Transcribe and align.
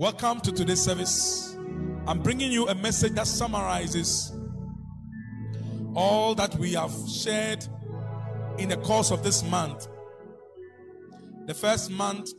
Welcome 0.00 0.40
to 0.42 0.52
today's 0.52 0.80
service. 0.80 1.56
I'm 2.06 2.22
bringing 2.22 2.52
you 2.52 2.68
a 2.68 2.74
message 2.76 3.14
that 3.14 3.26
summarizes 3.26 4.32
all 5.96 6.36
that 6.36 6.54
we 6.54 6.74
have 6.74 6.94
shared 7.08 7.66
in 8.58 8.68
the 8.68 8.76
course 8.76 9.10
of 9.10 9.24
this 9.24 9.42
month. 9.42 9.88
The 11.46 11.54
first 11.54 11.90
month, 11.90 12.30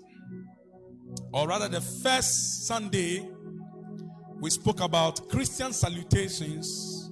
or 1.34 1.50
rather, 1.50 1.68
the 1.68 1.82
first 1.82 2.66
Sunday, 2.66 3.30
we 4.40 4.50
spoke 4.52 4.80
about 4.80 5.28
Christian 5.28 5.74
salutations, 5.74 7.12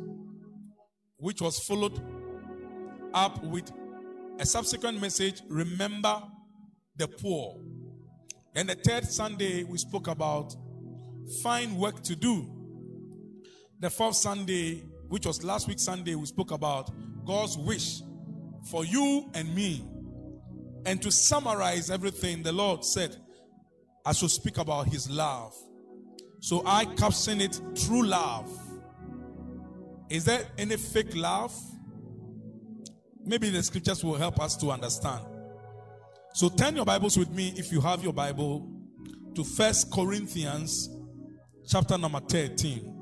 which 1.18 1.42
was 1.42 1.60
followed 1.60 2.02
up 3.14 3.44
with 3.44 3.70
a 4.40 4.46
subsequent 4.46 5.02
message 5.02 5.42
remember 5.50 6.24
the 6.96 7.10
poor. 7.10 7.60
And 8.58 8.68
the 8.68 8.74
third 8.74 9.06
Sunday, 9.06 9.64
we 9.64 9.78
spoke 9.78 10.08
about 10.08 10.56
find 11.44 11.78
work 11.78 12.02
to 12.02 12.16
do. 12.16 12.52
The 13.80 13.92
fourth 13.92 14.16
Sunday, 14.16 14.84
which 15.10 15.28
was 15.28 15.44
last 15.44 15.68
week 15.68 15.78
Sunday, 15.78 16.16
we 16.16 16.26
spoke 16.26 16.50
about 16.50 16.90
God's 17.24 17.56
wish 17.56 18.02
for 18.72 18.84
you 18.84 19.30
and 19.36 19.54
me. 19.54 19.86
And 20.88 21.00
to 21.04 21.12
summarize 21.12 21.92
everything, 21.92 22.42
the 22.42 22.52
Lord 22.52 22.84
said, 22.84 23.16
I 24.04 24.14
should 24.14 24.32
speak 24.32 24.58
about 24.58 24.88
his 24.88 25.08
love. 25.08 25.54
So 26.40 26.64
I 26.66 26.86
caption 26.86 27.42
it 27.42 27.62
true 27.76 28.08
love. 28.08 28.50
Is 30.10 30.26
there 30.26 30.48
any 30.58 30.78
fake 30.78 31.16
love? 31.16 31.56
Maybe 33.24 33.52
the 33.52 33.62
scriptures 33.62 34.04
will 34.04 34.16
help 34.16 34.40
us 34.40 34.58
to 34.58 34.72
understand. 34.72 35.24
So 36.38 36.50
turn 36.50 36.76
your 36.76 36.86
Bibles 36.86 37.18
with 37.18 37.32
me 37.32 37.52
if 37.56 37.72
you 37.72 37.82
have 37.82 38.04
your 38.04 38.14
Bible 38.14 38.70
to 39.34 39.44
First 39.44 39.92
Corinthians 39.92 40.88
chapter 41.68 41.98
number 41.98 42.20
13. 42.20 42.94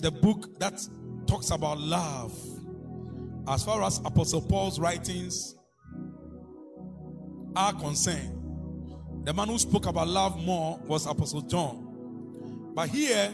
The 0.00 0.10
book 0.10 0.58
that 0.58 0.80
talks 1.26 1.50
about 1.50 1.78
love. 1.78 2.34
As 3.46 3.62
far 3.64 3.82
as 3.82 3.98
Apostle 3.98 4.40
Paul's 4.40 4.80
writings 4.80 5.56
are 7.54 7.74
concerned, 7.74 9.26
the 9.26 9.34
man 9.34 9.48
who 9.48 9.58
spoke 9.58 9.84
about 9.84 10.08
love 10.08 10.42
more 10.42 10.78
was 10.86 11.04
Apostle 11.04 11.42
John. 11.42 12.72
But 12.74 12.88
here, 12.88 13.30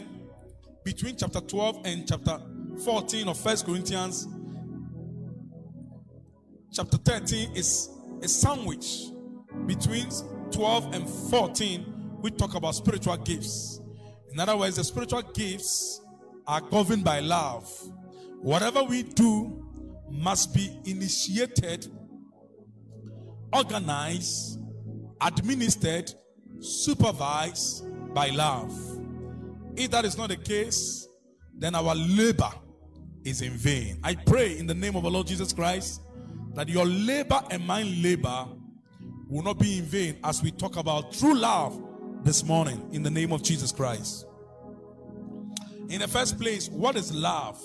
between 0.83 1.15
chapter 1.15 1.39
12 1.39 1.85
and 1.85 2.05
chapter 2.05 2.37
14 2.83 3.29
of 3.29 3.39
First 3.39 3.65
Corinthians, 3.65 4.27
chapter 6.75 6.97
13 6.97 7.55
is 7.55 7.89
a 8.21 8.27
sandwich 8.27 9.05
between 9.65 10.07
12 10.51 10.93
and 10.93 11.09
14. 11.29 12.19
We 12.21 12.31
talk 12.31 12.53
about 12.55 12.75
spiritual 12.75 13.15
gifts. 13.17 13.79
In 14.33 14.39
other 14.41 14.57
words, 14.57 14.75
the 14.75 14.83
spiritual 14.83 15.21
gifts 15.21 16.01
are 16.45 16.59
governed 16.59 17.05
by 17.05 17.21
love. 17.21 17.71
Whatever 18.41 18.83
we 18.83 19.03
do 19.03 19.65
must 20.09 20.53
be 20.53 20.77
initiated, 20.83 21.87
organized, 23.53 24.59
administered, 25.21 26.13
supervised 26.59 27.85
by 28.13 28.27
love. 28.31 28.73
If 29.77 29.91
that 29.91 30.03
is 30.03 30.17
not 30.17 30.27
the 30.27 30.37
case, 30.37 31.07
then 31.57 31.73
our 31.73 31.95
labor 31.95 32.51
is 33.23 33.41
in 33.41 33.53
vain. 33.53 33.97
I 34.03 34.15
pray 34.15 34.57
in 34.57 34.67
the 34.67 34.73
name 34.73 34.97
of 34.97 35.05
our 35.05 35.11
Lord 35.11 35.27
Jesus 35.27 35.53
Christ 35.53 36.01
that 36.55 36.69
your 36.69 36.85
labor 36.85 37.41
and 37.51 37.65
my 37.67 37.83
labor 37.83 38.47
will 39.27 39.43
not 39.43 39.59
be 39.59 39.79
in 39.79 39.85
vain 39.85 40.17
as 40.23 40.41
we 40.41 40.51
talk 40.51 40.77
about 40.77 41.11
true 41.11 41.35
love 41.35 41.81
this 42.23 42.43
morning 42.43 42.89
in 42.91 43.03
the 43.03 43.09
name 43.09 43.31
of 43.31 43.43
Jesus 43.43 43.71
Christ. 43.71 44.25
In 45.89 45.99
the 45.99 46.07
first 46.07 46.39
place, 46.39 46.69
what 46.69 46.95
is 46.95 47.13
love? 47.13 47.61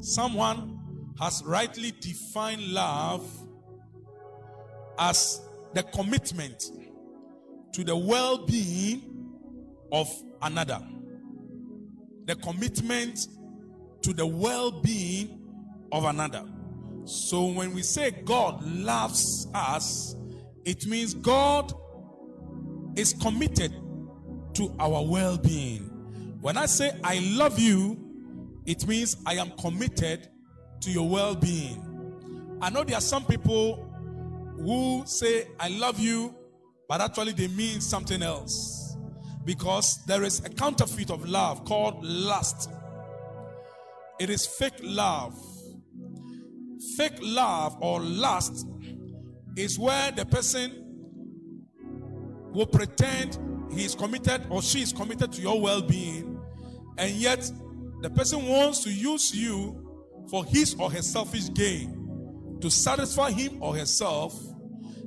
Someone 0.00 0.78
has 1.18 1.42
rightly 1.44 1.92
defined 2.00 2.62
love 2.62 3.28
as 4.98 5.40
the 5.74 5.82
commitment 5.82 6.62
to 7.72 7.84
the 7.84 7.96
well 7.96 8.38
being 8.38 9.32
of 9.92 10.08
another. 10.42 10.80
The 12.26 12.36
commitment 12.36 13.26
to 14.02 14.12
the 14.12 14.26
well 14.26 14.70
being 14.70 15.40
of 15.90 16.04
another. 16.04 16.44
So 17.10 17.46
when 17.46 17.74
we 17.74 17.82
say 17.82 18.12
God 18.12 18.64
loves 18.64 19.48
us, 19.52 20.14
it 20.64 20.86
means 20.86 21.12
God 21.12 21.72
is 22.94 23.14
committed 23.14 23.74
to 24.54 24.72
our 24.78 25.04
well 25.04 25.36
being. 25.36 25.80
When 26.40 26.56
I 26.56 26.66
say 26.66 26.92
I 27.02 27.18
love 27.32 27.58
you, 27.58 27.98
it 28.64 28.86
means 28.86 29.16
I 29.26 29.34
am 29.34 29.50
committed 29.58 30.28
to 30.82 30.90
your 30.92 31.08
well 31.08 31.34
being. 31.34 32.58
I 32.62 32.70
know 32.70 32.84
there 32.84 32.96
are 32.98 33.00
some 33.00 33.24
people 33.24 33.90
who 34.58 35.02
say 35.04 35.48
I 35.58 35.66
love 35.66 35.98
you, 35.98 36.32
but 36.88 37.00
actually 37.00 37.32
they 37.32 37.48
mean 37.48 37.80
something 37.80 38.22
else. 38.22 38.96
Because 39.44 40.04
there 40.04 40.22
is 40.22 40.44
a 40.44 40.48
counterfeit 40.48 41.10
of 41.10 41.28
love 41.28 41.64
called 41.64 42.04
lust. 42.04 42.70
It 44.20 44.30
is 44.30 44.46
fake 44.46 44.78
love. 44.80 45.36
Fake 46.96 47.18
love 47.20 47.76
or 47.80 48.00
lust 48.00 48.66
is 49.56 49.78
where 49.78 50.10
the 50.12 50.24
person 50.24 50.80
will 52.52 52.66
pretend 52.66 53.38
he 53.72 53.84
is 53.84 53.94
committed 53.94 54.42
or 54.50 54.62
she 54.62 54.82
is 54.82 54.92
committed 54.92 55.32
to 55.32 55.42
your 55.42 55.60
well 55.60 55.82
being, 55.82 56.40
and 56.98 57.10
yet 57.12 57.50
the 58.00 58.10
person 58.10 58.46
wants 58.46 58.82
to 58.84 58.92
use 58.92 59.34
you 59.34 59.86
for 60.28 60.44
his 60.44 60.74
or 60.78 60.90
her 60.90 61.02
selfish 61.02 61.52
gain 61.52 62.58
to 62.60 62.70
satisfy 62.70 63.30
him 63.30 63.62
or 63.62 63.76
herself. 63.76 64.38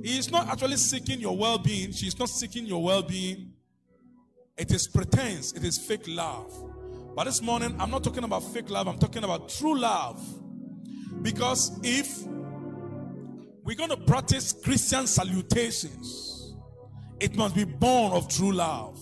He 0.04 0.18
is 0.18 0.32
not 0.32 0.48
actually 0.48 0.78
seeking 0.78 1.20
your 1.20 1.38
well 1.38 1.58
being, 1.58 1.92
she 1.92 2.08
is 2.08 2.18
not 2.18 2.30
seeking 2.30 2.66
your 2.66 2.84
well 2.84 3.02
being. 3.02 3.52
It 4.58 4.72
is 4.72 4.88
pretense, 4.88 5.54
it 5.54 5.64
is 5.64 5.78
fake 5.78 6.08
love. 6.08 6.52
But 7.16 7.26
this 7.26 7.42
morning, 7.42 7.76
I'm 7.80 7.92
not 7.92 8.04
talking 8.04 8.24
about 8.24 8.44
fake 8.44 8.70
love, 8.70 8.88
I'm 8.88 9.00
talking 9.00 9.24
about 9.24 9.50
true 9.50 9.78
love. 9.78 10.22
Because 11.24 11.80
if 11.84 12.24
we're 13.64 13.78
going 13.78 13.90
to 13.90 13.98
practice 13.98 14.54
Christian 14.54 15.08
salutations, 15.08 16.56
it 17.22 17.36
must 17.38 17.56
be 17.56 17.64
born 17.64 18.12
of 18.12 18.28
true 18.28 18.52
love. 18.52 19.00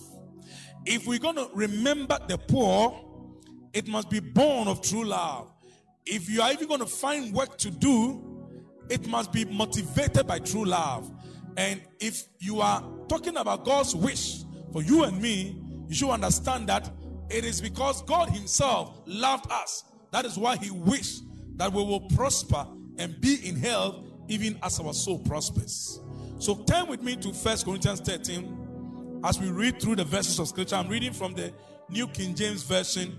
If 0.86 1.08
we're 1.08 1.20
going 1.20 1.36
to 1.36 1.50
remember 1.54 2.20
the 2.28 2.38
poor, 2.38 3.04
it 3.74 3.88
must 3.88 4.10
be 4.12 4.20
born 4.20 4.68
of 4.68 4.82
true 4.82 5.04
love. 5.04 5.52
If 6.06 6.30
you 6.30 6.44
are 6.44 6.52
even 6.52 6.68
going 6.68 6.80
to 6.80 6.86
find 6.86 7.34
work 7.34 7.58
to 7.58 7.72
do, 7.72 8.48
it 8.90 9.08
must 9.08 9.32
be 9.32 9.46
motivated 9.46 10.28
by 10.28 10.40
true 10.40 10.66
love. 10.66 11.12
And 11.58 11.82
if 12.00 12.26
you 12.40 12.62
are 12.62 12.84
talking 13.08 13.38
about 13.38 13.66
God's 13.66 13.96
wish 13.96 14.44
for 14.72 14.84
you 14.84 15.04
and 15.06 15.20
me, 15.20 15.60
you 15.88 15.96
should 15.96 16.12
understand 16.12 16.70
that 16.70 16.92
it 17.30 17.46
is 17.46 17.62
because 17.62 18.04
God 18.04 18.30
Himself 18.30 19.02
loved 19.08 19.52
us. 19.52 19.86
That 20.12 20.26
is 20.26 20.38
why 20.38 20.58
He 20.58 20.70
wished 20.70 21.24
that 21.62 21.72
we 21.72 21.84
will 21.84 22.00
prosper 22.00 22.66
and 22.98 23.22
be 23.22 23.48
in 23.48 23.56
health 23.56 24.04
even 24.28 24.58
as 24.64 24.80
our 24.80 24.96
soul 24.96 25.20
prospers. 25.20 26.00
So 26.40 26.56
turn 26.64 26.88
with 26.88 27.04
me 27.04 27.16
to 27.18 27.32
First 27.32 27.66
Corinthians 27.66 28.00
13 28.00 29.22
as 29.24 29.40
we 29.40 29.52
read 29.52 29.80
through 29.80 29.98
the 29.98 30.04
verses 30.04 30.40
of 30.40 30.48
scripture. 30.48 30.78
I'm 30.78 30.88
reading 30.88 31.14
from 31.14 31.36
the 31.36 31.54
New 31.88 32.08
King 32.08 32.34
James 32.34 32.64
Version 32.64 33.16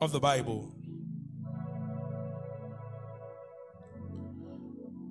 of 0.00 0.10
the 0.10 0.18
Bible. 0.18 0.74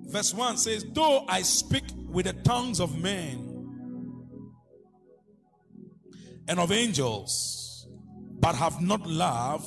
Verse 0.02 0.34
1 0.34 0.58
says, 0.58 0.84
Though 0.92 1.24
I 1.28 1.40
speak 1.40 1.84
with 2.10 2.26
the 2.26 2.34
tongues 2.34 2.78
of 2.78 3.00
men 3.00 3.46
and 6.46 6.60
of 6.60 6.70
angels, 6.72 7.88
but 8.38 8.54
have 8.54 8.82
not 8.82 9.06
love, 9.06 9.66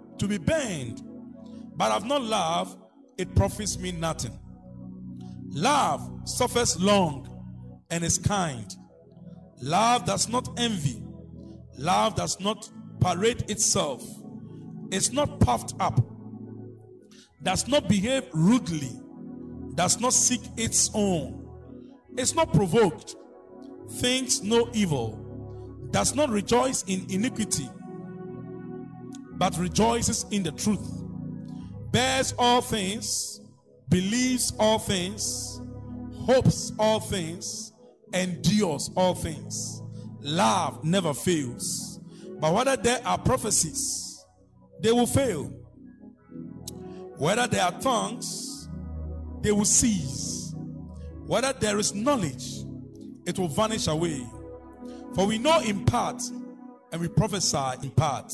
to 0.21 0.27
be 0.27 0.37
burned, 0.37 1.01
but 1.75 1.91
have 1.91 2.05
not 2.05 2.21
love, 2.21 2.77
it 3.17 3.33
profits 3.35 3.79
me 3.79 3.91
nothing. 3.91 4.37
Love 5.49 6.11
suffers 6.25 6.79
long 6.79 7.27
and 7.89 8.03
is 8.03 8.19
kind. 8.19 8.75
Love 9.63 10.05
does 10.05 10.29
not 10.29 10.47
envy. 10.59 11.03
Love 11.79 12.15
does 12.15 12.39
not 12.39 12.69
parade 12.99 13.49
itself. 13.49 14.03
It's 14.91 15.11
not 15.11 15.39
puffed 15.39 15.73
up. 15.79 15.99
Does 17.41 17.67
not 17.67 17.89
behave 17.89 18.25
rudely. 18.31 18.91
Does 19.73 19.99
not 19.99 20.13
seek 20.13 20.41
its 20.55 20.91
own. 20.93 21.49
It's 22.15 22.35
not 22.35 22.53
provoked. 22.53 23.15
Thinks 23.93 24.41
no 24.43 24.69
evil. 24.73 25.87
Does 25.89 26.13
not 26.13 26.29
rejoice 26.29 26.83
in 26.83 27.07
iniquity. 27.09 27.67
But 29.33 29.57
rejoices 29.57 30.25
in 30.31 30.43
the 30.43 30.51
truth. 30.51 31.03
Bears 31.91 32.33
all 32.37 32.61
things. 32.61 33.41
Believes 33.89 34.53
all 34.59 34.79
things. 34.79 35.61
Hopes 36.25 36.71
all 36.77 36.99
things 36.99 37.71
endures 38.13 38.89
all 38.95 39.15
things. 39.15 39.81
Love 40.19 40.83
never 40.83 41.13
fails. 41.13 41.99
But 42.39 42.53
whether 42.53 42.75
there 42.75 43.01
are 43.05 43.17
prophecies, 43.17 44.25
they 44.79 44.91
will 44.91 45.07
fail. 45.07 45.45
Whether 47.17 47.47
there 47.47 47.63
are 47.63 47.79
tongues, 47.79 48.69
they 49.41 49.51
will 49.51 49.65
cease. 49.65 50.53
Whether 51.25 51.53
there 51.53 51.77
is 51.77 51.93
knowledge, 51.93 52.65
it 53.25 53.37
will 53.37 53.47
vanish 53.47 53.87
away. 53.87 54.25
For 55.15 55.27
we 55.27 55.37
know 55.37 55.59
in 55.61 55.85
part 55.85 56.21
and 56.91 57.01
we 57.01 57.07
prophesy 57.07 57.83
in 57.83 57.91
part. 57.91 58.33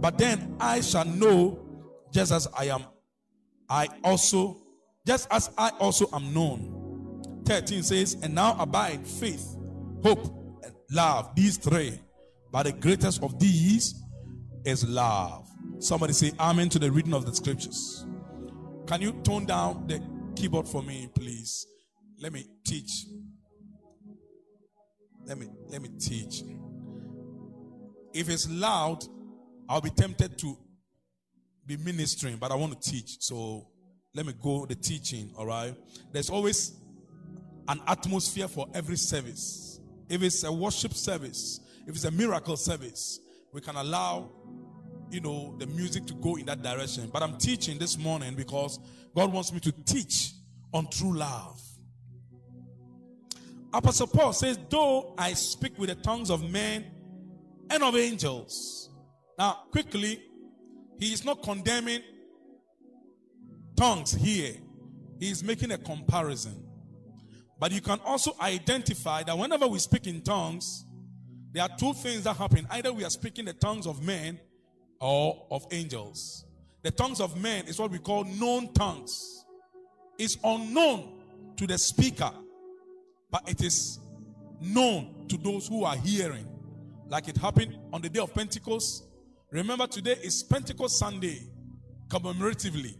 but 0.00 0.18
then 0.18 0.56
I 0.58 0.80
shall 0.80 1.04
know 1.04 1.58
just 2.12 2.32
as 2.32 2.48
I 2.56 2.66
am. 2.66 2.84
I 3.68 3.88
also, 4.02 4.56
just 5.06 5.28
as 5.30 5.50
I 5.56 5.70
also 5.78 6.06
am 6.12 6.32
known. 6.34 7.42
13 7.44 7.82
says, 7.82 8.16
And 8.22 8.34
now 8.34 8.56
abide 8.58 9.06
faith, 9.06 9.56
hope, 10.02 10.24
and 10.62 10.74
love. 10.90 11.34
These 11.34 11.58
three. 11.58 12.00
But 12.52 12.64
the 12.64 12.72
greatest 12.72 13.22
of 13.22 13.38
these 13.38 14.02
is 14.64 14.88
love. 14.88 15.48
Somebody 15.78 16.12
say 16.12 16.32
amen 16.38 16.68
to 16.70 16.78
the 16.78 16.90
reading 16.90 17.14
of 17.14 17.26
the 17.26 17.34
scriptures. 17.34 18.04
Can 18.86 19.00
you 19.02 19.12
tone 19.22 19.46
down 19.46 19.86
the 19.86 20.02
keyboard 20.34 20.66
for 20.66 20.82
me, 20.82 21.08
please? 21.14 21.66
Let 22.20 22.32
me 22.32 22.44
teach. 22.66 23.06
Let 25.26 25.38
me 25.38 25.46
let 25.68 25.80
me 25.80 25.90
teach. 25.98 26.42
If 28.12 28.28
it's 28.28 28.50
loud, 28.50 29.04
I'll 29.70 29.80
be 29.80 29.90
tempted 29.90 30.36
to 30.38 30.58
be 31.64 31.76
ministering, 31.76 32.38
but 32.38 32.50
I 32.50 32.56
want 32.56 32.82
to 32.82 32.90
teach. 32.90 33.18
So 33.20 33.68
let 34.12 34.26
me 34.26 34.32
go 34.42 34.66
the 34.66 34.74
teaching, 34.74 35.32
all 35.38 35.46
right? 35.46 35.76
There's 36.10 36.28
always 36.28 36.72
an 37.68 37.80
atmosphere 37.86 38.48
for 38.48 38.66
every 38.74 38.96
service. 38.96 39.78
If 40.08 40.24
it's 40.24 40.42
a 40.42 40.50
worship 40.50 40.92
service, 40.92 41.60
if 41.86 41.94
it's 41.94 42.04
a 42.04 42.10
miracle 42.10 42.56
service, 42.56 43.20
we 43.52 43.60
can 43.60 43.76
allow, 43.76 44.32
you 45.08 45.20
know, 45.20 45.54
the 45.60 45.68
music 45.68 46.04
to 46.06 46.14
go 46.14 46.34
in 46.34 46.46
that 46.46 46.64
direction. 46.64 47.08
But 47.12 47.22
I'm 47.22 47.38
teaching 47.38 47.78
this 47.78 47.96
morning 47.96 48.34
because 48.34 48.80
God 49.14 49.32
wants 49.32 49.52
me 49.52 49.60
to 49.60 49.72
teach 49.84 50.32
on 50.74 50.88
true 50.90 51.16
love. 51.16 51.60
Apostle 53.72 54.08
Paul 54.08 54.32
says, 54.32 54.58
Though 54.68 55.14
I 55.16 55.34
speak 55.34 55.78
with 55.78 55.90
the 55.90 55.94
tongues 55.94 56.28
of 56.28 56.50
men 56.50 56.86
and 57.70 57.84
of 57.84 57.94
angels. 57.94 58.89
Now, 59.40 59.52
quickly, 59.72 60.22
he 60.98 61.14
is 61.14 61.24
not 61.24 61.42
condemning 61.42 62.02
tongues 63.74 64.12
here, 64.12 64.52
he 65.18 65.30
is 65.30 65.42
making 65.42 65.72
a 65.72 65.78
comparison. 65.78 66.62
But 67.58 67.72
you 67.72 67.80
can 67.80 68.00
also 68.04 68.36
identify 68.38 69.22
that 69.22 69.38
whenever 69.38 69.66
we 69.66 69.78
speak 69.78 70.06
in 70.06 70.20
tongues, 70.20 70.84
there 71.52 71.62
are 71.62 71.70
two 71.78 71.94
things 71.94 72.24
that 72.24 72.36
happen. 72.36 72.66
Either 72.70 72.92
we 72.92 73.02
are 73.02 73.08
speaking 73.08 73.46
the 73.46 73.54
tongues 73.54 73.86
of 73.86 74.04
men 74.04 74.38
or 75.00 75.46
of 75.50 75.66
angels. 75.70 76.44
The 76.82 76.90
tongues 76.90 77.18
of 77.18 77.40
men 77.40 77.66
is 77.66 77.78
what 77.78 77.90
we 77.90 77.98
call 77.98 78.24
known 78.24 78.74
tongues. 78.74 79.46
It's 80.18 80.36
unknown 80.44 81.18
to 81.56 81.66
the 81.66 81.78
speaker, 81.78 82.30
but 83.30 83.48
it 83.48 83.62
is 83.62 84.00
known 84.60 85.24
to 85.28 85.38
those 85.38 85.66
who 85.66 85.84
are 85.84 85.96
hearing. 85.96 86.46
Like 87.08 87.28
it 87.28 87.38
happened 87.38 87.78
on 87.90 88.02
the 88.02 88.10
day 88.10 88.20
of 88.20 88.34
Pentecost. 88.34 89.06
Remember, 89.52 89.88
today 89.88 90.16
is 90.22 90.44
Pentecost 90.44 90.96
Sunday, 90.96 91.40
commemoratively. 92.06 92.94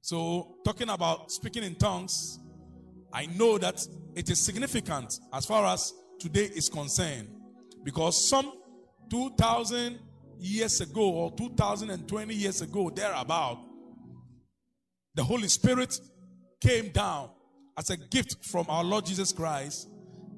So, 0.00 0.58
talking 0.64 0.88
about 0.88 1.32
speaking 1.32 1.64
in 1.64 1.74
tongues, 1.74 2.38
I 3.12 3.26
know 3.26 3.58
that 3.58 3.84
it 4.14 4.30
is 4.30 4.38
significant 4.38 5.18
as 5.32 5.44
far 5.44 5.66
as 5.66 5.92
today 6.20 6.44
is 6.54 6.68
concerned 6.68 7.28
because 7.82 8.28
some 8.28 8.52
2000 9.10 9.98
years 10.38 10.80
ago 10.80 11.02
or 11.02 11.32
2020 11.32 12.32
years 12.32 12.62
ago, 12.62 12.88
thereabout, 12.88 13.58
the 15.16 15.24
Holy 15.24 15.48
Spirit 15.48 15.98
came 16.60 16.90
down 16.90 17.28
as 17.76 17.90
a 17.90 17.96
gift 17.96 18.44
from 18.44 18.66
our 18.68 18.84
Lord 18.84 19.04
Jesus 19.04 19.32
Christ. 19.32 19.88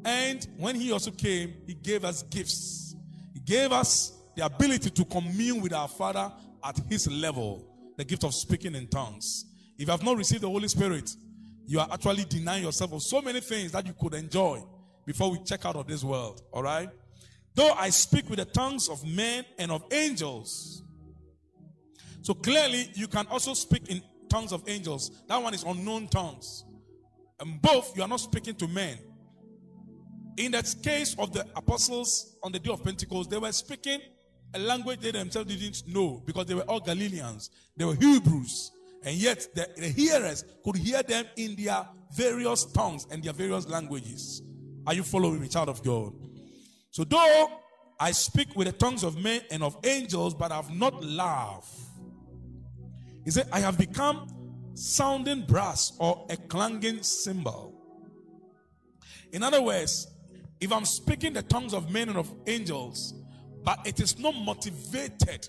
And 0.07 0.47
when 0.57 0.75
He 0.75 0.91
also 0.91 1.11
came, 1.11 1.53
He 1.67 1.75
gave 1.75 2.03
us 2.03 2.23
gifts. 2.23 2.97
He 3.35 3.41
gave 3.41 3.73
us 3.73 4.24
the 4.37 4.45
ability 4.45 4.91
to 4.91 5.05
commune 5.05 5.61
with 5.61 5.73
our 5.73 5.89
Father 5.89 6.33
at 6.63 6.79
His 6.89 7.11
level, 7.11 7.67
the 7.97 8.05
gift 8.05 8.25
of 8.25 8.35
speaking 8.35 8.75
in 8.75 8.89
tongues. 8.89 9.45
If 9.79 9.87
you 9.87 9.91
have 9.91 10.03
not 10.03 10.17
received 10.17 10.43
the 10.43 10.49
Holy 10.49 10.69
Spirit, 10.69 11.11
you 11.67 11.81
are 11.81 11.89
actually 11.93 12.25
denying 12.25 12.65
yourself 12.65 12.93
of 12.93 13.03
so 13.03 13.23
many 13.23 13.41
things 13.41 13.73
that 13.73 13.87
you 13.87 13.95
could 13.99 14.15
enjoy 14.15 14.63
before 15.07 15.31
we 15.31 15.39
check 15.45 15.65
out 15.65 15.77
of 15.77 15.87
this 15.87 16.05
world. 16.05 16.43
All 16.53 16.63
right? 16.63 16.89
Though 17.55 17.73
I 17.73 17.91
speak 17.91 18.29
with 18.29 18.39
the 18.39 18.45
tongues 18.45 18.89
of 18.89 19.05
men 19.07 19.45
and 19.59 19.71
of 19.71 19.85
angels. 19.93 20.83
So 22.23 22.35
clearly, 22.35 22.91
you 22.95 23.07
can 23.07 23.27
also 23.29 23.55
speak 23.55 23.89
in 23.89 24.03
tongues 24.29 24.53
of 24.53 24.69
angels. 24.69 25.23
That 25.29 25.43
one 25.43 25.55
is 25.55 25.63
unknown 25.63 26.09
tongues. 26.09 26.65
And 27.41 27.61
both, 27.61 27.97
you 27.97 28.03
are 28.03 28.09
not 28.09 28.21
speaking 28.21 28.55
to 28.57 28.69
men. 28.69 28.99
In 30.37 30.53
that 30.53 30.75
case 30.83 31.15
of 31.19 31.33
the 31.33 31.47
apostles 31.55 32.37
on 32.43 32.51
the 32.51 32.59
day 32.59 32.73
of 32.73 32.83
Pentecost, 32.83 33.31
they 33.31 33.39
were 33.39 33.53
speaking 33.53 34.01
a 34.55 34.59
language 34.59 35.01
they 35.01 35.11
themselves 35.11 35.55
didn't 35.55 35.89
know 35.89 36.23
because 36.25 36.47
they 36.47 36.55
were 36.55 36.63
all 36.63 36.81
Galileans. 36.81 37.51
They 37.77 37.85
were 37.85 37.95
Hebrews. 37.95 38.71
And 39.05 39.17
yet 39.17 39.47
the, 39.55 39.69
the 39.77 39.89
hearers 39.89 40.45
could 40.65 40.77
hear 40.77 41.03
them 41.03 41.27
in 41.37 41.57
their 41.57 41.87
various 42.15 42.65
tongues 42.65 43.07
and 43.11 43.23
their 43.23 43.33
various 43.33 43.69
languages. 43.69 44.43
Are 44.87 44.95
you 44.95 45.03
following 45.03 45.41
me, 45.41 45.49
child 45.49 45.69
of 45.69 45.83
God? 45.83 46.13
So 46.91 47.05
though 47.05 47.61
I 47.99 48.13
speak 48.13 48.55
with 48.57 48.67
the 48.67 48.73
tongues 48.73 49.03
of 49.03 49.23
men 49.23 49.43
and 49.51 49.63
of 49.63 49.77
angels, 49.85 50.35
but 50.35 50.53
I 50.53 50.57
have 50.57 50.75
not 50.75 51.03
love. 51.03 51.69
He 53.25 53.31
said, 53.31 53.49
I 53.53 53.61
have 53.61 53.79
become 53.79 54.27
sounding 54.75 55.43
brass 55.47 55.93
or 55.99 56.27
a 56.31 56.37
clanging 56.37 57.03
cymbal. 57.03 57.75
In 59.33 59.43
other 59.43 59.63
words, 59.63 60.09
if 60.61 60.73
I'm 60.73 60.85
speaking 60.85 61.33
the 61.33 61.43
tongues 61.43 61.75
of 61.75 61.91
men 61.91 62.09
and 62.09 62.19
of 62.19 62.33
angels, 62.47 63.15
but 63.65 63.81
it 63.87 64.01
is 64.01 64.19
not 64.19 64.35
motivated 64.35 65.49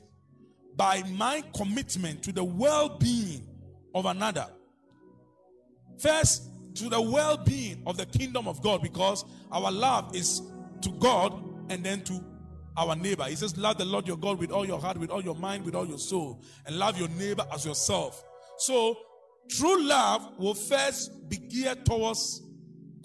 by 0.75 1.03
my 1.11 1.43
commitment 1.55 2.23
to 2.23 2.31
the 2.31 2.43
well 2.43 2.97
being 2.97 3.47
of 3.93 4.05
another. 4.05 4.47
First, 5.99 6.49
to 6.75 6.89
the 6.89 7.01
well 7.01 7.37
being 7.37 7.83
of 7.85 7.97
the 7.97 8.05
kingdom 8.05 8.47
of 8.47 8.61
God, 8.61 8.81
because 8.81 9.25
our 9.51 9.71
love 9.71 10.15
is 10.15 10.41
to 10.81 10.89
God 10.91 11.33
and 11.69 11.83
then 11.83 12.01
to 12.03 12.23
our 12.77 12.95
neighbor. 12.95 13.23
He 13.23 13.35
says, 13.35 13.57
Love 13.57 13.77
the 13.77 13.85
Lord 13.85 14.07
your 14.07 14.17
God 14.17 14.39
with 14.39 14.51
all 14.51 14.65
your 14.65 14.79
heart, 14.79 14.97
with 14.97 15.09
all 15.09 15.23
your 15.23 15.35
mind, 15.35 15.65
with 15.65 15.75
all 15.75 15.87
your 15.87 15.97
soul, 15.97 16.41
and 16.65 16.77
love 16.77 16.99
your 16.99 17.09
neighbor 17.09 17.45
as 17.53 17.65
yourself. 17.65 18.23
So, 18.57 18.97
true 19.49 19.83
love 19.83 20.37
will 20.37 20.53
first 20.53 21.29
be 21.29 21.37
geared 21.37 21.85
towards 21.85 22.41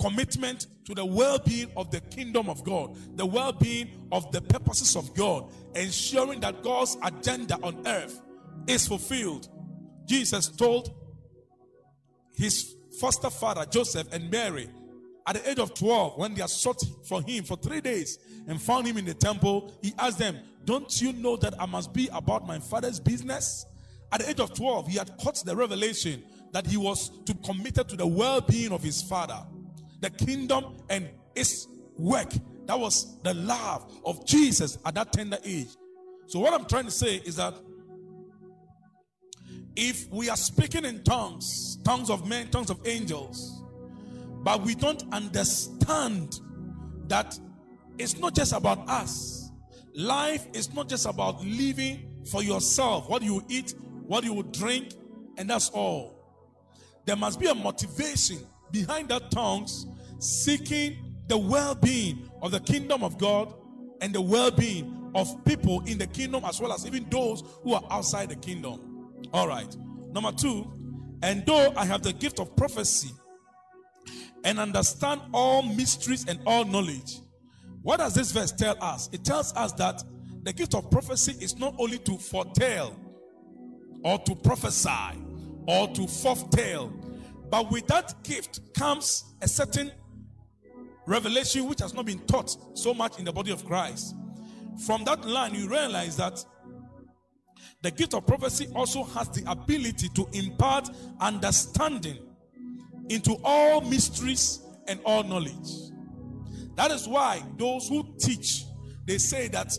commitment 0.00 0.66
to 0.84 0.94
the 0.94 1.04
well 1.04 1.38
being 1.38 1.70
of 1.76 1.90
the 1.90 2.00
kingdom 2.00 2.48
of 2.48 2.64
God, 2.64 2.96
the 3.16 3.26
well 3.26 3.52
being 3.52 4.08
of 4.12 4.30
the 4.32 4.40
purposes 4.40 4.96
of 4.96 5.14
God, 5.14 5.50
ensuring 5.74 6.40
that 6.40 6.62
God's 6.62 6.96
agenda 7.02 7.58
on 7.62 7.86
earth 7.86 8.20
is 8.66 8.88
fulfilled. 8.88 9.48
Jesus 10.06 10.48
told 10.48 10.94
his 12.34 12.74
foster 12.98 13.30
father, 13.30 13.64
Joseph, 13.70 14.08
and 14.12 14.30
Mary, 14.30 14.68
At 15.26 15.36
the 15.36 15.50
age 15.50 15.58
of 15.58 15.74
12, 15.74 16.18
when 16.18 16.34
they 16.34 16.46
sought 16.46 16.82
for 17.04 17.22
him 17.22 17.44
for 17.44 17.56
three 17.56 17.80
days 17.80 18.18
and 18.48 18.60
found 18.60 18.86
him 18.86 18.96
in 18.96 19.04
the 19.04 19.14
temple, 19.14 19.72
he 19.82 19.92
asked 19.98 20.18
them, 20.18 20.38
Don't 20.64 21.00
you 21.00 21.12
know 21.12 21.36
that 21.36 21.54
I 21.60 21.66
must 21.66 21.92
be 21.92 22.08
about 22.12 22.46
my 22.46 22.58
father's 22.58 22.98
business? 22.98 23.66
At 24.12 24.20
the 24.20 24.30
age 24.30 24.40
of 24.40 24.54
12, 24.54 24.88
he 24.88 24.98
had 24.98 25.16
caught 25.18 25.36
the 25.44 25.54
revelation 25.54 26.24
that 26.52 26.66
he 26.66 26.76
was 26.76 27.10
to 27.26 27.34
committed 27.34 27.88
to 27.90 27.96
the 27.96 28.06
well-being 28.06 28.72
of 28.72 28.82
his 28.82 29.02
father, 29.02 29.38
the 30.00 30.10
kingdom 30.10 30.76
and 30.88 31.08
its 31.34 31.68
work. 31.96 32.32
That 32.66 32.78
was 32.78 33.18
the 33.22 33.34
love 33.34 33.92
of 34.04 34.24
Jesus 34.26 34.78
at 34.84 34.94
that 34.94 35.12
tender 35.12 35.38
age. 35.44 35.68
So 36.26 36.38
what 36.38 36.54
I'm 36.54 36.66
trying 36.66 36.84
to 36.84 36.90
say 36.90 37.16
is 37.16 37.36
that 37.36 37.54
if 39.76 40.08
we 40.10 40.28
are 40.28 40.36
speaking 40.36 40.84
in 40.84 41.02
tongues, 41.02 41.78
tongues 41.84 42.10
of 42.10 42.28
men, 42.28 42.48
tongues 42.48 42.70
of 42.70 42.80
angels, 42.86 43.62
but 44.42 44.62
we 44.62 44.74
don't 44.74 45.02
understand 45.12 46.40
that 47.08 47.38
it's 47.98 48.18
not 48.18 48.34
just 48.34 48.52
about 48.52 48.88
us. 48.88 49.50
Life 49.94 50.46
is 50.54 50.72
not 50.72 50.88
just 50.88 51.06
about 51.06 51.44
living 51.44 52.08
for 52.30 52.42
yourself, 52.42 53.08
what 53.08 53.22
you 53.22 53.44
eat, 53.48 53.74
what 54.06 54.24
you 54.24 54.42
drink, 54.52 54.94
and 55.36 55.50
that's 55.50 55.68
all. 55.70 56.16
There 57.04 57.16
must 57.16 57.40
be 57.40 57.48
a 57.48 57.54
motivation 57.54 58.38
behind 58.72 59.08
that 59.08 59.30
tongues 59.30 59.86
seeking 60.18 60.96
the 61.28 61.36
well 61.36 61.74
being 61.74 62.30
of 62.42 62.50
the 62.50 62.60
kingdom 62.60 63.02
of 63.02 63.18
God 63.18 63.54
and 64.00 64.14
the 64.14 64.20
well 64.20 64.50
being 64.50 65.10
of 65.14 65.44
people 65.44 65.82
in 65.86 65.98
the 65.98 66.06
kingdom 66.06 66.44
as 66.44 66.60
well 66.60 66.72
as 66.72 66.86
even 66.86 67.08
those 67.10 67.42
who 67.62 67.74
are 67.74 67.82
outside 67.90 68.28
the 68.28 68.36
kingdom. 68.36 69.08
All 69.32 69.48
right. 69.48 69.74
Number 70.12 70.32
two, 70.32 70.70
and 71.22 71.44
though 71.46 71.72
I 71.76 71.84
have 71.84 72.02
the 72.02 72.12
gift 72.12 72.40
of 72.40 72.56
prophecy 72.56 73.10
and 74.44 74.58
understand 74.58 75.20
all 75.32 75.62
mysteries 75.62 76.26
and 76.26 76.40
all 76.46 76.64
knowledge, 76.64 77.20
what 77.82 77.98
does 77.98 78.14
this 78.14 78.32
verse 78.32 78.52
tell 78.52 78.76
us? 78.82 79.08
It 79.12 79.24
tells 79.24 79.54
us 79.54 79.72
that 79.74 80.02
the 80.42 80.52
gift 80.52 80.74
of 80.74 80.90
prophecy 80.90 81.32
is 81.42 81.58
not 81.58 81.74
only 81.78 81.98
to 81.98 82.16
foretell 82.18 82.98
or 84.04 84.18
to 84.18 84.34
prophesy 84.34 85.22
or 85.66 85.88
to 85.88 86.06
foretell, 86.06 86.92
but 87.50 87.70
with 87.70 87.86
that 87.88 88.22
gift 88.22 88.60
comes 88.74 89.24
a 89.42 89.48
certain 89.48 89.90
revelation 91.06 91.66
which 91.66 91.80
has 91.80 91.92
not 91.92 92.06
been 92.06 92.20
taught 92.20 92.56
so 92.78 92.94
much 92.94 93.18
in 93.18 93.24
the 93.24 93.32
body 93.32 93.50
of 93.50 93.64
Christ. 93.64 94.14
From 94.86 95.04
that 95.04 95.26
line, 95.26 95.54
you 95.54 95.68
realize 95.68 96.16
that 96.16 96.44
the 97.82 97.90
gift 97.90 98.14
of 98.14 98.26
prophecy 98.26 98.68
also 98.74 99.04
has 99.04 99.28
the 99.30 99.50
ability 99.50 100.08
to 100.14 100.28
impart 100.32 100.88
understanding 101.18 102.18
into 103.08 103.36
all 103.42 103.80
mysteries 103.80 104.62
and 104.86 105.00
all 105.04 105.24
knowledge. 105.24 105.90
That 106.76 106.90
is 106.90 107.08
why 107.08 107.42
those 107.58 107.88
who 107.88 108.14
teach, 108.18 108.64
they 109.06 109.18
say 109.18 109.48
that 109.48 109.76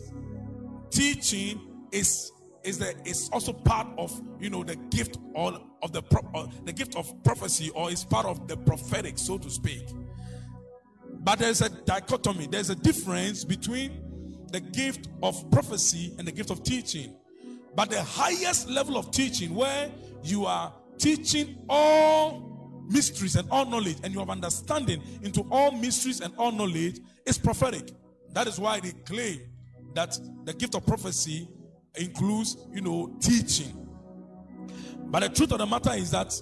teaching 0.90 1.60
is 1.90 2.30
is 2.64 2.78
that 2.78 2.96
it's 3.04 3.28
also 3.30 3.52
part 3.52 3.86
of 3.98 4.20
you 4.40 4.50
know 4.50 4.62
the 4.64 4.76
gift 4.90 5.18
or 5.34 5.58
of 5.82 5.92
the 5.92 6.02
pro, 6.02 6.22
uh, 6.34 6.46
the 6.64 6.72
gift 6.72 6.96
of 6.96 7.12
prophecy 7.24 7.70
or 7.70 7.90
is 7.90 8.04
part 8.04 8.26
of 8.26 8.48
the 8.48 8.56
prophetic, 8.56 9.18
so 9.18 9.38
to 9.38 9.50
speak. 9.50 9.88
But 11.24 11.38
there's 11.38 11.60
a 11.60 11.68
dichotomy. 11.68 12.46
There's 12.46 12.70
a 12.70 12.74
difference 12.74 13.44
between 13.44 14.02
the 14.50 14.60
gift 14.60 15.08
of 15.22 15.50
prophecy 15.50 16.14
and 16.18 16.26
the 16.26 16.32
gift 16.32 16.50
of 16.50 16.62
teaching. 16.62 17.14
But 17.74 17.90
the 17.90 18.02
highest 18.02 18.68
level 18.68 18.98
of 18.98 19.10
teaching, 19.10 19.54
where 19.54 19.90
you 20.22 20.44
are 20.46 20.72
teaching 20.98 21.64
all 21.68 22.84
mysteries 22.88 23.36
and 23.36 23.48
all 23.50 23.64
knowledge, 23.64 23.96
and 24.02 24.12
you 24.12 24.20
have 24.20 24.30
understanding 24.30 25.02
into 25.22 25.46
all 25.50 25.72
mysteries 25.72 26.20
and 26.20 26.34
all 26.36 26.52
knowledge, 26.52 27.00
is 27.24 27.38
prophetic. 27.38 27.90
That 28.32 28.46
is 28.46 28.58
why 28.58 28.80
they 28.80 28.92
claim 29.06 29.40
that 29.94 30.18
the 30.44 30.52
gift 30.52 30.74
of 30.74 30.86
prophecy 30.86 31.48
includes, 31.96 32.56
you 32.72 32.80
know, 32.80 33.14
teaching. 33.20 33.78
But 35.06 35.20
the 35.20 35.28
truth 35.28 35.52
of 35.52 35.58
the 35.58 35.66
matter 35.66 35.92
is 35.92 36.10
that 36.12 36.40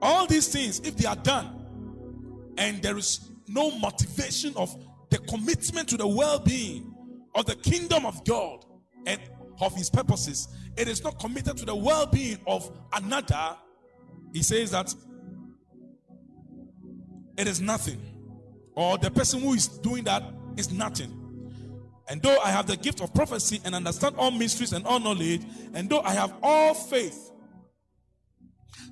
all 0.00 0.26
these 0.26 0.48
things, 0.48 0.80
if 0.80 0.96
they 0.96 1.06
are 1.06 1.16
done, 1.16 2.54
and 2.58 2.82
there 2.82 2.96
is 2.96 3.30
no 3.48 3.76
motivation 3.78 4.52
of 4.56 4.74
the 5.10 5.18
commitment 5.18 5.88
to 5.88 5.96
the 5.96 6.06
well 6.06 6.38
being 6.38 6.94
of 7.34 7.46
the 7.46 7.54
kingdom 7.56 8.06
of 8.06 8.24
God 8.24 8.64
and 9.06 9.20
of 9.60 9.74
his 9.74 9.90
purposes, 9.90 10.48
it 10.76 10.88
is 10.88 11.02
not 11.02 11.18
committed 11.18 11.56
to 11.56 11.64
the 11.64 11.74
well 11.74 12.06
being 12.06 12.38
of 12.46 12.70
another, 12.92 13.56
he 14.32 14.42
says 14.42 14.70
that 14.70 14.94
it 17.36 17.46
is 17.46 17.60
nothing. 17.60 18.00
Or 18.74 18.98
the 18.98 19.10
person 19.10 19.40
who 19.40 19.54
is 19.54 19.68
doing 19.68 20.04
that 20.04 20.22
is 20.56 20.70
nothing. 20.70 21.15
And 22.08 22.22
though 22.22 22.38
I 22.38 22.50
have 22.50 22.66
the 22.66 22.76
gift 22.76 23.00
of 23.00 23.12
prophecy 23.12 23.60
and 23.64 23.74
understand 23.74 24.14
all 24.16 24.30
mysteries 24.30 24.72
and 24.72 24.86
all 24.86 25.00
knowledge, 25.00 25.42
and 25.74 25.88
though 25.88 26.00
I 26.00 26.12
have 26.12 26.34
all 26.42 26.74
faith, 26.74 27.32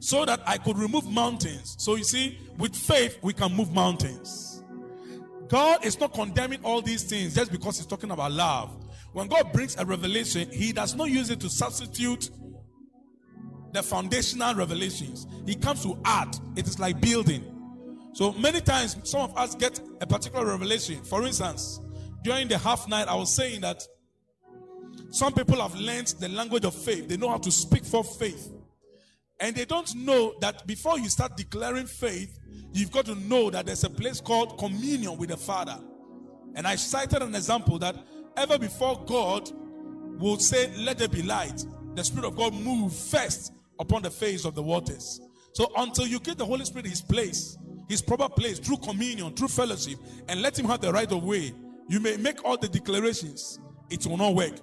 so 0.00 0.24
that 0.24 0.40
I 0.46 0.58
could 0.58 0.76
remove 0.76 1.08
mountains. 1.10 1.76
So 1.78 1.94
you 1.94 2.04
see, 2.04 2.38
with 2.58 2.74
faith, 2.74 3.18
we 3.22 3.32
can 3.32 3.54
move 3.54 3.72
mountains. 3.72 4.62
God 5.48 5.84
is 5.84 5.98
not 6.00 6.12
condemning 6.12 6.60
all 6.64 6.82
these 6.82 7.04
things 7.04 7.34
just 7.34 7.52
because 7.52 7.78
He's 7.78 7.86
talking 7.86 8.10
about 8.10 8.32
love. 8.32 8.76
When 9.12 9.28
God 9.28 9.52
brings 9.52 9.76
a 9.76 9.84
revelation, 9.84 10.50
He 10.50 10.72
does 10.72 10.94
not 10.94 11.08
use 11.10 11.30
it 11.30 11.40
to 11.40 11.48
substitute 11.48 12.30
the 13.72 13.82
foundational 13.82 14.54
revelations. 14.54 15.26
He 15.46 15.54
comes 15.54 15.82
to 15.84 15.98
add. 16.04 16.36
It 16.56 16.66
is 16.66 16.78
like 16.78 17.00
building. 17.00 17.50
So 18.12 18.32
many 18.32 18.60
times, 18.60 18.96
some 19.04 19.22
of 19.22 19.36
us 19.36 19.54
get 19.54 19.80
a 20.00 20.06
particular 20.06 20.46
revelation. 20.46 21.02
For 21.02 21.24
instance, 21.24 21.80
during 22.24 22.48
the 22.48 22.58
half 22.58 22.88
night, 22.88 23.06
I 23.06 23.14
was 23.14 23.32
saying 23.32 23.60
that 23.60 23.86
some 25.10 25.32
people 25.32 25.60
have 25.60 25.74
learned 25.76 26.08
the 26.18 26.28
language 26.28 26.64
of 26.64 26.74
faith. 26.74 27.08
They 27.08 27.16
know 27.16 27.28
how 27.28 27.38
to 27.38 27.50
speak 27.50 27.84
for 27.84 28.02
faith. 28.02 28.50
And 29.38 29.54
they 29.54 29.66
don't 29.66 29.94
know 29.94 30.34
that 30.40 30.66
before 30.66 30.98
you 30.98 31.08
start 31.10 31.36
declaring 31.36 31.86
faith, 31.86 32.38
you've 32.72 32.90
got 32.90 33.04
to 33.06 33.14
know 33.14 33.50
that 33.50 33.66
there's 33.66 33.84
a 33.84 33.90
place 33.90 34.20
called 34.20 34.58
communion 34.58 35.18
with 35.18 35.28
the 35.28 35.36
Father. 35.36 35.78
And 36.54 36.66
I 36.66 36.76
cited 36.76 37.22
an 37.22 37.34
example 37.34 37.78
that 37.80 37.96
ever 38.36 38.58
before 38.58 39.04
God 39.04 39.50
will 40.18 40.38
say, 40.38 40.74
Let 40.78 40.98
there 40.98 41.08
be 41.08 41.22
light, 41.22 41.64
the 41.94 42.02
Spirit 42.02 42.26
of 42.26 42.36
God 42.36 42.54
move 42.54 42.94
first 42.94 43.52
upon 43.78 44.02
the 44.02 44.10
face 44.10 44.46
of 44.46 44.54
the 44.54 44.62
waters. 44.62 45.20
So 45.52 45.70
until 45.76 46.06
you 46.06 46.20
get 46.20 46.38
the 46.38 46.46
Holy 46.46 46.64
Spirit 46.64 46.86
his 46.86 47.02
place, 47.02 47.58
his 47.88 48.00
proper 48.00 48.28
place, 48.28 48.58
through 48.58 48.78
communion, 48.78 49.34
through 49.34 49.48
fellowship, 49.48 49.98
and 50.28 50.40
let 50.40 50.58
him 50.58 50.66
have 50.66 50.80
the 50.80 50.92
right 50.92 51.10
of 51.12 51.22
way, 51.22 51.52
you 51.88 52.00
may 52.00 52.16
make 52.16 52.44
all 52.44 52.56
the 52.56 52.68
declarations, 52.68 53.58
it 53.90 54.06
will 54.06 54.16
not 54.16 54.34
work. 54.34 54.54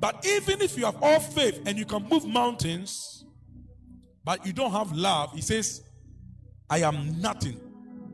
But 0.00 0.26
even 0.26 0.60
if 0.60 0.76
you 0.76 0.84
have 0.84 1.00
all 1.02 1.20
faith 1.20 1.60
and 1.66 1.78
you 1.78 1.84
can 1.84 2.08
move 2.08 2.26
mountains, 2.26 3.24
but 4.24 4.44
you 4.46 4.52
don't 4.52 4.72
have 4.72 4.92
love, 4.92 5.32
he 5.32 5.40
says, 5.40 5.82
I 6.68 6.78
am 6.78 7.20
nothing. 7.20 7.60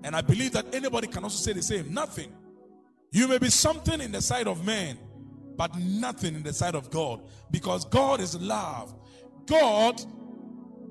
And 0.04 0.14
I 0.14 0.20
believe 0.20 0.52
that 0.52 0.74
anybody 0.74 1.06
can 1.06 1.24
also 1.24 1.42
say 1.42 1.52
the 1.52 1.62
same 1.62 1.92
nothing. 1.92 2.32
You 3.10 3.26
may 3.26 3.38
be 3.38 3.50
something 3.50 4.00
in 4.00 4.12
the 4.12 4.20
sight 4.20 4.46
of 4.46 4.64
man, 4.64 4.98
but 5.56 5.76
nothing 5.78 6.34
in 6.34 6.42
the 6.42 6.52
sight 6.52 6.74
of 6.74 6.90
God 6.90 7.22
because 7.50 7.84
God 7.84 8.20
is 8.20 8.38
love. 8.40 8.94
God 9.46 10.00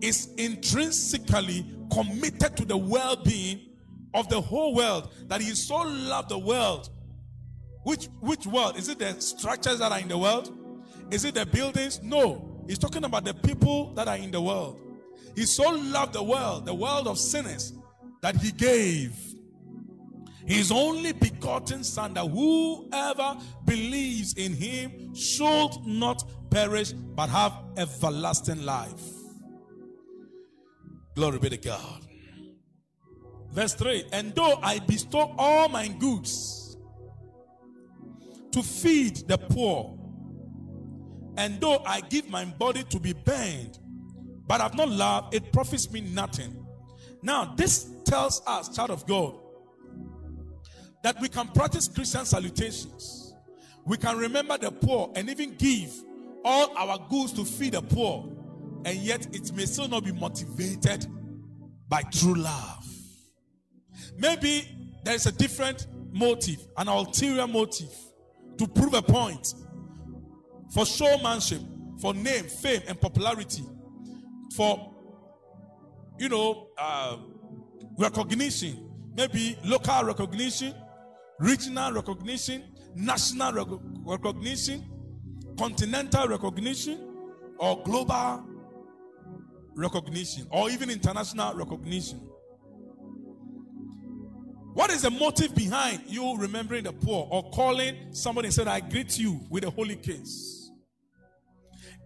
is 0.01 0.33
intrinsically 0.37 1.65
committed 1.91 2.57
to 2.57 2.65
the 2.65 2.77
well 2.77 3.15
being 3.15 3.61
of 4.13 4.29
the 4.29 4.41
whole 4.41 4.75
world 4.75 5.13
that 5.27 5.41
He 5.41 5.53
so 5.55 5.77
loved 5.77 6.29
the 6.29 6.39
world 6.39 6.89
which, 7.87 8.09
which 8.19 8.45
world? 8.45 8.77
Is 8.77 8.89
it 8.89 8.99
the 8.99 9.17
structures 9.21 9.79
that 9.79 9.93
are 9.93 9.99
in 9.99 10.09
the 10.09 10.17
world? 10.17 10.51
Is 11.09 11.23
it 11.23 11.35
the 11.35 11.45
buildings? 11.45 12.01
No. 12.03 12.61
He's 12.67 12.77
talking 12.77 13.05
about 13.05 13.23
the 13.23 13.33
people 13.33 13.93
that 13.93 14.09
are 14.09 14.17
in 14.17 14.29
the 14.29 14.41
world. 14.41 14.77
He 15.37 15.45
so 15.45 15.69
loved 15.69 16.11
the 16.11 16.21
world, 16.21 16.65
the 16.65 16.73
world 16.73 17.07
of 17.07 17.17
sinners, 17.17 17.71
that 18.21 18.35
he 18.35 18.51
gave 18.51 19.15
his 20.45 20.69
only 20.69 21.13
begotten 21.13 21.81
Son, 21.81 22.13
that 22.15 22.27
whoever 22.27 23.37
believes 23.63 24.33
in 24.33 24.53
him 24.53 25.15
should 25.15 25.71
not 25.85 26.21
perish 26.49 26.91
but 26.91 27.29
have 27.29 27.53
everlasting 27.77 28.65
life. 28.65 29.01
Glory 31.15 31.39
be 31.39 31.51
to 31.51 31.57
God. 31.57 32.05
Verse 33.53 33.75
3 33.75 34.07
And 34.11 34.35
though 34.35 34.59
I 34.61 34.79
bestow 34.79 35.33
all 35.37 35.69
my 35.69 35.87
goods, 35.87 36.56
to 38.57 38.63
feed 38.63 39.17
the 39.27 39.37
poor. 39.37 39.95
And 41.37 41.61
though 41.61 41.83
I 41.85 42.01
give 42.01 42.27
my 42.27 42.43
body 42.43 42.83
to 42.85 42.99
be 42.99 43.13
burned, 43.13 43.77
but 44.47 44.61
have 44.61 44.73
not 44.73 44.89
love, 44.89 45.31
it 45.31 45.53
profits 45.53 45.91
me 45.91 46.01
nothing. 46.01 46.65
Now, 47.21 47.53
this 47.55 47.91
tells 48.03 48.41
us, 48.47 48.75
child 48.75 48.89
of 48.89 49.05
God, 49.05 49.35
that 51.03 51.21
we 51.21 51.29
can 51.29 51.49
practice 51.49 51.87
Christian 51.87 52.25
salutations. 52.25 53.35
We 53.85 53.97
can 53.97 54.17
remember 54.17 54.57
the 54.57 54.71
poor 54.71 55.11
and 55.15 55.29
even 55.29 55.53
give 55.55 55.91
all 56.43 56.75
our 56.75 56.97
goods 57.09 57.33
to 57.33 57.45
feed 57.45 57.73
the 57.73 57.81
poor, 57.83 58.27
and 58.85 58.97
yet 58.97 59.35
it 59.35 59.53
may 59.53 59.65
still 59.65 59.87
not 59.87 60.03
be 60.03 60.13
motivated 60.13 61.05
by 61.87 62.01
true 62.11 62.35
love. 62.35 62.87
Maybe 64.17 64.67
there 65.03 65.13
is 65.13 65.27
a 65.27 65.31
different 65.31 65.85
motive, 66.11 66.65
an 66.75 66.87
ulterior 66.87 67.45
motive 67.45 67.93
to 68.57 68.67
prove 68.67 68.93
a 68.93 69.01
point. 69.01 69.53
For 70.73 70.85
showmanship, 70.85 71.61
for 72.01 72.13
name, 72.13 72.45
fame, 72.45 72.81
and 72.87 72.99
popularity, 72.99 73.63
for 74.55 74.93
you 76.19 76.29
know 76.29 76.67
uh, 76.77 77.17
recognition, 77.97 78.89
maybe 79.15 79.57
local 79.63 80.03
recognition, 80.03 80.73
regional 81.39 81.93
recognition, 81.93 82.63
national 82.95 83.53
rec- 83.53 83.79
recognition, 84.05 84.85
continental 85.57 86.27
recognition, 86.27 86.99
or 87.59 87.81
global 87.83 88.43
recognition, 89.75 90.47
or 90.51 90.69
even 90.69 90.89
international 90.89 91.53
recognition. 91.55 92.19
What 94.77 94.91
is 94.91 95.01
the 95.01 95.09
motive 95.09 95.55
behind 95.55 96.03
you 96.05 96.37
remembering 96.37 96.83
the 96.83 96.93
poor 96.93 97.27
or 97.31 97.49
calling 97.49 97.95
somebody 98.11 98.49
and 98.49 98.53
said, 98.53 98.67
I 98.67 98.79
greet 98.79 99.17
you 99.17 99.41
with 99.49 99.63
a 99.63 99.71
holy 99.71 99.95
kiss? 99.95 100.69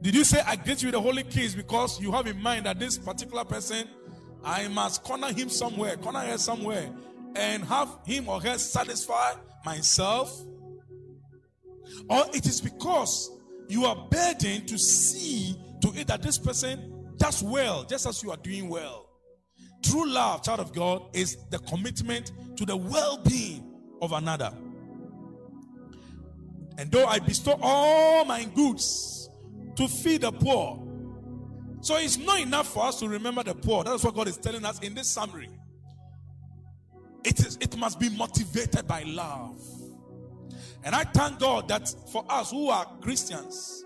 Did 0.01 0.15
you 0.15 0.23
say, 0.23 0.39
I 0.47 0.55
greet 0.55 0.81
you 0.81 0.87
with 0.87 0.95
a 0.95 1.01
holy 1.01 1.23
kiss 1.23 1.53
because 1.53 1.99
you 1.99 2.13
have 2.13 2.27
in 2.27 2.41
mind 2.41 2.67
that 2.67 2.79
this 2.79 2.97
particular 2.97 3.43
person, 3.43 3.89
I 4.41 4.69
must 4.69 5.03
corner 5.03 5.33
him 5.33 5.49
somewhere, 5.49 5.97
corner 5.97 6.21
her 6.21 6.37
somewhere, 6.37 6.89
and 7.35 7.65
have 7.65 7.89
him 8.05 8.29
or 8.29 8.39
her 8.39 8.57
satisfy 8.57 9.33
myself? 9.65 10.33
Or 12.09 12.23
it 12.33 12.45
is 12.45 12.61
because 12.61 13.31
you 13.67 13.83
are 13.83 14.07
burdened 14.09 14.69
to 14.69 14.77
see 14.77 15.57
to 15.81 15.91
it 15.93 16.07
that 16.07 16.21
this 16.21 16.37
person 16.37 17.09
does 17.17 17.43
well, 17.43 17.83
just 17.83 18.07
as 18.07 18.23
you 18.23 18.31
are 18.31 18.37
doing 18.37 18.69
well. 18.69 19.10
True 19.83 20.09
love, 20.09 20.43
child 20.43 20.59
of 20.59 20.73
God, 20.73 21.03
is 21.13 21.37
the 21.49 21.59
commitment 21.59 22.31
to 22.57 22.65
the 22.65 22.75
well 22.75 23.17
being 23.17 23.73
of 24.01 24.11
another. 24.11 24.53
And 26.77 26.91
though 26.91 27.05
I 27.05 27.19
bestow 27.19 27.59
all 27.61 28.25
my 28.25 28.43
goods 28.43 29.29
to 29.75 29.87
feed 29.87 30.21
the 30.21 30.31
poor, 30.31 30.87
so 31.81 31.97
it's 31.97 32.17
not 32.17 32.39
enough 32.39 32.71
for 32.71 32.85
us 32.85 32.99
to 32.99 33.07
remember 33.07 33.43
the 33.43 33.55
poor. 33.55 33.83
That's 33.83 34.03
what 34.03 34.13
God 34.13 34.27
is 34.27 34.37
telling 34.37 34.63
us 34.65 34.79
in 34.79 34.93
this 34.93 35.07
summary. 35.07 35.49
It 37.23 37.39
is 37.39 37.57
it 37.59 37.75
must 37.77 37.99
be 37.99 38.09
motivated 38.09 38.87
by 38.87 39.03
love. 39.03 39.59
And 40.83 40.95
I 40.95 41.03
thank 41.03 41.39
God 41.39 41.67
that 41.67 41.93
for 42.11 42.25
us 42.29 42.51
who 42.51 42.69
are 42.69 42.85
Christians, 43.01 43.83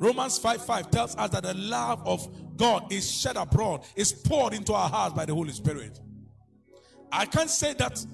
Romans 0.00 0.38
5 0.38 0.64
5 0.64 0.90
tells 0.90 1.14
us 1.14 1.30
that 1.30 1.42
the 1.42 1.52
love 1.54 2.02
of 2.06 2.56
God 2.56 2.90
is 2.90 3.08
shed 3.08 3.36
abroad, 3.36 3.84
is 3.94 4.12
poured 4.12 4.54
into 4.54 4.72
our 4.72 4.88
hearts 4.88 5.14
by 5.14 5.26
the 5.26 5.34
Holy 5.34 5.52
Spirit. 5.52 6.00
I 7.12 7.26
can't 7.26 7.50
say 7.50 7.74
that 7.74 8.04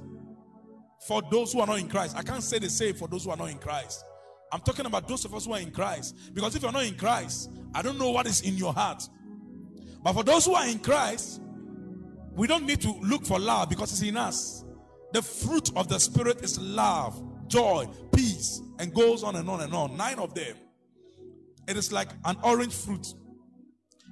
for 1.07 1.23
those 1.31 1.53
who 1.53 1.61
are 1.61 1.67
not 1.67 1.79
in 1.79 1.89
Christ. 1.89 2.17
I 2.17 2.23
can't 2.23 2.43
say 2.43 2.59
the 2.59 2.69
same 2.69 2.95
for 2.95 3.07
those 3.07 3.25
who 3.25 3.31
are 3.31 3.37
not 3.37 3.51
in 3.51 3.59
Christ. 3.59 4.05
I'm 4.51 4.61
talking 4.61 4.87
about 4.87 5.07
those 5.07 5.25
of 5.25 5.35
us 5.35 5.47
who 5.47 5.53
are 5.53 5.61
in 5.61 5.71
Christ. 5.71 6.17
Because 6.35 6.57
if 6.57 6.63
you're 6.63 6.73
not 6.73 6.85
in 6.85 6.97
Christ, 6.97 7.51
I 7.73 7.83
don't 7.83 7.99
know 7.99 8.11
what 8.11 8.27
is 8.27 8.41
in 8.41 8.57
your 8.57 8.73
heart. 8.73 9.09
But 10.03 10.15
for 10.15 10.25
those 10.25 10.45
who 10.45 10.55
are 10.55 10.67
in 10.67 10.81
Christ, 10.81 11.41
we 12.33 12.49
don't 12.49 12.67
need 12.67 12.81
to 12.81 12.93
look 13.01 13.25
for 13.25 13.39
love 13.39 13.69
because 13.69 13.93
it's 13.93 14.03
in 14.03 14.17
us. 14.17 14.65
The 15.13 15.23
fruit 15.23 15.71
of 15.77 15.89
the 15.89 16.01
Spirit 16.01 16.43
is 16.43 16.59
love, 16.59 17.23
joy, 17.47 17.89
peace, 18.13 18.61
and 18.81 18.93
goes 18.93 19.23
on 19.23 19.37
and 19.37 19.49
on 19.49 19.61
and 19.61 19.73
on. 19.73 19.97
Nine 19.97 20.19
of 20.19 20.35
them. 20.35 20.57
It 21.69 21.77
is 21.77 21.93
like 21.93 22.09
an 22.25 22.37
orange 22.43 22.75
fruit. 22.75 23.15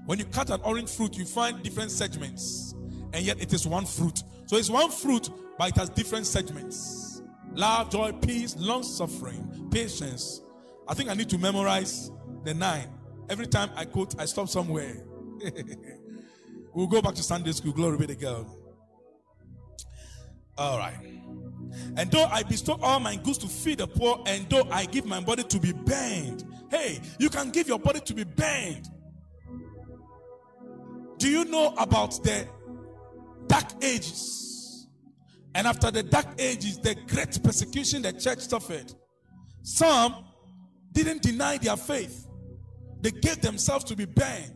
When 0.06 0.18
you 0.18 0.24
cut 0.26 0.50
an 0.50 0.60
orange 0.62 0.90
fruit, 0.90 1.16
you 1.16 1.24
find 1.24 1.62
different 1.62 1.90
segments, 1.90 2.74
and 3.12 3.24
yet 3.24 3.40
it 3.40 3.52
is 3.52 3.66
one 3.66 3.86
fruit. 3.86 4.22
So 4.46 4.56
it's 4.56 4.68
one 4.68 4.90
fruit, 4.90 5.30
but 5.58 5.70
it 5.70 5.76
has 5.76 5.88
different 5.88 6.26
segments 6.26 7.22
love, 7.54 7.90
joy, 7.90 8.12
peace, 8.12 8.56
long 8.58 8.82
suffering, 8.82 9.68
patience. 9.70 10.42
I 10.88 10.94
think 10.94 11.08
I 11.08 11.14
need 11.14 11.30
to 11.30 11.38
memorize 11.38 12.10
the 12.44 12.52
nine. 12.52 12.88
Every 13.28 13.46
time 13.46 13.70
I 13.76 13.84
quote, 13.84 14.14
I 14.18 14.26
stop 14.26 14.48
somewhere. 14.48 15.04
we'll 16.74 16.86
go 16.86 17.00
back 17.00 17.14
to 17.14 17.22
Sunday 17.22 17.52
school. 17.52 17.72
Glory 17.72 17.96
be 17.96 18.06
to 18.08 18.14
God. 18.14 18.46
All 20.58 20.78
right. 20.78 20.96
And 21.96 22.10
though 22.10 22.24
I 22.24 22.42
bestow 22.42 22.78
all 22.82 23.00
my 23.00 23.16
goods 23.16 23.38
to 23.38 23.46
feed 23.46 23.78
the 23.78 23.86
poor, 23.86 24.22
and 24.26 24.48
though 24.48 24.66
I 24.70 24.86
give 24.86 25.06
my 25.06 25.20
body 25.20 25.42
to 25.44 25.58
be 25.58 25.72
burned, 25.72 26.44
hey, 26.70 27.00
you 27.18 27.30
can 27.30 27.50
give 27.50 27.68
your 27.68 27.78
body 27.78 28.00
to 28.00 28.14
be 28.14 28.24
burned. 28.24 28.88
Do 31.18 31.28
you 31.28 31.44
know 31.44 31.74
about 31.78 32.22
the 32.22 32.46
dark 33.46 33.82
ages? 33.82 34.86
And 35.54 35.66
after 35.66 35.90
the 35.90 36.02
dark 36.02 36.26
ages, 36.38 36.78
the 36.78 36.94
great 36.94 37.40
persecution 37.42 38.02
the 38.02 38.12
church 38.12 38.40
suffered. 38.40 38.92
Some 39.62 40.24
didn't 40.92 41.22
deny 41.22 41.58
their 41.58 41.76
faith, 41.76 42.26
they 43.00 43.10
gave 43.10 43.40
themselves 43.40 43.84
to 43.84 43.96
be 43.96 44.04
burned. 44.04 44.52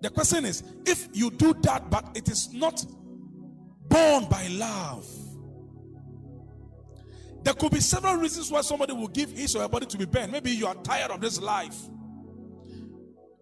The 0.00 0.10
question 0.10 0.44
is 0.44 0.62
if 0.84 1.08
you 1.12 1.30
do 1.30 1.54
that, 1.62 1.90
but 1.90 2.10
it 2.14 2.28
is 2.28 2.52
not 2.52 2.84
born 3.88 4.26
by 4.28 4.48
love, 4.48 5.06
there 7.44 7.52
could 7.52 7.72
be 7.72 7.80
several 7.80 8.16
reasons 8.16 8.50
why 8.50 8.62
somebody 8.62 8.94
will 8.94 9.08
give 9.08 9.30
his 9.30 9.54
or 9.54 9.60
her 9.60 9.68
body 9.68 9.84
to 9.84 9.98
be 9.98 10.06
burned. 10.06 10.32
Maybe 10.32 10.50
you 10.50 10.66
are 10.66 10.74
tired 10.76 11.10
of 11.10 11.20
this 11.20 11.38
life. 11.38 11.76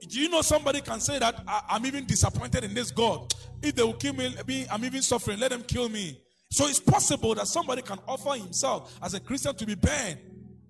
Do 0.08 0.20
you 0.20 0.28
know 0.28 0.42
somebody 0.42 0.80
can 0.80 0.98
say 0.98 1.20
that 1.20 1.42
I, 1.46 1.76
am 1.76 1.86
even 1.86 2.04
disappointed 2.04 2.64
in 2.64 2.74
this 2.74 2.90
God? 2.90 3.32
If 3.62 3.76
they 3.76 3.84
will 3.84 3.94
kill 3.94 4.14
me, 4.14 4.66
I'm 4.70 4.84
even 4.84 5.02
suffering. 5.02 5.38
Let 5.38 5.52
them 5.52 5.62
kill 5.62 5.88
me. 5.88 6.20
So 6.50 6.66
it's 6.66 6.80
possible 6.80 7.34
that 7.36 7.46
somebody 7.46 7.80
can 7.80 8.00
offer 8.08 8.32
himself 8.32 8.98
as 9.00 9.14
a 9.14 9.20
Christian 9.20 9.54
to 9.54 9.64
be 9.64 9.76
burned 9.76 10.18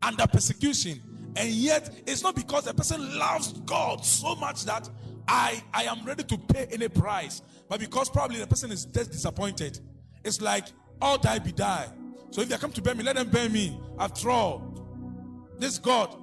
under 0.03 0.27
persecution. 0.27 1.01
And 1.35 1.49
yet, 1.49 2.03
it's 2.07 2.23
not 2.23 2.37
because 2.37 2.65
the 2.65 2.75
person 2.75 3.19
loves 3.19 3.55
God 3.65 4.05
so 4.05 4.35
much 4.37 4.67
that 4.67 4.91
I, 5.27 5.63
I 5.73 5.85
am 5.85 6.05
ready 6.05 6.25
to 6.25 6.37
pay 6.37 6.67
any 6.71 6.89
price, 6.89 7.41
but 7.67 7.81
because 7.81 8.11
probably 8.11 8.39
the 8.39 8.47
person 8.47 8.71
is 8.71 8.85
just 8.85 9.11
disappointed. 9.11 9.81
It's 10.23 10.43
like, 10.43 10.67
all 11.01 11.17
die 11.17 11.39
be 11.39 11.53
die. 11.53 11.89
So 12.33 12.41
if 12.41 12.49
they 12.49 12.57
come 12.57 12.73
to 12.73 12.83
burn 12.83 12.97
me, 12.97 13.05
let 13.05 13.15
them 13.15 13.29
burn 13.29 13.53
me. 13.53 13.81
After 13.99 14.31
all, 14.31 14.75
this 15.59 15.79
God, 15.79 16.17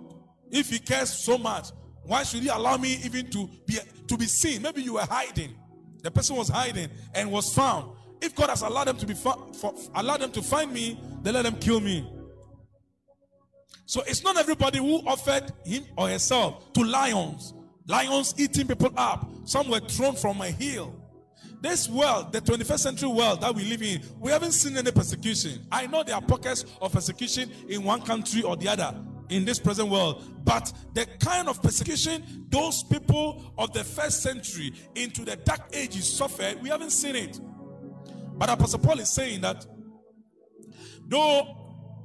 if 0.51 0.69
He 0.69 0.79
cares 0.79 1.13
so 1.13 1.37
much, 1.37 1.69
why 2.09 2.23
should 2.23 2.41
he 2.41 2.49
allow 2.49 2.75
me 2.75 2.99
even 3.03 3.29
to 3.29 3.47
be 3.67 3.77
to 4.07 4.17
be 4.17 4.25
seen? 4.25 4.63
Maybe 4.63 4.81
you 4.81 4.93
were 4.93 5.05
hiding. 5.05 5.53
The 6.01 6.09
person 6.09 6.35
was 6.35 6.49
hiding 6.49 6.89
and 7.13 7.31
was 7.31 7.53
found. 7.53 7.91
If 8.19 8.33
God 8.35 8.49
has 8.49 8.63
allowed 8.63 8.85
them 8.85 8.97
to 8.97 9.05
be 9.05 9.13
found, 9.13 9.55
for, 9.55 9.75
allowed 9.93 10.21
them 10.21 10.31
to 10.31 10.41
find 10.41 10.73
me, 10.73 10.99
then 11.21 11.35
let 11.35 11.43
them 11.43 11.57
kill 11.57 11.79
me. 11.79 12.11
So 13.85 14.01
it's 14.07 14.23
not 14.23 14.37
everybody 14.37 14.79
who 14.79 15.07
offered 15.07 15.53
him 15.63 15.85
or 15.95 16.09
herself 16.09 16.73
to 16.73 16.83
lions. 16.83 17.53
Lions 17.87 18.33
eating 18.39 18.67
people 18.67 18.91
up. 18.97 19.29
Some 19.45 19.69
were 19.69 19.79
thrown 19.79 20.15
from 20.15 20.41
a 20.41 20.47
hill. 20.47 20.95
This 21.61 21.89
world, 21.89 22.31
the 22.31 22.39
21st 22.39 22.79
century 22.79 23.09
world 23.09 23.41
that 23.41 23.53
we 23.53 23.65
live 23.65 23.81
in, 23.81 24.01
we 24.19 24.31
haven't 24.31 24.53
seen 24.53 24.77
any 24.77 24.91
persecution. 24.91 25.65
I 25.71 25.87
know 25.87 26.03
there 26.03 26.15
are 26.15 26.21
pockets 26.21 26.65
of 26.81 26.93
persecution 26.93 27.51
in 27.67 27.83
one 27.83 28.01
country 28.01 28.43
or 28.43 28.55
the 28.55 28.69
other 28.69 28.95
in 29.29 29.45
this 29.45 29.59
present 29.59 29.89
world. 29.89 30.23
But 30.45 30.71
the 30.93 31.05
kind 31.19 31.49
of 31.49 31.61
persecution 31.61 32.45
those 32.49 32.83
people 32.83 33.53
of 33.57 33.73
the 33.73 33.83
first 33.83 34.23
century 34.23 34.73
into 34.95 35.25
the 35.25 35.35
dark 35.35 35.61
ages 35.73 36.11
suffered, 36.11 36.61
we 36.61 36.69
haven't 36.69 36.91
seen 36.91 37.15
it. 37.15 37.39
But 38.37 38.49
Apostle 38.49 38.79
Paul 38.79 38.99
is 38.99 39.09
saying 39.09 39.41
that 39.41 39.65
though 41.07 41.55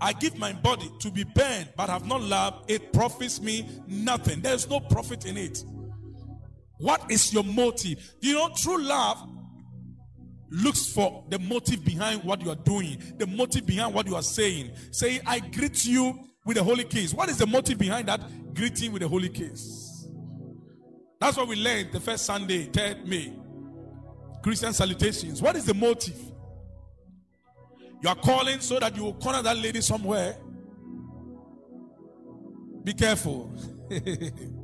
I 0.00 0.12
give 0.14 0.36
my 0.36 0.52
body 0.52 0.90
to 0.98 1.10
be 1.12 1.22
burned 1.22 1.68
but 1.76 1.88
have 1.88 2.06
not 2.06 2.22
love, 2.22 2.64
it 2.66 2.92
profits 2.92 3.40
me 3.40 3.68
nothing. 3.86 4.40
There's 4.40 4.68
no 4.68 4.80
profit 4.80 5.26
in 5.26 5.36
it. 5.36 5.64
What 6.78 7.08
is 7.08 7.32
your 7.32 7.44
motive? 7.44 8.14
You 8.20 8.34
know, 8.34 8.50
true 8.56 8.82
love 8.82 9.28
looks 10.50 10.92
for 10.92 11.24
the 11.28 11.38
motive 11.38 11.84
behind 11.84 12.22
what 12.24 12.42
you 12.42 12.50
are 12.50 12.56
doing, 12.56 12.98
the 13.18 13.26
motive 13.26 13.66
behind 13.66 13.94
what 13.94 14.06
you 14.06 14.14
are 14.14 14.22
saying. 14.22 14.72
Say, 14.90 15.20
I 15.26 15.40
greet 15.40 15.84
you 15.84 16.18
with 16.44 16.56
the 16.56 16.64
holy 16.64 16.84
kiss. 16.84 17.14
What 17.14 17.28
is 17.28 17.38
the 17.38 17.46
motive 17.46 17.78
behind 17.78 18.08
that 18.08 18.54
greeting 18.54 18.92
with 18.92 19.02
the 19.02 19.08
holy 19.08 19.28
kiss? 19.28 20.06
That's 21.20 21.36
what 21.36 21.48
we 21.48 21.56
learned 21.56 21.92
the 21.92 22.00
first 22.00 22.26
Sunday, 22.26 22.66
3rd 22.66 23.06
May. 23.06 23.32
Christian 24.42 24.72
salutations. 24.72 25.40
What 25.40 25.56
is 25.56 25.64
the 25.64 25.74
motive? 25.74 26.20
You 28.02 28.10
are 28.10 28.14
calling 28.14 28.60
so 28.60 28.78
that 28.78 28.94
you 28.94 29.04
will 29.04 29.14
corner 29.14 29.40
that 29.40 29.56
lady 29.56 29.80
somewhere. 29.80 30.36
Be 32.84 32.92
careful. 32.92 33.50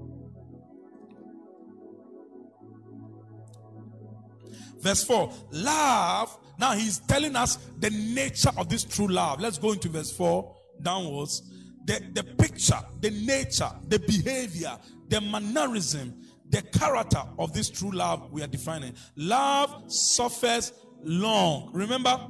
verse 4.80 5.04
4 5.04 5.32
love 5.52 6.36
now 6.58 6.72
he's 6.72 6.98
telling 7.00 7.36
us 7.36 7.56
the 7.78 7.90
nature 7.90 8.50
of 8.56 8.68
this 8.68 8.84
true 8.84 9.08
love 9.08 9.40
let's 9.40 9.58
go 9.58 9.72
into 9.72 9.88
verse 9.88 10.12
4 10.12 10.56
downwards 10.82 11.42
the, 11.84 12.00
the 12.12 12.22
picture, 12.22 12.78
the 13.00 13.10
nature, 13.10 13.70
the 13.88 13.98
behavior, 13.98 14.78
the 15.08 15.20
mannerism, 15.20 16.14
the 16.50 16.62
character 16.62 17.22
of 17.38 17.52
this 17.52 17.70
true 17.70 17.90
love 17.90 18.30
we 18.30 18.42
are 18.42 18.46
defining. 18.46 18.94
Love 19.16 19.90
suffers 19.92 20.72
long. 21.02 21.70
Remember, 21.72 22.28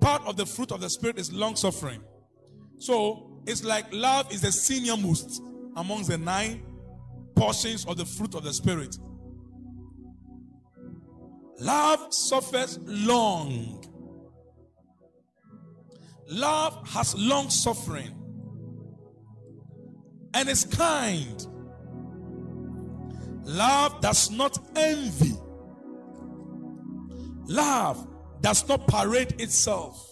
part 0.00 0.22
of 0.26 0.36
the 0.36 0.46
fruit 0.46 0.72
of 0.72 0.80
the 0.80 0.90
Spirit 0.90 1.18
is 1.18 1.32
long 1.32 1.56
suffering. 1.56 2.00
So 2.78 3.40
it's 3.46 3.64
like 3.64 3.86
love 3.92 4.32
is 4.32 4.42
the 4.42 4.52
senior 4.52 4.96
most 4.96 5.42
amongst 5.76 6.10
the 6.10 6.18
nine 6.18 6.62
portions 7.34 7.86
of 7.86 7.96
the 7.96 8.04
fruit 8.04 8.34
of 8.34 8.44
the 8.44 8.52
Spirit. 8.52 8.98
Love 11.58 12.14
suffers 12.14 12.78
long. 12.84 13.84
Love 16.28 16.86
has 16.88 17.14
long 17.16 17.50
suffering 17.50 18.14
and 20.34 20.48
is 20.48 20.64
kind. 20.64 21.46
Love 23.44 24.00
does 24.00 24.30
not 24.30 24.58
envy. 24.76 25.34
Love 27.46 28.06
does 28.40 28.68
not 28.68 28.86
parade 28.86 29.40
itself. 29.40 30.06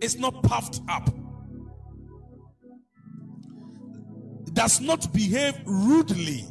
It's 0.00 0.14
not 0.14 0.42
puffed 0.42 0.80
up. 0.88 1.10
Does 4.52 4.80
not 4.80 5.12
behave 5.12 5.54
rudely. 5.66 6.44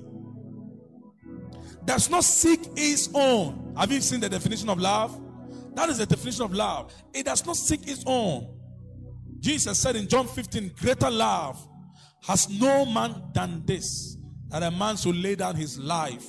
Does 1.85 2.09
not 2.09 2.23
seek 2.23 2.59
its 2.75 3.09
own. 3.13 3.64
Have 3.77 3.91
you 3.91 4.01
seen 4.01 4.19
the 4.19 4.29
definition 4.29 4.69
of 4.69 4.79
love? 4.79 5.19
That 5.73 5.89
is 5.89 5.97
the 5.97 6.05
definition 6.05 6.43
of 6.43 6.53
love. 6.53 6.93
It 7.13 7.25
does 7.25 7.45
not 7.45 7.57
seek 7.57 7.87
its 7.87 8.03
own. 8.05 8.55
Jesus 9.39 9.77
said 9.77 9.95
in 9.95 10.07
John 10.07 10.27
15, 10.27 10.71
Greater 10.79 11.11
love 11.11 11.67
has 12.25 12.49
no 12.49 12.85
man 12.85 13.21
done 13.33 13.63
this, 13.65 14.17
that 14.47 14.63
a 14.63 14.71
man 14.71 14.97
should 14.97 15.15
lay 15.15 15.35
down 15.35 15.55
his 15.55 15.77
life 15.77 16.25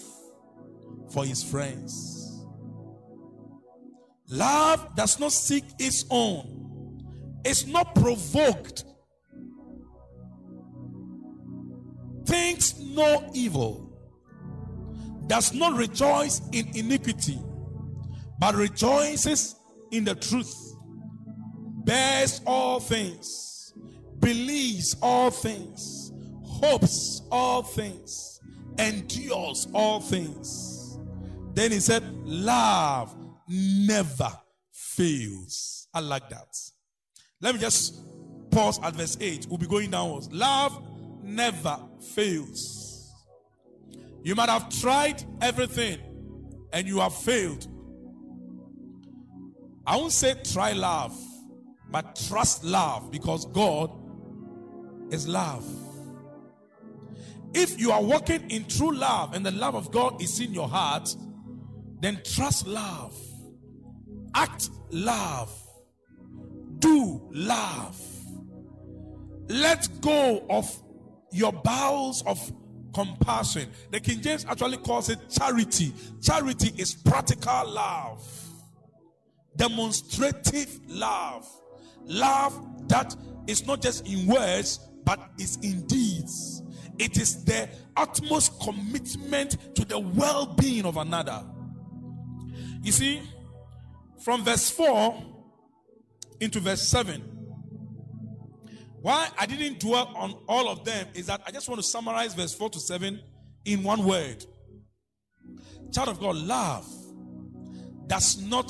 for 1.13 1.25
his 1.25 1.43
friends. 1.43 2.45
Love 4.29 4.95
does 4.97 5.21
not 5.21 5.33
seek 5.33 5.65
its 5.79 6.05
own, 6.11 7.01
it's 7.45 7.65
not 7.67 7.95
provoked, 7.95 8.85
thinks 12.25 12.77
no 12.79 13.31
evil, 13.33 13.86
does 15.27 15.53
not 15.53 15.77
rejoice 15.77 16.41
in 16.53 16.69
iniquity, 16.77 17.39
but 18.39 18.55
rejoices 18.55 19.57
in 19.91 20.05
the 20.05 20.15
truth, 20.15 20.55
bears 21.85 22.41
all 22.47 22.81
things, 22.81 23.73
believes 24.21 24.97
all 25.03 25.31
things, 25.31 26.13
hopes 26.45 27.23
all 27.31 27.63
things, 27.63 28.41
endures 28.79 29.67
all 29.73 30.01
things. 30.01 30.99
Then 31.55 31.73
he 31.73 31.81
said, 31.81 32.03
Love 32.25 33.17
never 33.49 34.31
fails. 34.73 35.89
I 35.95 36.01
like 36.01 36.29
that. 36.29 36.49
Let 37.41 37.55
me 37.55 37.61
just 37.61 37.99
pause 38.51 38.79
at 38.83 38.95
verse 38.95 39.17
8. 39.21 39.47
We'll 39.49 39.59
be 39.59 39.67
going 39.67 39.91
downwards. 39.91 40.31
Love 40.33 40.83
never 41.23 41.79
fails. 42.15 42.86
You 44.27 44.35
might 44.35 44.49
have 44.49 44.69
tried 44.71 45.23
everything 45.41 46.01
and 46.73 46.89
you 46.89 46.99
have 46.99 47.15
failed. 47.15 47.69
I 49.87 49.97
won't 49.99 50.11
say 50.11 50.35
try 50.53 50.73
love, 50.73 51.17
but 51.93 52.21
trust 52.27 52.65
love 52.65 53.13
because 53.13 53.47
God 53.47 53.89
is 55.13 55.29
love. 55.29 55.65
If 57.55 57.79
you 57.79 57.93
are 57.93 58.03
walking 58.03 58.51
in 58.51 58.65
true 58.65 58.93
love 58.97 59.33
and 59.33 59.47
the 59.47 59.53
love 59.53 59.77
of 59.77 59.93
God 59.93 60.21
is 60.21 60.41
in 60.41 60.53
your 60.53 60.69
heart, 60.69 61.15
then 62.01 62.21
trust 62.25 62.67
love, 62.67 63.17
act 64.35 64.71
love, 64.91 65.57
do 66.81 67.31
love. 67.31 68.01
Let 69.47 69.89
go 70.01 70.45
of 70.51 70.83
your 71.31 71.53
bowels 71.53 72.25
of 72.27 72.41
compassion. 72.97 73.69
The 73.91 74.01
King 74.01 74.23
James 74.23 74.47
actually 74.47 74.79
calls 74.79 75.11
it 75.11 75.19
charity. 75.29 75.93
Charity 76.23 76.73
is 76.79 76.95
practical 76.95 77.71
love, 77.71 78.27
demonstrative 79.55 80.81
love, 80.89 81.47
love 82.07 82.89
that 82.89 83.15
is 83.47 83.67
not 83.67 83.83
just 83.83 84.09
in 84.09 84.27
words 84.27 84.81
but 85.05 85.21
is 85.39 85.59
in 85.63 85.87
deeds. 85.87 86.63
It 86.99 87.19
is 87.19 87.45
the 87.45 87.69
utmost 87.99 88.59
commitment 88.61 89.75
to 89.77 89.85
the 89.85 89.99
well 89.99 90.47
being 90.47 90.87
of 90.87 90.97
another. 90.97 91.45
You 92.83 92.93
see, 92.93 93.21
from 94.25 94.43
verse 94.43 94.71
4 94.71 95.23
into 96.41 96.61
verse 96.61 96.83
7, 96.89 97.23
why 99.07 99.29
I 99.39 99.47
didn't 99.47 99.79
dwell 99.79 100.13
on 100.17 100.35
all 100.49 100.69
of 100.69 100.85
them 100.85 101.07
is 101.15 101.27
that 101.27 101.41
I 101.47 101.53
just 101.53 101.69
want 101.69 101.81
to 101.81 101.87
summarize 101.87 102.35
verse 102.35 102.53
4 102.53 102.71
to 102.71 102.81
7 102.81 103.21
in 103.65 103.85
one 103.85 104.05
word. 104.05 104.45
Child 105.95 106.09
of 106.09 106.19
God, 106.19 106.35
love 106.35 106.85
does 108.09 108.43
not, 108.43 108.69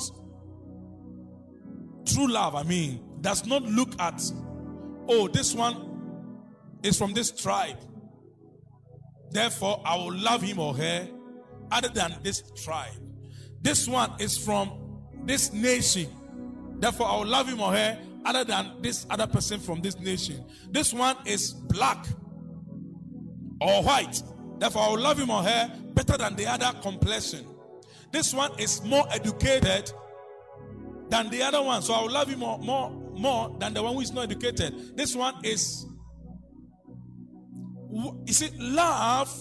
true 2.05 2.27
love, 2.27 2.53
I 2.53 2.61
mean, 2.61 3.03
does 3.19 3.47
not 3.47 3.63
look 3.63 3.99
at, 3.99 4.21
oh, 5.07 5.27
this 5.27 5.55
one 5.55 6.43
is 6.83 6.99
from 6.99 7.15
this 7.15 7.31
tribe. 7.31 7.79
Therefore, 9.31 9.81
I 9.83 9.95
will 9.95 10.13
love 10.13 10.43
him 10.43 10.59
or 10.59 10.75
her 10.75 11.07
other 11.71 11.89
than 11.89 12.15
this 12.21 12.43
tribe. 12.63 12.93
This 13.63 13.87
one 13.87 14.11
is 14.19 14.37
from 14.37 15.01
this 15.23 15.51
nation. 15.51 16.11
Therefore, 16.77 17.07
I 17.07 17.15
will 17.17 17.25
love 17.25 17.49
him 17.49 17.59
or 17.59 17.71
her 17.71 17.97
other 18.27 18.43
than 18.43 18.81
this 18.81 19.07
other 19.09 19.25
person 19.25 19.59
from 19.59 19.81
this 19.81 19.97
nation. 19.99 20.45
This 20.69 20.93
one 20.93 21.15
is 21.25 21.53
black 21.53 22.05
or 23.61 23.81
white. 23.83 24.21
Therefore, 24.59 24.81
I 24.83 24.89
will 24.89 24.99
love 24.99 25.19
him 25.19 25.29
or 25.29 25.41
her 25.43 25.73
better 25.93 26.17
than 26.17 26.35
the 26.35 26.45
other 26.45 26.77
complexion. 26.81 27.47
This 28.11 28.33
one 28.33 28.51
is 28.59 28.83
more 28.83 29.05
educated 29.11 29.91
than 31.09 31.29
the 31.29 31.41
other 31.41 31.61
one. 31.61 31.81
So 31.81 31.93
I 31.93 32.01
will 32.01 32.11
love 32.11 32.27
him 32.27 32.39
more, 32.39 32.59
more, 32.59 32.91
more 32.91 33.55
than 33.59 33.73
the 33.73 33.81
one 33.81 33.93
who 33.93 34.01
is 34.01 34.11
not 34.11 34.23
educated. 34.23 34.97
This 34.97 35.15
one 35.15 35.35
is 35.43 35.85
you 37.89 38.33
see, 38.33 38.49
love 38.57 39.33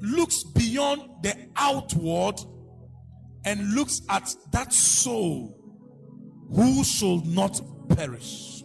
looks 0.00 0.42
beyond 0.42 1.02
the 1.22 1.48
outward 1.56 2.34
and 3.44 3.74
looks 3.74 4.02
at 4.08 4.34
that 4.52 4.72
soul 4.72 5.59
who 6.54 6.84
shall 6.84 7.20
not 7.24 7.60
perish. 7.96 8.64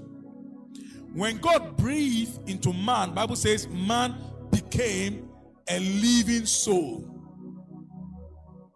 When 1.13 1.37
God 1.37 1.77
breathed 1.77 2.49
into 2.49 2.73
man, 2.73 3.13
Bible 3.13 3.35
says 3.35 3.67
man 3.69 4.15
became 4.51 5.29
a 5.69 5.79
living 5.79 6.45
soul. 6.45 7.09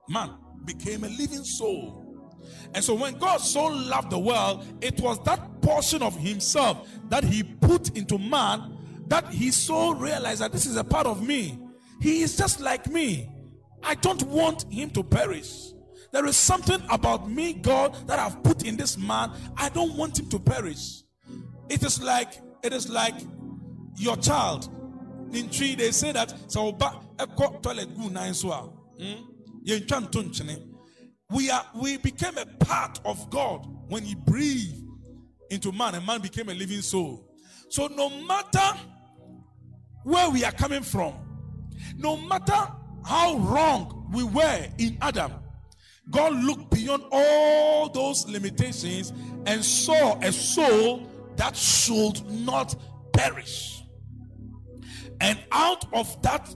Man 0.07 0.31
became 0.65 1.03
a 1.03 1.09
living 1.09 1.43
soul. 1.43 2.05
And 2.73 2.83
so 2.83 2.93
when 2.93 3.17
God 3.17 3.41
so 3.41 3.65
loved 3.65 4.11
the 4.11 4.19
world, 4.19 4.65
it 4.81 4.99
was 4.99 5.21
that 5.23 5.61
portion 5.61 6.01
of 6.01 6.15
himself 6.15 6.87
that 7.09 7.23
he 7.23 7.43
put 7.43 7.97
into 7.97 8.17
man 8.17 8.77
that 9.07 9.27
he 9.27 9.51
so 9.51 9.91
realized 9.91 10.41
that 10.41 10.51
this 10.51 10.65
is 10.65 10.77
a 10.77 10.83
part 10.83 11.07
of 11.07 11.25
me. 11.25 11.59
He 11.99 12.21
is 12.21 12.37
just 12.37 12.59
like 12.59 12.87
me. 12.87 13.29
I 13.83 13.95
don't 13.95 14.21
want 14.23 14.71
him 14.71 14.91
to 14.91 15.03
perish. 15.03 15.73
There 16.11 16.25
is 16.25 16.35
something 16.35 16.81
about 16.89 17.29
me, 17.29 17.53
God, 17.53 17.95
that 18.07 18.17
I've 18.19 18.41
put 18.43 18.63
in 18.63 18.77
this 18.77 18.97
man. 18.97 19.31
I 19.55 19.69
don't 19.69 19.95
want 19.95 20.19
him 20.19 20.27
to 20.29 20.39
perish. 20.39 21.03
It 21.69 21.83
is 21.83 22.01
like 22.01 22.41
it 22.63 22.73
is 22.73 22.89
like 22.89 23.15
your 23.95 24.17
child. 24.17 24.69
In 25.31 25.49
Twi, 25.49 25.75
they 25.75 25.91
say 25.91 26.11
that 26.11 26.33
so 26.47 26.71
toilet 26.71 27.89
hmm? 27.89 29.13
we 31.29 31.51
are 31.51 31.65
we 31.75 31.97
became 31.97 32.37
a 32.37 32.45
part 32.45 32.99
of 33.05 33.29
God 33.29 33.67
when 33.87 34.03
He 34.03 34.15
breathed 34.15 34.83
into 35.51 35.71
man, 35.71 35.95
and 35.95 36.05
man 36.05 36.21
became 36.21 36.49
a 36.49 36.53
living 36.53 36.81
soul. 36.81 37.27
So 37.69 37.87
no 37.87 38.09
matter 38.09 38.79
where 40.03 40.29
we 40.31 40.43
are 40.43 40.51
coming 40.51 40.81
from, 40.81 41.13
no 41.97 42.17
matter 42.17 42.67
how 43.05 43.37
wrong 43.37 44.09
we 44.11 44.23
were 44.23 44.65
in 44.79 44.97
Adam, 45.01 45.33
God 46.09 46.33
looked 46.43 46.71
beyond 46.71 47.03
all 47.11 47.89
those 47.89 48.27
limitations 48.27 49.13
and 49.45 49.63
saw 49.63 50.19
a 50.21 50.31
soul 50.31 51.07
that 51.35 51.55
should 51.55 52.25
not 52.29 52.75
perish. 53.13 53.83
And 55.21 55.39
out 55.51 55.85
of 55.93 56.21
that 56.21 56.53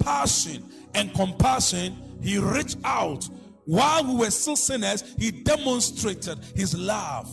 passion 0.00 0.70
and 0.94 1.12
compassion, 1.14 1.96
He 2.22 2.38
reached 2.38 2.78
out. 2.84 3.28
While 3.66 4.04
we 4.04 4.14
were 4.16 4.30
still 4.30 4.56
sinners, 4.56 5.04
He 5.18 5.30
demonstrated 5.30 6.38
His 6.54 6.76
love 6.76 7.30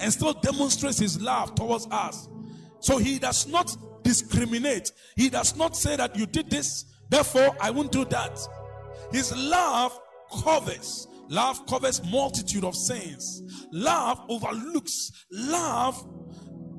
and 0.00 0.12
still 0.12 0.34
demonstrates 0.34 0.98
His 0.98 1.20
love 1.20 1.54
towards 1.54 1.86
us. 1.90 2.28
So 2.80 2.98
He 2.98 3.18
does 3.18 3.46
not 3.46 3.76
discriminate. 4.02 4.92
He 5.16 5.28
does 5.28 5.56
not 5.56 5.76
say 5.76 5.96
that 5.96 6.16
you 6.16 6.26
did 6.26 6.50
this, 6.50 6.84
therefore 7.08 7.56
I 7.60 7.70
won't 7.70 7.90
do 7.90 8.04
that. 8.06 8.38
His 9.12 9.36
love 9.36 9.98
covers, 10.42 11.08
Love 11.28 11.66
covers 11.66 12.04
multitude 12.04 12.64
of 12.64 12.76
sins. 12.76 13.42
Love 13.72 14.20
overlooks. 14.28 15.26
Love 15.30 16.06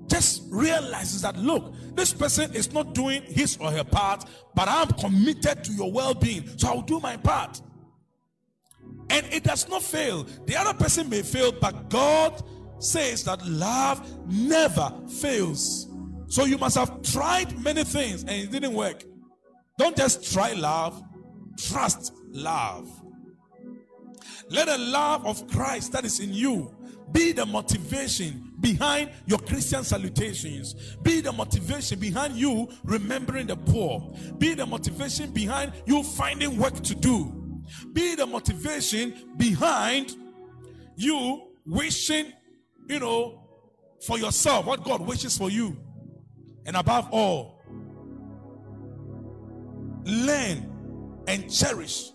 just 0.07 0.43
realizes 0.49 1.23
that 1.23 1.35
look, 1.37 1.73
this 1.95 2.13
person 2.13 2.53
is 2.53 2.71
not 2.71 2.93
doing 2.93 3.23
his 3.23 3.57
or 3.57 3.71
her 3.71 3.83
part, 3.83 4.25
but 4.53 4.67
I'm 4.67 4.89
committed 4.89 5.63
to 5.63 5.71
your 5.73 5.91
well 5.91 6.13
being, 6.13 6.47
so 6.57 6.67
I'll 6.67 6.81
do 6.81 6.99
my 6.99 7.17
part. 7.17 7.61
And 9.09 9.25
it 9.31 9.43
does 9.43 9.67
not 9.67 9.81
fail. 9.81 10.23
The 10.45 10.55
other 10.55 10.73
person 10.73 11.09
may 11.09 11.21
fail, 11.21 11.51
but 11.51 11.89
God 11.89 12.41
says 12.79 13.23
that 13.23 13.45
love 13.47 14.07
never 14.27 14.91
fails. 15.21 15.89
So 16.27 16.45
you 16.45 16.57
must 16.57 16.77
have 16.77 17.01
tried 17.01 17.59
many 17.63 17.83
things 17.83 18.21
and 18.23 18.31
it 18.31 18.51
didn't 18.51 18.73
work. 18.73 19.03
Don't 19.77 19.95
just 19.95 20.31
try 20.33 20.53
love, 20.53 21.01
trust 21.57 22.13
love. 22.31 23.04
Let 24.49 24.67
the 24.67 24.77
love 24.77 25.25
of 25.25 25.47
Christ 25.47 25.91
that 25.93 26.05
is 26.05 26.19
in 26.19 26.33
you 26.33 26.75
be 27.11 27.31
the 27.31 27.45
motivation 27.45 28.51
behind 28.59 29.11
your 29.25 29.39
Christian 29.39 29.83
salutations. 29.83 30.73
Be 31.01 31.21
the 31.21 31.31
motivation 31.31 31.99
behind 31.99 32.35
you 32.35 32.67
remembering 32.83 33.47
the 33.47 33.55
poor. 33.55 34.13
Be 34.37 34.53
the 34.53 34.65
motivation 34.65 35.31
behind 35.31 35.73
you 35.85 36.03
finding 36.03 36.57
work 36.57 36.75
to 36.81 36.95
do. 36.95 37.61
Be 37.93 38.15
the 38.15 38.25
motivation 38.25 39.33
behind 39.37 40.15
you 40.95 41.47
wishing, 41.65 42.31
you 42.87 42.99
know, 42.99 43.41
for 44.05 44.17
yourself 44.19 44.65
what 44.65 44.83
God 44.83 45.01
wishes 45.01 45.37
for 45.37 45.49
you. 45.49 45.77
And 46.65 46.75
above 46.75 47.07
all, 47.11 47.61
learn 50.03 51.23
and 51.27 51.51
cherish 51.51 52.11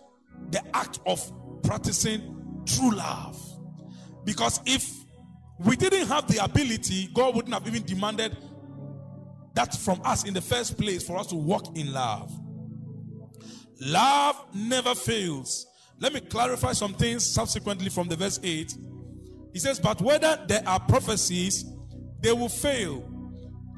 the 0.51 0.62
act 0.77 1.01
of 1.07 1.33
practicing 1.62 2.62
true 2.66 2.92
love. 2.92 3.38
Because 4.25 4.61
if 4.66 4.90
we 5.59 5.77
didn't 5.77 6.09
have 6.09 6.27
the 6.27 6.42
ability, 6.42 7.11
God 7.14 7.35
wouldn't 7.35 7.53
have 7.55 7.66
even 7.66 7.85
demanded 7.85 8.37
that 9.55 9.75
from 9.75 10.01
us 10.05 10.25
in 10.25 10.35
the 10.35 10.40
first 10.40 10.79
place 10.79 11.03
for 11.03 11.18
us 11.18 11.27
to 11.29 11.35
walk 11.35 11.77
in 11.77 11.92
love. 11.92 12.33
Love 13.81 14.37
never 14.55 14.94
fails. 14.94 15.66
Let 15.99 16.14
me 16.14 16.20
clarify 16.20 16.73
some 16.73 16.94
things 16.94 17.27
subsequently 17.27 17.90
from 17.90 18.09
the 18.09 18.16
verse 18.16 18.38
8. 18.42 18.75
He 19.53 19.59
says, 19.59 19.81
But 19.81 20.01
whether 20.01 20.42
there 20.46 20.62
are 20.66 20.81
prophecies, 20.81 21.64
they 22.20 22.33
will 22.33 22.49
fail. 22.49 23.07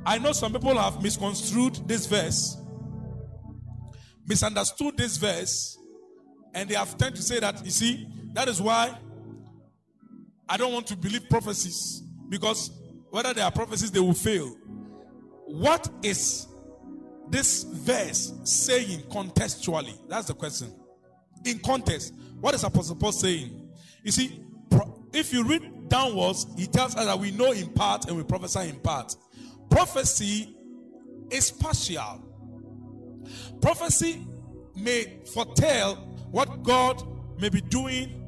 I 0.05 0.18
know 0.18 0.33
some 0.33 0.53
people 0.53 0.77
have 0.77 1.03
misconstrued 1.03 1.77
this 1.87 2.07
verse, 2.07 2.57
misunderstood 4.27 4.97
this 4.97 5.16
verse, 5.16 5.79
and 6.55 6.69
they 6.69 6.75
have 6.75 6.97
tend 6.99 7.17
to 7.17 7.23
say 7.23 7.41
that, 7.41 7.65
you 7.65 7.71
see, 7.71 8.07
that 8.33 8.49
is 8.49 8.61
why 8.61 8.97
I 10.49 10.57
don't 10.57 10.73
want 10.73 10.87
to 10.88 10.97
believe 10.97 11.29
prophecies 11.29 12.03
because 12.29 12.71
whether 13.11 13.35
there 13.35 13.45
are 13.45 13.51
prophecies, 13.51 13.91
they 13.91 14.01
will 14.01 14.15
fail. 14.15 14.49
What 15.47 15.88
is 16.03 16.47
this 17.29 17.62
verse 17.65 18.33
saying 18.45 19.01
contextually? 19.11 19.99
That's 20.09 20.29
the 20.29 20.35
question. 20.35 20.73
In 21.45 21.59
context, 21.59 22.15
what 22.41 22.55
is 22.55 22.65
Apostle 22.65 22.97
Paul 22.97 23.12
saying? 23.12 23.71
You 24.03 24.12
see, 24.12 24.43
if 25.12 25.33
you 25.33 25.45
read 25.45 25.88
downwards, 25.88 26.47
he 26.57 26.67
tells 26.67 26.97
us 26.97 27.05
that 27.05 27.19
we 27.19 27.31
know 27.33 27.53
in 27.53 27.69
part 27.69 28.07
and 28.07 28.17
we 28.17 28.23
prophesy 28.23 28.69
in 28.69 28.77
part. 28.77 29.15
Prophecy 29.71 30.57
is 31.31 31.51
partial. 31.51 32.25
Prophecy 33.61 34.27
may 34.77 35.21
foretell 35.33 35.97
what 36.31 36.63
God 36.63 37.03
may 37.41 37.49
be 37.49 37.61
doing 37.61 38.23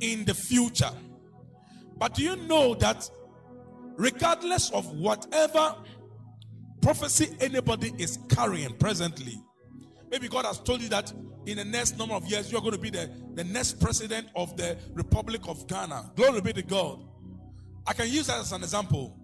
in 0.00 0.24
the 0.24 0.34
future. 0.34 0.90
But 1.96 2.14
do 2.14 2.22
you 2.22 2.36
know 2.36 2.74
that 2.76 3.08
regardless 3.96 4.70
of 4.70 4.86
whatever 4.96 5.74
prophecy 6.80 7.28
anybody 7.40 7.92
is 7.98 8.18
carrying 8.28 8.74
presently, 8.76 9.40
maybe 10.10 10.28
God 10.28 10.44
has 10.44 10.58
told 10.60 10.80
you 10.80 10.88
that 10.90 11.12
in 11.46 11.56
the 11.56 11.64
next 11.64 11.98
number 11.98 12.14
of 12.14 12.24
years 12.26 12.52
you're 12.52 12.60
going 12.60 12.72
to 12.72 12.78
be 12.78 12.90
the, 12.90 13.10
the 13.34 13.44
next 13.44 13.80
president 13.80 14.28
of 14.36 14.56
the 14.56 14.76
Republic 14.94 15.42
of 15.48 15.66
Ghana. 15.66 16.12
Glory 16.14 16.40
be 16.40 16.52
to 16.52 16.62
God. 16.62 17.00
I 17.86 17.94
can 17.94 18.08
use 18.08 18.26
that 18.26 18.40
as 18.40 18.52
an 18.52 18.62
example. 18.62 19.16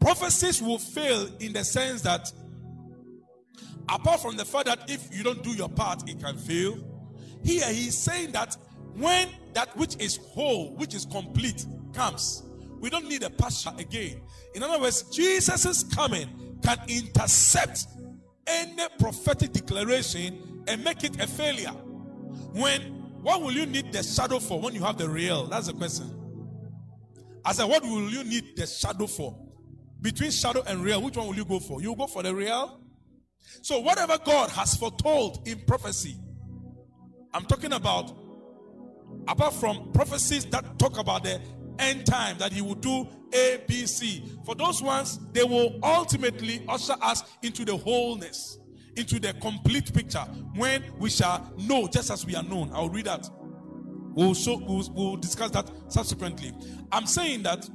Prophecies 0.00 0.60
will 0.60 0.78
fail 0.78 1.28
in 1.40 1.52
the 1.52 1.62
sense 1.64 2.02
that, 2.02 2.32
apart 3.88 4.20
from 4.20 4.36
the 4.36 4.44
fact 4.44 4.66
that 4.66 4.90
if 4.90 5.08
you 5.14 5.22
don't 5.22 5.42
do 5.42 5.50
your 5.50 5.68
part, 5.68 6.08
it 6.08 6.20
can 6.20 6.36
fail. 6.36 6.78
Here 7.44 7.66
he's 7.72 7.96
saying 7.96 8.32
that 8.32 8.56
when 8.94 9.28
that 9.54 9.76
which 9.76 9.96
is 9.96 10.16
whole, 10.16 10.74
which 10.76 10.94
is 10.94 11.06
complete, 11.06 11.66
comes, 11.94 12.42
we 12.80 12.90
don't 12.90 13.08
need 13.08 13.22
a 13.22 13.30
pastor 13.30 13.70
again. 13.78 14.20
In 14.54 14.62
other 14.62 14.80
words, 14.80 15.02
Jesus' 15.14 15.84
coming 15.84 16.58
can 16.62 16.78
intercept 16.88 17.86
any 18.46 18.82
prophetic 18.98 19.52
declaration 19.52 20.62
and 20.66 20.82
make 20.84 21.04
it 21.04 21.20
a 21.20 21.26
failure. 21.26 21.72
When 22.52 22.80
what 23.22 23.42
will 23.42 23.52
you 23.52 23.66
need 23.66 23.92
the 23.92 24.02
shadow 24.02 24.38
for 24.38 24.60
when 24.60 24.74
you 24.74 24.82
have 24.82 24.96
the 24.96 25.08
real? 25.08 25.46
That's 25.46 25.66
the 25.66 25.74
question. 25.74 26.16
I 27.44 27.52
said, 27.52 27.64
what 27.64 27.82
will 27.82 28.10
you 28.10 28.24
need 28.24 28.56
the 28.56 28.66
shadow 28.66 29.06
for? 29.06 29.38
Between 30.00 30.30
shadow 30.30 30.62
and 30.66 30.82
real, 30.82 31.02
which 31.02 31.16
one 31.16 31.26
will 31.26 31.34
you 31.34 31.44
go 31.44 31.60
for? 31.60 31.82
You 31.82 31.94
go 31.94 32.06
for 32.06 32.22
the 32.22 32.34
real? 32.34 32.80
So, 33.62 33.80
whatever 33.80 34.18
God 34.24 34.50
has 34.50 34.74
foretold 34.74 35.46
in 35.46 35.60
prophecy, 35.66 36.16
I'm 37.32 37.44
talking 37.44 37.72
about 37.72 38.16
apart 39.28 39.54
from 39.54 39.92
prophecies 39.92 40.44
that 40.46 40.78
talk 40.78 40.98
about 40.98 41.24
the 41.24 41.40
end 41.78 42.06
time 42.06 42.38
that 42.38 42.52
he 42.52 42.62
will 42.62 42.74
do 42.74 43.08
A, 43.32 43.62
B, 43.66 43.86
C. 43.86 44.24
For 44.44 44.54
those 44.54 44.82
ones, 44.82 45.18
they 45.32 45.44
will 45.44 45.78
ultimately 45.82 46.64
usher 46.68 46.94
us 47.00 47.22
into 47.42 47.64
the 47.64 47.76
wholeness, 47.76 48.58
into 48.96 49.18
the 49.18 49.32
complete 49.34 49.92
picture 49.92 50.24
when 50.54 50.84
we 50.98 51.10
shall 51.10 51.52
know 51.58 51.86
just 51.88 52.10
as 52.10 52.26
we 52.26 52.34
are 52.34 52.42
known. 52.42 52.70
I'll 52.72 52.88
read 52.88 53.06
that. 53.06 53.28
We'll, 54.12 54.34
show, 54.34 54.56
we'll, 54.56 54.88
we'll 54.92 55.16
discuss 55.16 55.52
that 55.52 55.70
subsequently. 55.88 56.52
I'm 56.90 57.06
saying 57.06 57.44
that 57.44 57.68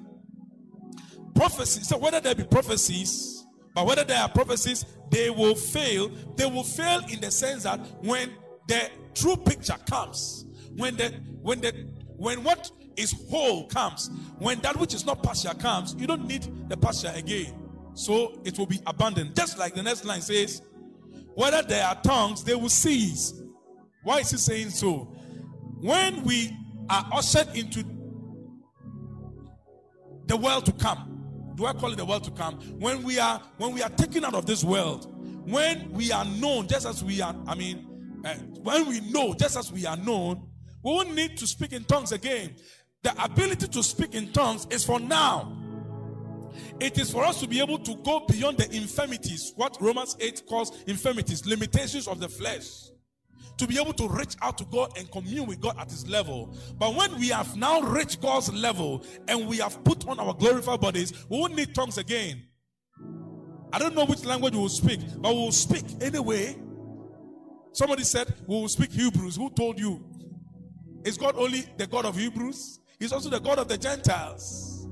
prophecy, 1.33 1.81
so 1.81 1.97
whether 1.97 2.19
there 2.19 2.35
be 2.35 2.43
prophecies, 2.43 3.44
but 3.75 3.85
whether 3.85 4.05
there 4.05 4.21
are 4.21 4.29
prophecies, 4.29 4.85
they 5.11 5.29
will 5.29 5.53
fail. 5.53 6.09
They 6.37 6.45
will 6.45 6.63
fail 6.63 7.01
in 7.09 7.19
the 7.19 7.29
sense 7.29 7.63
that 7.63 7.79
when 8.01 8.31
the 8.67 8.89
true 9.13 9.35
picture 9.35 9.75
comes, 9.87 10.45
when 10.77 10.95
the 10.95 11.09
when 11.41 11.59
the 11.59 11.73
when 12.15 12.41
what 12.43 12.71
is 12.95 13.13
whole 13.29 13.67
comes, 13.67 14.09
when 14.39 14.59
that 14.61 14.77
which 14.77 14.93
is 14.93 15.05
not 15.05 15.21
partial 15.21 15.53
comes, 15.53 15.93
you 15.95 16.07
don't 16.07 16.25
need 16.25 16.69
the 16.69 16.77
partial 16.77 17.13
again. 17.13 17.53
So 17.93 18.39
it 18.45 18.57
will 18.57 18.65
be 18.65 18.79
abandoned. 18.87 19.35
Just 19.35 19.57
like 19.57 19.75
the 19.75 19.83
next 19.83 20.05
line 20.05 20.21
says, 20.21 20.61
whether 21.33 21.61
there 21.61 21.85
are 21.85 22.01
tongues, 22.01 22.43
they 22.45 22.55
will 22.55 22.69
cease. 22.69 23.33
Why 24.03 24.19
is 24.19 24.31
he 24.31 24.37
saying 24.37 24.69
so? 24.69 25.09
When 25.81 26.23
we 26.23 26.55
are 26.89 27.07
ushered 27.11 27.49
into 27.55 27.83
the 30.27 30.37
world 30.37 30.65
to 30.65 30.71
come, 30.71 31.14
do 31.55 31.65
I 31.65 31.73
call 31.73 31.91
it 31.91 31.97
the 31.97 32.05
world 32.05 32.23
to 32.25 32.31
come? 32.31 32.55
When 32.79 33.03
we 33.03 33.19
are 33.19 33.41
when 33.57 33.73
we 33.73 33.81
are 33.81 33.89
taken 33.89 34.25
out 34.25 34.35
of 34.35 34.45
this 34.45 34.63
world, 34.63 35.11
when 35.49 35.91
we 35.91 36.11
are 36.11 36.25
known 36.25 36.67
just 36.67 36.85
as 36.85 37.03
we 37.03 37.21
are, 37.21 37.35
I 37.47 37.55
mean, 37.55 38.21
uh, 38.25 38.33
when 38.63 38.87
we 38.87 38.99
know 39.11 39.33
just 39.33 39.57
as 39.57 39.71
we 39.71 39.85
are 39.85 39.97
known, 39.97 40.47
we 40.83 40.91
won't 40.91 41.15
need 41.15 41.37
to 41.37 41.47
speak 41.47 41.73
in 41.73 41.83
tongues 41.85 42.11
again. 42.11 42.55
The 43.03 43.23
ability 43.23 43.67
to 43.67 43.83
speak 43.83 44.15
in 44.15 44.31
tongues 44.31 44.67
is 44.69 44.83
for 44.83 44.99
now. 44.99 45.55
It 46.79 46.97
is 46.97 47.11
for 47.11 47.23
us 47.23 47.39
to 47.41 47.47
be 47.47 47.59
able 47.59 47.77
to 47.79 47.95
go 47.97 48.25
beyond 48.27 48.57
the 48.57 48.75
infirmities, 48.75 49.53
what 49.55 49.77
Romans 49.79 50.15
8 50.19 50.43
calls 50.47 50.83
infirmities, 50.87 51.45
limitations 51.45 52.07
of 52.07 52.19
the 52.19 52.29
flesh. 52.29 52.89
To 53.57 53.67
be 53.67 53.79
able 53.79 53.93
to 53.93 54.09
reach 54.09 54.35
out 54.41 54.57
to 54.57 54.65
God 54.65 54.97
and 54.97 55.09
commune 55.11 55.47
with 55.47 55.61
God 55.61 55.77
at 55.79 55.89
His 55.89 56.07
level. 56.07 56.55
But 56.77 56.93
when 56.93 57.17
we 57.17 57.29
have 57.29 57.55
now 57.55 57.81
reached 57.81 58.21
God's 58.21 58.51
level 58.51 59.03
and 59.27 59.47
we 59.47 59.57
have 59.57 59.81
put 59.83 60.07
on 60.07 60.19
our 60.19 60.33
glorified 60.33 60.81
bodies, 60.81 61.13
we 61.29 61.39
won't 61.39 61.55
need 61.55 61.73
tongues 61.73 61.97
again. 61.97 62.43
I 63.71 63.79
don't 63.79 63.95
know 63.95 64.05
which 64.05 64.25
language 64.25 64.53
we 64.53 64.59
will 64.59 64.69
speak, 64.69 64.99
but 65.19 65.33
we 65.33 65.39
will 65.39 65.51
speak 65.51 65.83
anyway. 66.01 66.57
Somebody 67.71 68.03
said 68.03 68.33
we 68.47 68.55
will 68.55 68.69
speak 68.69 68.91
Hebrews. 68.91 69.35
Who 69.35 69.49
told 69.49 69.79
you? 69.79 70.03
Is 71.05 71.17
God 71.17 71.35
only 71.37 71.65
the 71.77 71.87
God 71.87 72.05
of 72.05 72.17
Hebrews? 72.17 72.79
He's 72.99 73.11
also 73.11 73.29
the 73.29 73.39
God 73.39 73.59
of 73.59 73.67
the 73.67 73.77
Gentiles. 73.77 74.87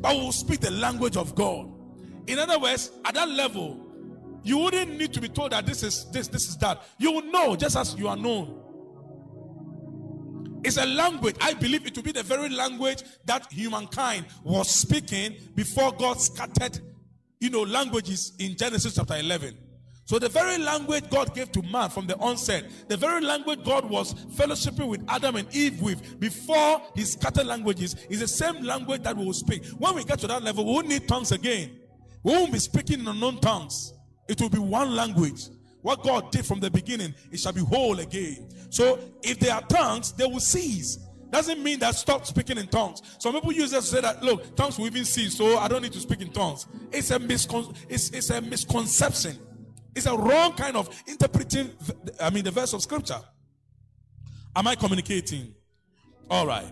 But 0.00 0.14
we 0.14 0.20
will 0.20 0.32
speak 0.32 0.60
the 0.60 0.70
language 0.70 1.16
of 1.16 1.34
God. 1.34 1.72
In 2.26 2.38
other 2.38 2.58
words, 2.58 2.90
at 3.04 3.14
that 3.14 3.28
level, 3.28 3.87
you 4.42 4.58
wouldn't 4.58 4.98
need 4.98 5.12
to 5.14 5.20
be 5.20 5.28
told 5.28 5.52
that 5.52 5.66
this 5.66 5.82
is 5.82 6.10
this, 6.10 6.28
this 6.28 6.48
is 6.48 6.56
that. 6.58 6.82
You 6.98 7.12
will 7.12 7.22
know 7.22 7.56
just 7.56 7.76
as 7.76 7.94
you 7.96 8.08
are 8.08 8.16
known. 8.16 8.62
It's 10.64 10.76
a 10.76 10.86
language. 10.86 11.36
I 11.40 11.54
believe 11.54 11.86
it 11.86 11.94
to 11.94 12.02
be 12.02 12.12
the 12.12 12.22
very 12.22 12.48
language 12.48 13.02
that 13.26 13.50
humankind 13.52 14.26
was 14.42 14.70
speaking 14.70 15.36
before 15.54 15.92
God 15.92 16.20
scattered, 16.20 16.80
you 17.40 17.50
know, 17.50 17.62
languages 17.62 18.32
in 18.38 18.56
Genesis 18.56 18.94
chapter 18.96 19.16
11. 19.16 19.56
So 20.04 20.18
the 20.18 20.28
very 20.30 20.56
language 20.56 21.04
God 21.10 21.34
gave 21.34 21.52
to 21.52 21.62
man 21.62 21.90
from 21.90 22.06
the 22.06 22.16
onset, 22.16 22.64
the 22.88 22.96
very 22.96 23.20
language 23.20 23.62
God 23.62 23.88
was 23.88 24.14
fellowshipping 24.14 24.88
with 24.88 25.04
Adam 25.06 25.36
and 25.36 25.54
Eve 25.54 25.82
with 25.82 26.18
before 26.18 26.80
he 26.94 27.02
scattered 27.02 27.46
languages, 27.46 27.94
is 28.08 28.20
the 28.20 28.28
same 28.28 28.62
language 28.62 29.02
that 29.02 29.14
we 29.14 29.26
will 29.26 29.34
speak. 29.34 29.66
When 29.76 29.94
we 29.94 30.04
get 30.04 30.18
to 30.20 30.26
that 30.28 30.42
level, 30.42 30.64
we 30.64 30.72
won't 30.72 30.88
need 30.88 31.06
tongues 31.06 31.30
again. 31.30 31.78
We 32.22 32.32
won't 32.32 32.52
be 32.52 32.58
speaking 32.58 33.00
in 33.00 33.08
unknown 33.08 33.40
tongues. 33.40 33.92
It 34.28 34.40
will 34.40 34.50
be 34.50 34.58
one 34.58 34.94
language. 34.94 35.48
What 35.82 36.02
God 36.02 36.30
did 36.30 36.44
from 36.44 36.60
the 36.60 36.70
beginning, 36.70 37.14
it 37.32 37.40
shall 37.40 37.52
be 37.52 37.60
whole 37.60 37.98
again. 37.98 38.48
So 38.70 38.98
if 39.22 39.38
there 39.38 39.54
are 39.54 39.62
tongues, 39.62 40.12
they 40.12 40.26
will 40.26 40.40
cease. 40.40 40.98
Doesn't 41.30 41.62
mean 41.62 41.78
that 41.80 41.94
stop 41.94 42.26
speaking 42.26 42.58
in 42.58 42.66
tongues. 42.68 43.02
Some 43.18 43.34
people 43.34 43.52
use 43.52 43.70
that 43.72 43.82
to 43.82 43.86
say 43.86 44.00
that 44.00 44.22
look, 44.22 44.56
tongues 44.56 44.78
will 44.78 44.86
even 44.86 45.04
cease, 45.04 45.36
so 45.36 45.58
I 45.58 45.68
don't 45.68 45.82
need 45.82 45.92
to 45.92 46.00
speak 46.00 46.20
in 46.20 46.30
tongues. 46.30 46.66
It's 46.90 47.10
a 47.10 47.18
miscon- 47.18 47.76
it's, 47.88 48.10
it's 48.10 48.30
a 48.30 48.40
misconception. 48.40 49.38
It's 49.94 50.06
a 50.06 50.16
wrong 50.16 50.52
kind 50.52 50.76
of 50.76 50.88
interpreting, 51.06 51.70
I 52.20 52.30
mean, 52.30 52.44
the 52.44 52.50
verse 52.50 52.72
of 52.72 52.82
scripture. 52.82 53.20
Am 54.56 54.66
I 54.66 54.74
communicating? 54.74 55.54
All 56.30 56.46
right. 56.46 56.70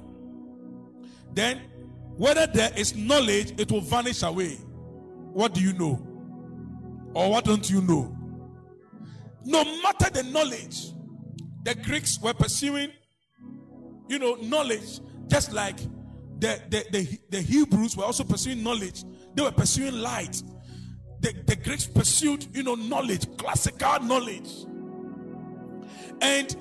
Then, 1.35 1.61
whether 2.17 2.47
there 2.47 2.71
is 2.77 2.97
knowledge, 2.97 3.61
it 3.61 3.71
will 3.71 3.83
vanish 3.83 4.23
away. 4.23 4.55
What 5.33 5.53
do 5.55 5.61
you 5.61 5.73
know? 5.75 6.06
Or 7.17 7.31
what 7.31 7.45
don't 7.47 7.69
you 7.71 7.81
know? 7.81 8.15
No 9.45 9.65
matter 9.83 10.11
the 10.11 10.23
knowledge, 10.25 10.93
the 11.65 11.75
Greeks 11.75 12.21
were 12.21 12.35
pursuing, 12.35 12.91
you 14.09 14.19
know, 14.19 14.35
knowledge, 14.35 15.01
just 15.27 15.53
like 15.53 15.79
the, 16.39 16.61
the, 16.69 16.85
the, 16.93 17.19
the 17.31 17.41
Hebrews 17.41 17.97
were 17.97 18.05
also 18.05 18.23
pursuing 18.23 18.63
knowledge. 18.63 19.03
They 19.35 19.43
were 19.43 19.51
pursuing 19.51 19.95
light 19.95 20.43
the, 21.21 21.35
the 21.47 21.57
Greeks 21.57 21.87
pursued, 21.87 22.47
you 22.55 22.63
know, 22.63 22.75
knowledge, 22.75 23.27
classical 23.39 24.01
knowledge. 24.01 24.51
And 26.21 26.55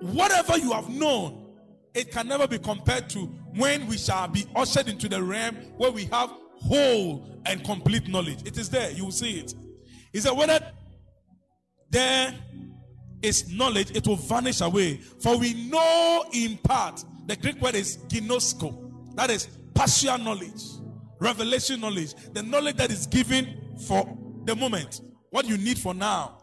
whatever 0.00 0.56
you 0.58 0.72
have 0.72 0.88
known, 0.88 1.46
it 1.92 2.12
can 2.12 2.28
never 2.28 2.46
be 2.46 2.58
compared 2.58 3.10
to 3.10 3.26
when 3.56 3.86
we 3.88 3.98
shall 3.98 4.28
be 4.28 4.46
ushered 4.54 4.88
into 4.88 5.08
the 5.08 5.20
realm 5.20 5.56
where 5.76 5.90
we 5.90 6.04
have 6.06 6.30
whole 6.60 7.26
and 7.46 7.64
complete 7.64 8.06
knowledge. 8.08 8.46
It 8.46 8.56
is 8.58 8.70
there, 8.70 8.90
you 8.92 9.06
will 9.06 9.12
see 9.12 9.40
it. 9.40 9.54
He 10.12 10.20
said, 10.20 10.32
whether 10.32 10.60
there 11.90 12.34
is 13.22 13.50
knowledge, 13.52 13.90
it 13.96 14.06
will 14.06 14.16
vanish 14.16 14.60
away. 14.60 14.96
For 15.20 15.36
we 15.36 15.54
know 15.68 16.24
in 16.32 16.58
part, 16.58 17.04
the 17.26 17.36
Greek 17.36 17.60
word 17.60 17.74
is 17.74 17.98
ginosko, 18.08 19.16
that 19.16 19.30
is 19.30 19.48
partial 19.74 20.18
knowledge, 20.18 20.62
revelation 21.18 21.80
knowledge, 21.80 22.14
the 22.32 22.42
knowledge 22.42 22.76
that 22.76 22.90
is 22.90 23.06
given 23.06 23.76
for 23.86 24.16
the 24.44 24.54
moment, 24.54 25.00
what 25.30 25.46
you 25.46 25.58
need 25.58 25.78
for 25.78 25.94
now. 25.94 26.38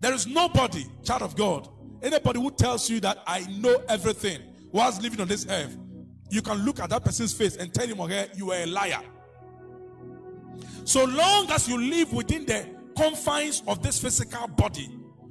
There 0.00 0.12
is 0.12 0.26
nobody, 0.26 0.84
child 1.04 1.22
of 1.22 1.36
God, 1.36 1.68
anybody 2.02 2.40
who 2.40 2.50
tells 2.50 2.88
you 2.90 3.00
that 3.00 3.22
I 3.26 3.40
know 3.58 3.82
everything 3.88 4.40
whilst 4.72 5.02
living 5.02 5.20
on 5.20 5.28
this 5.28 5.46
earth, 5.48 5.76
you 6.30 6.42
can 6.42 6.58
look 6.64 6.80
at 6.80 6.90
that 6.90 7.04
person's 7.04 7.32
face 7.32 7.56
and 7.56 7.72
tell 7.72 7.86
him 7.86 8.00
or 8.00 8.08
her 8.08 8.28
you 8.36 8.52
are 8.52 8.58
a 8.58 8.66
liar. 8.66 9.00
So 10.84 11.04
long 11.04 11.50
as 11.50 11.68
you 11.68 11.78
live 11.78 12.12
within 12.12 12.46
the 12.46 12.66
confines 13.00 13.62
of 13.66 13.82
this 13.82 13.98
physical 13.98 14.46
body, 14.46 14.86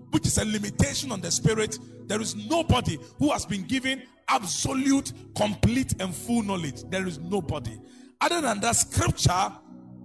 which 0.10 0.26
is 0.26 0.40
a 0.40 0.46
limitation 0.46 1.12
on 1.12 1.22
the 1.22 1.30
spirit, 1.30 1.78
there 2.08 2.20
is 2.20 2.36
nobody 2.36 2.98
who 3.20 3.32
has 3.32 3.46
been 3.46 3.62
given 3.64 4.02
absolute, 4.28 5.14
complete, 5.36 5.94
and 6.02 6.14
full 6.16 6.42
knowledge. 6.42 6.84
There 6.90 7.06
is 7.06 7.20
nobody. 7.20 7.80
Other 8.22 8.42
than 8.42 8.60
that, 8.62 8.76
scripture 8.76 9.52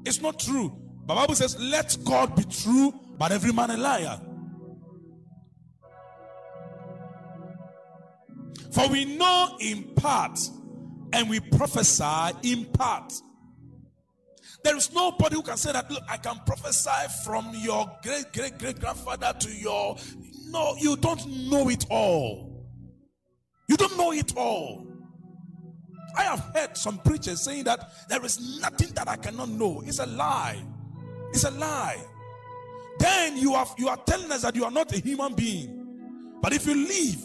is 0.05 0.20
not 0.20 0.38
true. 0.38 0.79
The 1.07 1.14
Bible 1.14 1.35
says, 1.35 1.57
Let 1.59 1.96
God 2.05 2.37
be 2.37 2.44
true, 2.44 2.92
but 3.16 3.33
every 3.33 3.53
man 3.53 3.70
a 3.70 3.79
liar. 3.79 4.20
For 8.72 8.88
we 8.88 9.07
know 9.07 9.57
in 9.61 9.94
part 9.94 10.38
and 11.14 11.31
we 11.31 11.40
prophesy 11.40 12.37
in 12.42 12.66
part. 12.66 13.12
There 14.64 14.77
is 14.77 14.92
nobody 14.94 15.37
who 15.37 15.42
can 15.42 15.59
say 15.59 15.72
that, 15.72 15.90
look, 15.90 16.03
I 16.09 16.16
can 16.16 16.40
prophesy 16.46 16.90
from 17.22 17.53
your 17.53 17.87
great 18.03 18.33
great 18.33 18.59
great 18.59 18.81
grandfather 18.81 19.35
to 19.38 19.50
your. 19.50 19.96
No, 20.48 20.74
you 20.81 20.96
don't 20.96 21.27
know 21.50 21.68
it 21.68 21.85
all. 21.90 22.66
You 23.68 23.77
don't 23.77 23.96
know 23.98 24.12
it 24.12 24.35
all. 24.37 24.87
I 26.16 26.22
have 26.22 26.40
heard 26.55 26.77
some 26.79 26.98
preachers 26.98 27.42
saying 27.42 27.64
that 27.64 28.09
there 28.09 28.24
is 28.24 28.61
nothing 28.61 28.88
that 28.94 29.07
I 29.07 29.16
cannot 29.16 29.50
know. 29.50 29.83
It's 29.85 29.98
a 29.98 30.07
lie. 30.07 30.62
It's 31.31 31.44
a 31.44 31.50
lie. 31.50 32.03
Then 32.98 33.37
you 33.37 33.53
are 33.53 33.66
you 33.77 33.88
are 33.88 33.98
telling 33.98 34.33
us 34.33 34.42
that 34.42 34.57
you 34.57 34.64
are 34.64 34.70
not 34.70 34.92
a 34.94 34.98
human 34.98 35.35
being. 35.35 36.38
But 36.40 36.55
if 36.55 36.66
you 36.66 36.74
live 36.74 37.22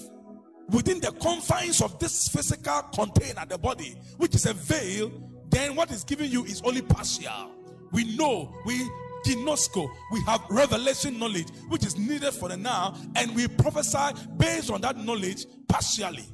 within 0.71 0.99
the 0.99 1.11
confines 1.13 1.81
of 1.81 1.99
this 1.99 2.27
physical 2.27 2.81
container, 2.93 3.45
the 3.47 3.57
body, 3.57 3.95
which 4.17 4.35
is 4.35 4.45
a 4.45 4.53
veil, 4.53 5.28
then 5.49 5.75
what 5.75 5.91
is 5.91 6.03
given 6.03 6.31
you 6.31 6.43
is 6.45 6.61
only 6.61 6.81
partial. 6.81 7.51
We 7.91 8.15
know, 8.15 8.53
we 8.65 8.89
ginosko, 9.25 9.89
we 10.11 10.21
have 10.23 10.41
revelation 10.49 11.19
knowledge, 11.19 11.49
which 11.69 11.85
is 11.85 11.97
needed 11.97 12.33
for 12.33 12.49
the 12.49 12.57
now, 12.57 12.95
and 13.15 13.35
we 13.35 13.47
prophesy 13.47 14.15
based 14.37 14.69
on 14.69 14.81
that 14.81 14.97
knowledge 14.97 15.45
partially. 15.67 16.25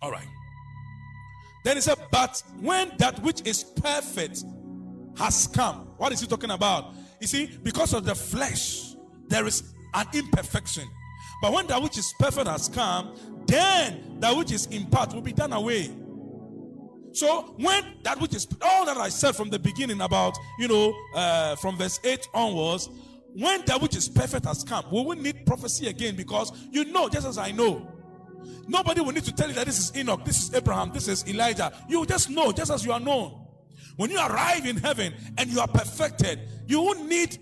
All 0.00 0.10
right. 0.10 0.26
Then 1.64 1.76
he 1.76 1.82
said, 1.82 1.98
But 2.10 2.42
when 2.60 2.92
that 2.98 3.22
which 3.22 3.46
is 3.46 3.64
perfect 3.64 4.44
has 5.18 5.48
come. 5.48 5.88
What 5.96 6.12
is 6.12 6.20
he 6.20 6.26
talking 6.26 6.50
about? 6.50 6.94
You 7.20 7.26
see, 7.26 7.58
because 7.62 7.92
of 7.92 8.04
the 8.04 8.14
flesh, 8.14 8.94
there 9.26 9.46
is 9.46 9.74
an 9.94 10.06
imperfection. 10.14 10.84
But 11.42 11.52
when 11.52 11.66
that 11.66 11.82
which 11.82 11.98
is 11.98 12.14
perfect 12.18 12.46
has 12.46 12.68
come, 12.68 13.14
then 13.46 14.18
that 14.20 14.36
which 14.36 14.52
is 14.52 14.66
in 14.66 14.86
part 14.86 15.12
will 15.12 15.20
be 15.20 15.32
done 15.32 15.52
away. 15.52 15.90
So 17.18 17.52
when 17.56 17.82
that 18.04 18.20
which 18.20 18.32
is 18.32 18.46
all 18.62 18.86
that 18.86 18.96
I 18.96 19.08
said 19.08 19.34
from 19.34 19.50
the 19.50 19.58
beginning 19.58 20.00
about, 20.02 20.38
you 20.56 20.68
know, 20.68 20.94
uh, 21.16 21.56
from 21.56 21.76
verse 21.76 21.98
8 22.04 22.28
onwards, 22.32 22.88
when 23.34 23.64
that 23.64 23.82
which 23.82 23.96
is 23.96 24.08
perfect 24.08 24.44
has 24.44 24.62
come, 24.62 24.84
we 24.92 25.02
will 25.02 25.16
need 25.16 25.44
prophecy 25.44 25.88
again 25.88 26.14
because 26.14 26.52
you 26.70 26.84
know, 26.84 27.08
just 27.08 27.26
as 27.26 27.36
I 27.36 27.50
know. 27.50 27.92
Nobody 28.68 29.00
will 29.00 29.10
need 29.10 29.24
to 29.24 29.34
tell 29.34 29.48
you 29.48 29.54
that 29.54 29.66
this 29.66 29.80
is 29.80 29.96
Enoch, 29.96 30.24
this 30.24 30.44
is 30.44 30.54
Abraham, 30.54 30.92
this 30.92 31.08
is 31.08 31.26
Elijah. 31.26 31.72
You 31.88 32.06
just 32.06 32.30
know, 32.30 32.52
just 32.52 32.70
as 32.70 32.84
you 32.84 32.92
are 32.92 33.00
known. 33.00 33.46
When 33.96 34.10
you 34.10 34.18
arrive 34.18 34.64
in 34.64 34.76
heaven 34.76 35.12
and 35.38 35.50
you 35.50 35.58
are 35.58 35.66
perfected, 35.66 36.38
you 36.68 36.80
won't 36.80 37.08
need 37.08 37.36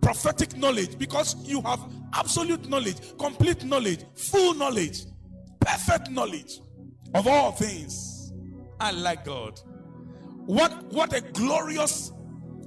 prophetic 0.00 0.56
knowledge 0.56 0.98
because 0.98 1.36
you 1.46 1.60
have 1.60 1.80
absolute 2.14 2.66
knowledge, 2.66 2.96
complete 3.18 3.62
knowledge, 3.62 4.04
full 4.14 4.54
knowledge, 4.54 5.04
perfect 5.60 6.10
knowledge 6.10 6.60
of 7.14 7.26
all 7.26 7.52
things. 7.52 8.09
I 8.80 8.92
like 8.92 9.24
God. 9.24 9.60
What 10.46 10.92
what 10.92 11.12
a 11.12 11.20
glorious 11.20 12.12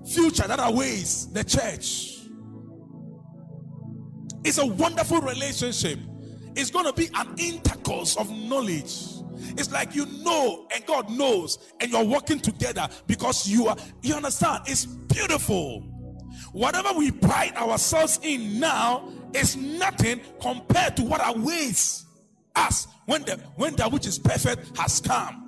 future 0.10 0.48
that 0.48 0.60
awaits 0.62 1.26
the 1.26 1.44
church. 1.44 2.20
It's 4.44 4.58
a 4.58 4.66
wonderful 4.66 5.22
relationship. 5.22 6.00
It's 6.56 6.70
going 6.70 6.86
to 6.86 6.94
be 6.94 7.10
an 7.16 7.36
intercourse 7.38 8.16
of 8.18 8.30
knowledge 8.30 9.14
it's 9.58 9.72
like 9.72 9.96
you 9.96 10.06
know 10.06 10.68
and 10.74 10.86
God 10.86 11.10
knows, 11.10 11.60
and 11.80 11.92
you're 11.92 12.04
working 12.04 12.40
together 12.40 12.88
because 13.08 13.48
you 13.48 13.68
are, 13.68 13.78
you 14.02 14.16
understand? 14.16 14.64
It's 14.68 14.86
beautiful. 14.86 15.82
Whatever 16.52 16.98
we 16.98 17.12
pride 17.12 17.56
ourselves 17.56 18.20
in 18.24 18.60
now 18.60 19.10
is 19.34 19.56
nothing 19.56 20.22
compared 20.42 20.98
to 20.98 21.04
what 21.04 21.22
awaits 21.24 22.06
us 22.56 22.88
when 23.06 23.24
the 23.24 23.38
when 23.56 23.76
that 23.76 23.92
which 23.92 24.08
is 24.08 24.20
perfect 24.20 24.78
has 24.78 25.00
come. 25.00 25.43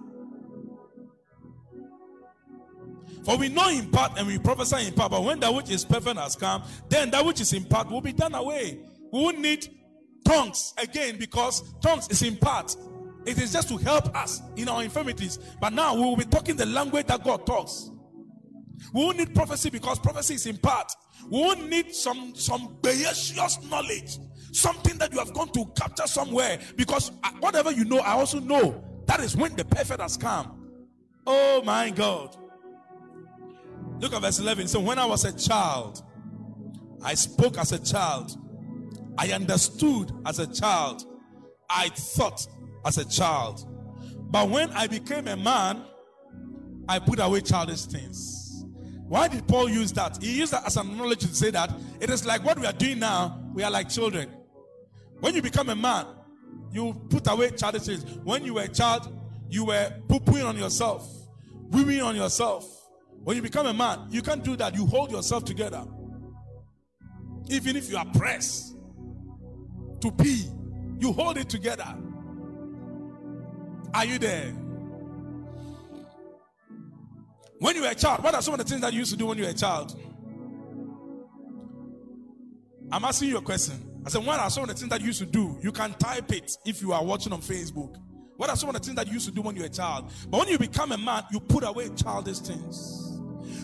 For 3.25 3.37
we 3.37 3.49
know 3.49 3.69
in 3.69 3.89
part 3.89 4.17
and 4.17 4.27
we 4.27 4.37
prophesy 4.37 4.87
in 4.87 4.93
part, 4.93 5.11
but 5.11 5.23
when 5.23 5.39
that 5.39 5.53
which 5.53 5.71
is 5.71 5.83
perfect 5.83 6.17
has 6.17 6.35
come, 6.35 6.63
then 6.89 7.09
that 7.09 7.25
which 7.25 7.41
is 7.41 7.53
in 7.53 7.65
part 7.65 7.89
will 7.89 8.01
be 8.01 8.13
done 8.13 8.35
away. 8.35 8.79
We 9.11 9.19
won't 9.19 9.39
need 9.39 9.67
tongues 10.23 10.73
again 10.77 11.17
because 11.17 11.63
tongues 11.81 12.07
is 12.09 12.21
in 12.21 12.37
part. 12.37 12.75
It 13.25 13.39
is 13.41 13.51
just 13.51 13.67
to 13.69 13.77
help 13.77 14.15
us 14.15 14.43
in 14.55 14.69
our 14.69 14.83
infirmities. 14.83 15.39
But 15.59 15.73
now 15.73 15.95
we 15.95 16.01
will 16.01 16.15
be 16.15 16.25
talking 16.25 16.55
the 16.55 16.67
language 16.67 17.07
that 17.07 17.23
God 17.23 17.47
talks. 17.47 17.89
We 18.93 19.03
won't 19.03 19.17
need 19.17 19.33
prophecy 19.33 19.71
because 19.71 19.97
prophecy 19.97 20.35
is 20.35 20.45
in 20.45 20.57
part. 20.57 20.91
We 21.29 21.39
won't 21.39 21.67
need 21.67 21.95
some 21.95 22.35
some 22.35 22.77
precious 22.83 23.63
knowledge, 23.63 24.19
something 24.51 24.97
that 24.99 25.11
you 25.11 25.17
have 25.17 25.33
gone 25.33 25.49
to 25.53 25.65
capture 25.75 26.05
somewhere. 26.05 26.59
Because 26.75 27.11
uh, 27.23 27.31
whatever 27.39 27.71
you 27.71 27.85
know, 27.85 27.99
I 27.99 28.11
also 28.11 28.39
know 28.39 28.83
that 29.07 29.19
is 29.21 29.35
when 29.35 29.55
the 29.55 29.65
perfect 29.65 30.01
has 30.01 30.17
come. 30.17 30.61
Oh 31.25 31.63
my 31.63 31.89
God! 31.89 32.37
Look 33.99 34.13
at 34.13 34.21
verse 34.21 34.39
11. 34.39 34.67
So 34.67 34.79
when 34.79 34.99
I 34.99 35.05
was 35.05 35.25
a 35.25 35.37
child, 35.37 36.03
I 37.03 37.13
spoke 37.13 37.57
as 37.57 37.71
a 37.71 37.79
child, 37.79 38.37
I 39.17 39.31
understood 39.31 40.11
as 40.25 40.39
a 40.39 40.47
child, 40.47 41.03
I 41.69 41.89
thought 41.89 42.45
as 42.85 42.97
a 42.97 43.05
child. 43.05 43.65
But 44.31 44.49
when 44.49 44.71
I 44.71 44.87
became 44.87 45.27
a 45.27 45.37
man, 45.37 45.83
I 46.87 46.99
put 46.99 47.19
away 47.19 47.41
childish 47.41 47.85
things. 47.85 48.65
Why 49.07 49.27
did 49.27 49.47
Paul 49.47 49.69
use 49.69 49.93
that? 49.93 50.21
He 50.21 50.39
used 50.39 50.51
that 50.53 50.65
as 50.65 50.77
an 50.77 50.89
analogy 50.89 51.27
to 51.27 51.35
say 51.35 51.51
that 51.51 51.71
it 51.99 52.09
is 52.09 52.25
like 52.25 52.43
what 52.43 52.59
we 52.59 52.65
are 52.65 52.73
doing 52.73 52.99
now, 52.99 53.39
we 53.53 53.63
are 53.63 53.71
like 53.71 53.89
children. 53.89 54.29
When 55.19 55.35
you 55.35 55.41
become 55.41 55.69
a 55.69 55.75
man, 55.75 56.07
you 56.71 56.93
put 57.09 57.31
away 57.31 57.51
childish 57.51 57.83
things. 57.83 58.03
When 58.23 58.43
you 58.43 58.55
were 58.55 58.63
a 58.63 58.67
child, 58.67 59.11
you 59.49 59.65
were 59.65 59.93
pooping 60.09 60.41
on 60.41 60.57
yourself, 60.57 61.07
weeing 61.69 62.03
on 62.03 62.15
yourself. 62.15 62.74
When 63.25 63.35
you 63.35 63.41
become 63.41 63.65
a 63.65 63.73
man, 63.73 64.07
you 64.11 64.21
can't 64.21 64.43
do 64.43 64.55
that. 64.55 64.75
You 64.75 64.85
hold 64.85 65.11
yourself 65.11 65.45
together. 65.45 65.83
Even 67.49 67.75
if 67.75 67.89
you 67.89 67.97
are 67.97 68.05
pressed 68.05 68.75
to 70.01 70.11
pee, 70.11 70.47
you 70.99 71.11
hold 71.11 71.39
it 71.39 71.49
together. 71.49 71.87
Are 73.95 74.05
you 74.05 74.19
there? 74.19 74.51
When 77.57 77.75
you 77.75 77.81
were 77.81 77.87
a 77.87 77.95
child, 77.95 78.23
what 78.23 78.35
are 78.35 78.43
some 78.43 78.53
of 78.53 78.59
the 78.59 78.63
things 78.63 78.81
that 78.81 78.93
you 78.93 78.99
used 78.99 79.11
to 79.13 79.17
do 79.17 79.25
when 79.25 79.39
you 79.39 79.45
were 79.45 79.49
a 79.49 79.55
child? 79.55 79.99
I'm 82.91 83.03
asking 83.05 83.29
you 83.29 83.37
a 83.37 83.41
question. 83.41 84.03
I 84.05 84.09
said, 84.09 84.23
what 84.23 84.39
are 84.39 84.51
some 84.51 84.65
of 84.65 84.69
the 84.69 84.75
things 84.75 84.91
that 84.91 85.01
you 85.01 85.07
used 85.07 85.19
to 85.19 85.25
do? 85.25 85.57
You 85.63 85.71
can 85.71 85.95
type 85.95 86.31
it 86.31 86.51
if 86.63 86.79
you 86.79 86.93
are 86.93 87.03
watching 87.03 87.33
on 87.33 87.41
Facebook. 87.41 87.95
What 88.37 88.51
are 88.51 88.55
some 88.55 88.69
of 88.69 88.75
the 88.75 88.81
things 88.81 88.95
that 88.97 89.07
you 89.07 89.13
used 89.13 89.25
to 89.25 89.33
do 89.33 89.41
when 89.41 89.55
you 89.55 89.63
were 89.63 89.67
a 89.67 89.71
child? 89.71 90.11
But 90.29 90.41
when 90.41 90.49
you 90.49 90.59
become 90.59 90.91
a 90.91 90.97
man, 90.97 91.23
you 91.31 91.39
put 91.39 91.63
away 91.63 91.89
childish 91.95 92.37
things. 92.37 93.13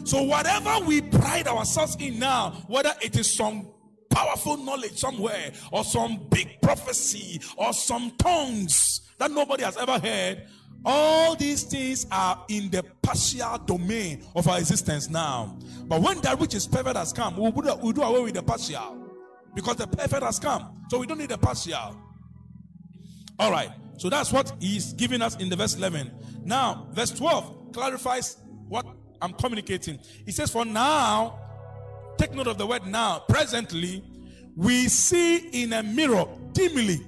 So, 0.03 0.23
whatever 0.23 0.85
we 0.85 1.01
pride 1.01 1.47
ourselves 1.47 1.97
in 1.99 2.19
now, 2.19 2.51
whether 2.67 2.93
it 3.01 3.17
is 3.17 3.31
some 3.31 3.67
powerful 4.09 4.57
knowledge 4.57 4.97
somewhere, 4.97 5.51
or 5.71 5.83
some 5.83 6.27
big 6.29 6.61
prophecy, 6.61 7.41
or 7.57 7.73
some 7.73 8.11
tongues 8.17 9.01
that 9.17 9.31
nobody 9.31 9.63
has 9.63 9.77
ever 9.77 9.99
heard, 9.99 10.47
all 10.83 11.35
these 11.35 11.63
things 11.63 12.07
are 12.11 12.43
in 12.49 12.69
the 12.71 12.83
partial 13.01 13.57
domain 13.59 14.23
of 14.35 14.47
our 14.47 14.57
existence 14.57 15.09
now. 15.09 15.57
But 15.85 16.01
when 16.01 16.19
that 16.21 16.39
which 16.39 16.55
is 16.55 16.67
perfect 16.67 16.97
has 16.97 17.13
come, 17.13 17.37
we'll 17.37 17.51
do, 17.51 17.75
we'll 17.81 17.91
do 17.91 18.01
away 18.01 18.21
with 18.21 18.33
the 18.33 18.43
partial 18.43 18.97
because 19.53 19.75
the 19.75 19.87
perfect 19.87 20.23
has 20.23 20.39
come. 20.39 20.83
So 20.89 20.99
we 20.99 21.05
don't 21.05 21.19
need 21.19 21.29
the 21.29 21.37
partial. 21.37 21.95
All 23.37 23.51
right. 23.51 23.69
So 23.97 24.09
that's 24.09 24.31
what 24.31 24.53
he's 24.59 24.93
giving 24.93 25.21
us 25.21 25.35
in 25.35 25.49
the 25.49 25.55
verse 25.55 25.75
11. 25.75 26.11
Now, 26.43 26.87
verse 26.91 27.11
12 27.11 27.71
clarifies 27.73 28.37
I'm 29.21 29.33
communicating. 29.33 29.99
He 30.25 30.31
says, 30.31 30.51
For 30.51 30.65
now, 30.65 31.39
take 32.17 32.33
note 32.33 32.47
of 32.47 32.57
the 32.57 32.65
word 32.65 32.85
now, 32.85 33.19
presently, 33.27 34.03
we 34.55 34.87
see 34.87 35.63
in 35.63 35.73
a 35.73 35.83
mirror 35.83 36.25
dimly. 36.53 37.01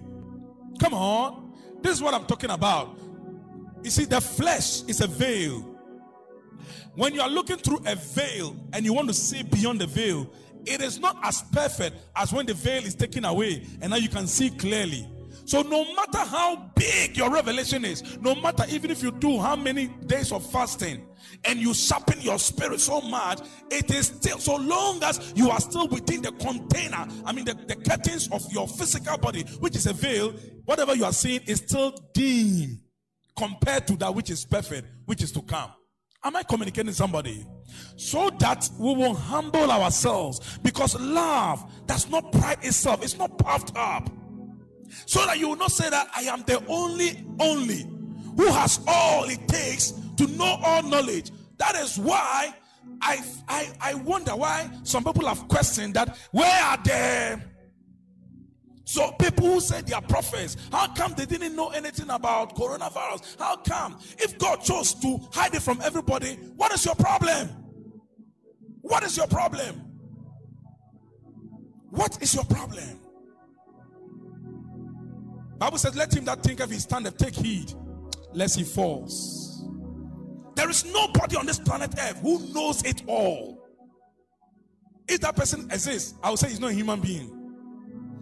Come 0.80 0.94
on. 0.94 1.54
This 1.82 1.94
is 1.94 2.02
what 2.02 2.14
I'm 2.14 2.26
talking 2.26 2.50
about. 2.50 2.98
You 3.84 3.90
see, 3.90 4.06
the 4.06 4.22
flesh 4.22 4.84
is 4.84 5.02
a 5.02 5.08
veil. 5.08 5.70
When 6.96 7.14
you 7.14 7.22
are 7.22 7.30
looking 7.30 7.58
through 7.58 7.82
a 7.86 7.96
veil 7.96 8.56
and 8.72 8.86
you 8.86 8.94
want 8.94 9.08
to 9.10 9.14
see 9.14 9.44
beyond 9.44 9.82
the 9.82 9.88
veil, 9.88 10.32
it 10.66 10.82
is 10.82 11.00
not 11.00 11.18
as 11.24 11.42
perfect 11.52 11.98
as 12.16 12.32
when 12.32 12.46
the 12.46 12.54
veil 12.54 12.84
is 12.86 12.96
taken 12.96 13.26
away 13.26 13.66
and 13.82 13.92
now 13.92 13.98
you 13.98 14.08
can 14.08 14.28
see 14.28 14.50
clearly. 14.50 15.08
So, 15.46 15.62
no 15.62 15.84
matter 15.96 16.20
how 16.20 16.72
big 16.76 17.18
your 17.18 17.30
revelation 17.30 17.84
is, 17.86 18.18
no 18.20 18.36
matter 18.36 18.64
even 18.70 18.92
if 18.92 19.04
you 19.04 19.12
do 19.12 19.40
how 19.40 19.56
many 19.56 19.88
days 20.08 20.32
of 20.32 20.46
fasting 20.52 21.06
and 21.46 21.60
you 21.60 21.74
sharpen 21.74 22.22
your 22.22 22.40
spirit 22.40 22.80
so 22.80 23.02
much, 23.02 23.42
it 23.70 23.92
is 23.92 24.08
still 24.08 24.38
so 24.38 24.56
long 24.56 25.04
as 25.04 25.34
you 25.36 25.50
are 25.50 25.60
still 25.60 25.88
within 25.88 26.22
the 26.22 26.32
container. 26.34 27.06
I 27.26 27.34
mean, 27.34 27.46
the, 27.46 27.54
the 27.54 27.76
curtains 27.76 28.30
of 28.32 28.46
your 28.52 28.68
physical 28.68 29.18
body, 29.18 29.44
which 29.60 29.76
is 29.76 29.88
a 29.88 29.94
veil, 29.94 30.32
whatever 30.66 30.96
you 30.96 31.06
are 31.06 31.14
seeing 31.14 31.42
is 31.46 31.60
still 31.60 31.94
dim 32.14 32.80
compared 33.36 33.88
to 33.88 33.98
that 33.98 34.14
which 34.14 34.30
is 34.30 34.46
perfect, 34.46 34.88
which 35.06 35.22
is 35.22 35.32
to 35.34 35.42
come. 35.42 35.72
Am 36.24 36.36
I 36.38 36.44
communicating 36.44 36.94
somebody? 36.94 37.46
So 37.98 38.30
that 38.40 38.70
we 38.80 38.96
will 38.96 39.14
humble 39.14 39.70
ourselves 39.70 40.58
because 40.64 41.00
love 41.00 41.70
does 41.86 42.10
not 42.10 42.32
pride 42.32 42.60
itself, 42.62 43.04
it's 43.04 43.18
not 43.18 43.38
puffed 43.38 43.76
up. 43.76 44.10
So 45.06 45.26
that 45.26 45.40
you 45.40 45.50
will 45.50 45.56
not 45.56 45.72
say 45.72 45.90
that 45.90 46.10
I 46.16 46.22
am 46.24 46.44
the 46.44 46.64
only, 46.68 47.26
only 47.40 47.88
who 48.38 48.48
has 48.52 48.80
all 48.88 49.26
it 49.26 49.48
takes 49.48 49.94
to 50.18 50.28
know 50.28 50.60
all 50.64 50.84
knowledge. 50.84 51.32
That 51.58 51.76
is 51.76 51.98
why 51.98 52.54
I, 53.02 53.22
I, 53.48 53.70
I 53.82 53.94
wonder 53.96 54.36
why 54.36 54.70
some 54.84 55.04
people 55.04 55.28
have 55.28 55.48
questioned 55.48 55.94
that 55.96 56.18
where 56.32 56.64
are 56.64 56.78
the 56.78 57.42
so 58.86 59.12
people 59.14 59.48
who 59.48 59.60
say 59.60 59.82
they 59.82 59.94
are 59.94 60.02
prophets, 60.02 60.58
how 60.72 60.88
come 60.94 61.14
they 61.14 61.26
didn't 61.26 61.56
know 61.56 61.70
anything 61.70 62.10
about 62.10 62.56
coronavirus? 62.56 63.40
How 63.40 63.56
come? 63.56 63.98
If 64.18 64.38
God 64.38 64.58
chose 64.62 64.94
to 64.96 65.20
hide 65.32 65.56
it 65.56 65.62
from 65.62 65.82
everybody, 65.82 66.36
what 66.58 66.74
is 66.74 66.86
your 66.86 66.96
problem? 66.96 67.50
What 68.82 69.04
is 69.04 69.16
your 69.16 69.28
problem? 69.28 69.76
What 71.90 72.22
is 72.22 72.36
your 72.36 72.44
problem? 72.44 73.00
Bible 75.64 75.78
says, 75.78 75.96
let 75.96 76.14
him 76.14 76.26
that 76.26 76.44
thinketh 76.44 76.70
he 76.70 76.78
standeth 76.78 77.16
take 77.16 77.34
heed 77.34 77.72
lest 78.34 78.58
he 78.58 78.66
falls. 78.66 79.64
There 80.56 80.70
is 80.70 80.84
nobody 80.84 81.38
on 81.38 81.46
this 81.46 81.58
planet 81.58 81.96
earth 81.98 82.20
who 82.20 82.46
knows 82.54 82.84
it 82.84 83.02
all. 83.08 83.66
If 85.08 85.22
that 85.22 85.38
person 85.38 85.62
exists, 85.72 86.16
I 86.22 86.32
would 86.32 86.40
say 86.40 86.50
he's 86.50 86.60
not 86.60 86.72
a 86.72 86.74
human 86.74 87.00
being. 87.00 87.56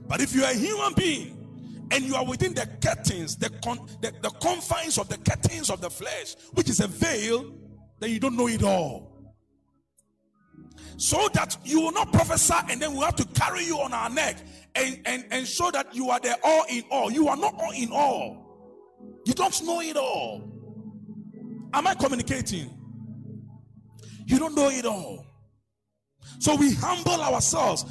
But 0.07 0.21
if 0.21 0.35
you 0.35 0.43
are 0.43 0.51
a 0.51 0.53
human 0.53 0.93
being 0.93 1.87
and 1.89 2.03
you 2.03 2.13
are 2.13 2.23
within 2.23 2.53
the 2.53 2.67
curtains, 2.79 3.35
the, 3.37 3.49
con- 3.63 3.89
the, 4.01 4.13
the 4.21 4.29
confines 4.39 4.99
of 4.99 5.09
the 5.09 5.17
curtains 5.17 5.71
of 5.71 5.81
the 5.81 5.89
flesh, 5.89 6.35
which 6.53 6.69
is 6.69 6.79
a 6.79 6.87
veil, 6.87 7.55
then 7.99 8.11
you 8.11 8.19
don't 8.19 8.37
know 8.37 8.49
it 8.49 8.61
all. 8.61 9.10
So 10.97 11.27
that 11.33 11.57
you 11.63 11.81
will 11.81 11.91
not 11.91 12.11
prophesy 12.13 12.53
and 12.69 12.81
then 12.81 12.93
we 12.93 12.99
have 12.99 13.15
to 13.15 13.25
carry 13.33 13.65
you 13.65 13.79
on 13.79 13.93
our 13.93 14.09
neck 14.09 14.37
and, 14.75 14.99
and, 15.05 15.25
and 15.31 15.47
show 15.47 15.71
that 15.71 15.93
you 15.95 16.09
are 16.09 16.19
the 16.19 16.37
all 16.43 16.65
in 16.69 16.83
all. 16.91 17.11
You 17.11 17.27
are 17.27 17.37
not 17.37 17.55
all 17.59 17.71
in 17.71 17.91
all. 17.91 18.51
You 19.25 19.33
don't 19.33 19.63
know 19.63 19.81
it 19.81 19.97
all. 19.97 20.47
Am 21.73 21.87
I 21.87 21.95
communicating? 21.95 22.69
You 24.25 24.39
don't 24.39 24.55
know 24.55 24.69
it 24.69 24.85
all. 24.85 25.25
So 26.39 26.55
we 26.55 26.73
humble 26.73 27.21
ourselves. 27.21 27.85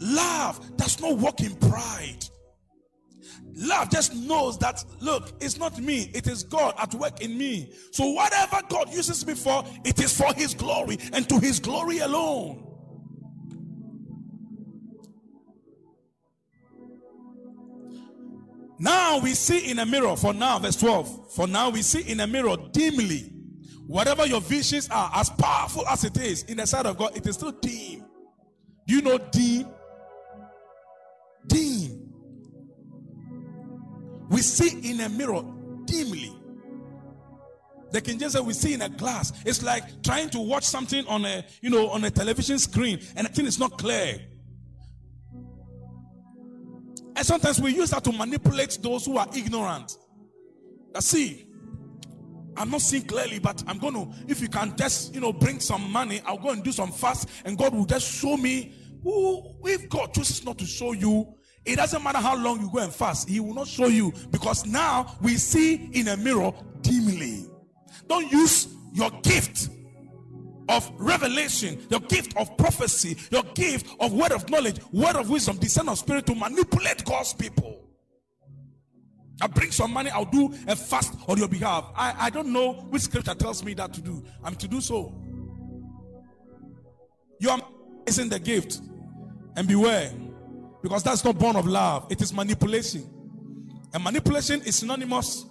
Love 0.00 0.76
does 0.76 1.00
not 1.00 1.18
walk 1.18 1.40
in 1.40 1.54
pride. 1.56 2.24
Love 3.54 3.90
just 3.90 4.14
knows 4.14 4.58
that, 4.58 4.84
look, 5.00 5.32
it's 5.40 5.58
not 5.58 5.78
me, 5.78 6.10
it 6.14 6.26
is 6.26 6.42
God 6.42 6.74
at 6.78 6.94
work 6.94 7.20
in 7.20 7.36
me. 7.36 7.72
So, 7.90 8.10
whatever 8.10 8.60
God 8.68 8.92
uses 8.92 9.26
me 9.26 9.34
for, 9.34 9.64
it 9.84 10.00
is 10.02 10.16
for 10.16 10.32
His 10.34 10.54
glory 10.54 10.98
and 11.12 11.28
to 11.28 11.38
His 11.38 11.60
glory 11.60 11.98
alone. 11.98 12.72
Now 18.78 19.20
we 19.20 19.34
see 19.34 19.70
in 19.70 19.78
a 19.78 19.86
mirror, 19.86 20.16
for 20.16 20.34
now, 20.34 20.58
verse 20.58 20.74
12. 20.74 21.34
For 21.34 21.46
now 21.46 21.70
we 21.70 21.82
see 21.82 22.10
in 22.10 22.18
a 22.18 22.26
mirror 22.26 22.56
dimly. 22.72 23.32
Whatever 23.86 24.26
your 24.26 24.40
visions 24.40 24.88
are, 24.90 25.08
as 25.14 25.30
powerful 25.30 25.86
as 25.86 26.02
it 26.02 26.16
is 26.16 26.42
in 26.44 26.56
the 26.56 26.66
sight 26.66 26.86
of 26.86 26.98
God, 26.98 27.16
it 27.16 27.24
is 27.26 27.36
still 27.36 27.52
dim. 27.52 28.04
Do 28.86 28.94
you 28.94 29.02
know 29.02 29.18
dim? 29.18 29.68
We 34.32 34.40
see 34.40 34.90
in 34.90 35.00
a 35.02 35.10
mirror 35.10 35.44
dimly. 35.84 36.32
The 37.90 38.00
King 38.00 38.18
James 38.18 38.32
said 38.32 38.46
we 38.46 38.54
see 38.54 38.72
in 38.72 38.80
a 38.80 38.88
glass. 38.88 39.30
It's 39.44 39.62
like 39.62 40.02
trying 40.02 40.30
to 40.30 40.40
watch 40.40 40.64
something 40.64 41.06
on 41.06 41.26
a 41.26 41.44
you 41.60 41.68
know 41.68 41.90
on 41.90 42.02
a 42.04 42.10
television 42.10 42.58
screen 42.58 42.98
and 43.14 43.26
the 43.26 43.32
thing 43.32 43.44
is 43.44 43.58
not 43.58 43.76
clear. 43.76 44.18
And 47.14 47.26
sometimes 47.26 47.60
we 47.60 47.74
use 47.74 47.90
that 47.90 48.04
to 48.04 48.12
manipulate 48.12 48.78
those 48.80 49.04
who 49.04 49.18
are 49.18 49.28
ignorant. 49.36 49.98
Now 50.94 51.00
see, 51.00 51.46
I'm 52.56 52.70
not 52.70 52.80
seeing 52.80 53.04
clearly, 53.04 53.38
but 53.38 53.62
I'm 53.66 53.78
to, 53.80 54.08
if 54.28 54.40
you 54.40 54.48
can 54.48 54.74
just, 54.76 55.14
you 55.14 55.20
know, 55.20 55.32
bring 55.32 55.60
some 55.60 55.90
money, 55.92 56.22
I'll 56.24 56.38
go 56.38 56.50
and 56.50 56.62
do 56.62 56.72
some 56.72 56.90
fast, 56.90 57.28
and 57.44 57.58
God 57.58 57.74
will 57.74 57.86
just 57.86 58.10
show 58.10 58.36
me 58.38 58.74
who, 59.02 59.56
if 59.64 59.88
God 59.90 60.14
chooses 60.14 60.44
not 60.44 60.58
to 60.58 60.66
show 60.66 60.92
you, 60.92 61.34
it 61.64 61.76
doesn't 61.76 62.02
matter 62.02 62.18
how 62.18 62.36
long 62.36 62.60
you 62.60 62.70
go 62.72 62.78
and 62.78 62.92
fast, 62.92 63.28
He 63.28 63.40
will 63.40 63.54
not 63.54 63.68
show 63.68 63.86
you 63.86 64.12
because 64.30 64.66
now 64.66 65.16
we 65.20 65.34
see 65.36 65.90
in 65.92 66.08
a 66.08 66.16
mirror 66.16 66.52
dimly. 66.80 67.46
Don't 68.08 68.30
use 68.30 68.68
your 68.92 69.10
gift 69.22 69.68
of 70.68 70.90
revelation, 70.98 71.84
your 71.90 72.00
gift 72.00 72.36
of 72.36 72.56
prophecy, 72.56 73.16
your 73.30 73.42
gift 73.54 73.86
of 74.00 74.12
word 74.12 74.32
of 74.32 74.48
knowledge, 74.48 74.78
word 74.92 75.16
of 75.16 75.30
wisdom, 75.30 75.56
descent 75.58 75.88
of 75.88 75.98
spirit 75.98 76.26
to 76.26 76.34
manipulate 76.34 77.04
God's 77.04 77.34
people. 77.34 77.78
I 79.40 79.46
bring 79.48 79.70
some 79.70 79.92
money, 79.92 80.10
I'll 80.10 80.24
do 80.24 80.54
a 80.68 80.76
fast 80.76 81.14
on 81.26 81.36
your 81.38 81.48
behalf. 81.48 81.90
I, 81.96 82.26
I 82.26 82.30
don't 82.30 82.52
know 82.52 82.74
which 82.90 83.02
scripture 83.02 83.34
tells 83.34 83.64
me 83.64 83.74
that 83.74 83.92
to 83.94 84.00
do. 84.00 84.22
I'm 84.44 84.54
to 84.56 84.68
do 84.68 84.80
so. 84.80 85.14
You 87.40 87.50
are 87.50 87.60
missing 88.06 88.28
the 88.28 88.38
gift. 88.38 88.80
And 89.56 89.66
beware, 89.66 90.12
because 90.82 91.02
that's 91.02 91.24
not 91.24 91.38
born 91.38 91.56
of 91.56 91.66
love, 91.66 92.06
it 92.10 92.20
is 92.20 92.32
manipulation. 92.32 93.08
And 93.94 94.02
manipulation 94.02 94.60
is 94.62 94.76
synonymous 94.76 95.46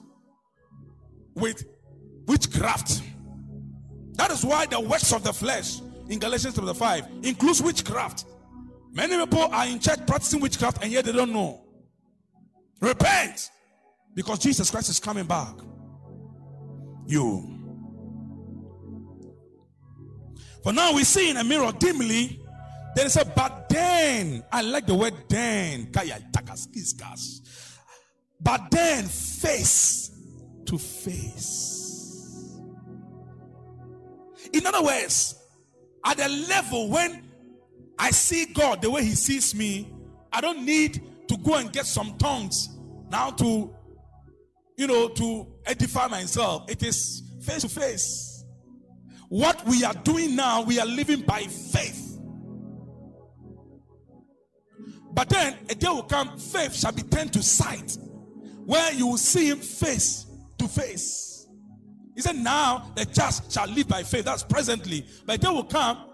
with 1.35 1.63
witchcraft. 2.27 3.01
That 4.13 4.31
is 4.31 4.43
why 4.43 4.65
the 4.65 4.79
works 4.79 5.13
of 5.13 5.23
the 5.23 5.33
flesh 5.33 5.79
in 6.09 6.19
Galatians 6.19 6.55
chapter 6.55 6.73
5 6.73 7.07
includes 7.23 7.61
witchcraft. 7.61 8.25
Many 8.91 9.17
people 9.17 9.43
are 9.43 9.65
in 9.67 9.79
church 9.79 10.05
practicing 10.05 10.41
witchcraft 10.41 10.83
and 10.83 10.91
yet 10.91 11.05
they 11.05 11.13
don't 11.13 11.31
know. 11.31 11.63
Repent 12.81 13.49
because 14.13 14.39
Jesus 14.39 14.69
Christ 14.69 14.89
is 14.89 14.99
coming 14.99 15.25
back. 15.25 15.55
You. 17.07 17.57
For 20.63 20.73
now 20.73 20.93
we 20.93 21.03
see 21.03 21.29
in 21.29 21.37
a 21.37 21.43
mirror 21.43 21.71
dimly. 21.79 22.40
There 22.95 23.05
is 23.05 23.15
a 23.15 23.25
but 23.25 23.69
then. 23.69 24.43
I 24.51 24.61
like 24.61 24.85
the 24.85 24.95
word 24.95 25.13
then. 25.29 25.91
But 28.41 28.71
then 28.71 29.05
face 29.05 30.11
to 30.65 30.77
face. 30.77 31.81
In 34.53 34.65
other 34.65 34.83
words, 34.83 35.35
at 36.05 36.19
a 36.19 36.27
level 36.27 36.89
when 36.89 37.23
I 37.97 38.11
see 38.11 38.45
God 38.47 38.81
the 38.81 38.89
way 38.89 39.03
He 39.03 39.15
sees 39.15 39.55
me, 39.55 39.93
I 40.33 40.41
don't 40.41 40.65
need 40.65 41.01
to 41.27 41.37
go 41.37 41.55
and 41.55 41.71
get 41.71 41.85
some 41.85 42.17
tongues 42.17 42.69
now 43.09 43.29
to, 43.31 43.73
you 44.77 44.87
know, 44.87 45.07
to 45.09 45.47
edify 45.65 46.07
myself. 46.07 46.69
It 46.69 46.83
is 46.83 47.23
face 47.41 47.61
to 47.61 47.69
face. 47.69 48.43
What 49.29 49.65
we 49.65 49.83
are 49.85 49.93
doing 49.93 50.35
now, 50.35 50.61
we 50.63 50.79
are 50.79 50.85
living 50.85 51.21
by 51.21 51.43
faith. 51.43 52.10
But 55.13 55.29
then 55.29 55.57
a 55.69 55.75
day 55.75 55.89
will 55.89 56.03
come, 56.03 56.37
faith 56.37 56.75
shall 56.75 56.91
be 56.91 57.03
turned 57.03 57.33
to 57.33 57.43
sight, 57.43 57.97
where 58.65 58.93
you 58.93 59.07
will 59.07 59.17
see 59.17 59.49
him 59.49 59.59
face 59.59 60.25
to 60.57 60.67
face. 60.67 61.47
He 62.15 62.21
said, 62.21 62.37
Now 62.37 62.91
the 62.95 63.05
just 63.05 63.51
shall 63.51 63.67
live 63.67 63.87
by 63.87 64.03
faith. 64.03 64.25
That's 64.25 64.43
presently. 64.43 65.05
But 65.25 65.35
a 65.35 65.37
day 65.39 65.49
will 65.49 65.63
come, 65.63 66.05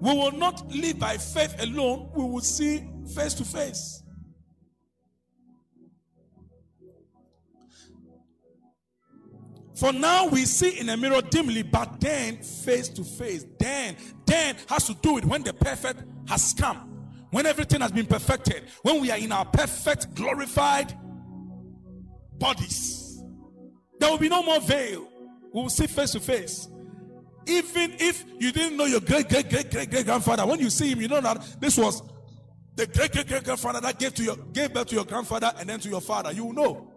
we 0.00 0.12
will 0.12 0.32
not 0.32 0.70
live 0.70 0.98
by 0.98 1.16
faith 1.16 1.54
alone, 1.60 2.10
we 2.14 2.24
will 2.24 2.40
see 2.40 2.84
face 3.14 3.34
to 3.34 3.44
face. 3.44 4.02
For 9.74 9.92
now 9.92 10.26
we 10.26 10.44
see 10.44 10.78
in 10.78 10.88
a 10.90 10.96
mirror 10.96 11.22
dimly, 11.22 11.62
but 11.62 12.00
then 12.00 12.36
face 12.36 12.88
to 12.90 13.02
face. 13.02 13.44
Then, 13.58 13.96
then 14.26 14.56
has 14.68 14.86
to 14.86 14.94
do 14.94 15.14
with 15.14 15.24
when 15.24 15.42
the 15.42 15.52
perfect 15.52 16.04
has 16.28 16.52
come. 16.52 16.91
When 17.32 17.46
everything 17.46 17.80
has 17.80 17.90
been 17.90 18.04
perfected. 18.04 18.64
When 18.82 19.00
we 19.00 19.10
are 19.10 19.16
in 19.16 19.32
our 19.32 19.46
perfect, 19.46 20.14
glorified 20.14 20.94
bodies. 22.38 23.22
There 23.98 24.10
will 24.10 24.18
be 24.18 24.28
no 24.28 24.42
more 24.42 24.60
veil. 24.60 25.08
We 25.54 25.62
will 25.62 25.70
see 25.70 25.86
face 25.86 26.10
to 26.10 26.20
face. 26.20 26.68
Even 27.46 27.94
if 27.98 28.24
you 28.38 28.52
didn't 28.52 28.76
know 28.76 28.84
your 28.84 29.00
great, 29.00 29.30
great, 29.30 29.48
great, 29.48 29.70
great, 29.70 29.90
great 29.90 30.04
grandfather, 30.04 30.46
when 30.46 30.60
you 30.60 30.68
see 30.68 30.92
him, 30.92 31.00
you 31.00 31.08
know 31.08 31.22
that 31.22 31.56
this 31.58 31.78
was 31.78 32.02
the 32.76 32.86
great, 32.86 33.12
great, 33.12 33.26
great 33.26 33.44
grandfather 33.44 33.80
that 33.80 33.98
gave 33.98 34.12
to 34.14 34.22
your 34.22 34.36
gave 34.52 34.74
birth 34.74 34.88
to 34.88 34.94
your 34.94 35.06
grandfather 35.06 35.52
and 35.58 35.66
then 35.66 35.80
to 35.80 35.88
your 35.88 36.02
father. 36.02 36.32
You 36.32 36.44
will 36.44 36.52
know. 36.52 36.92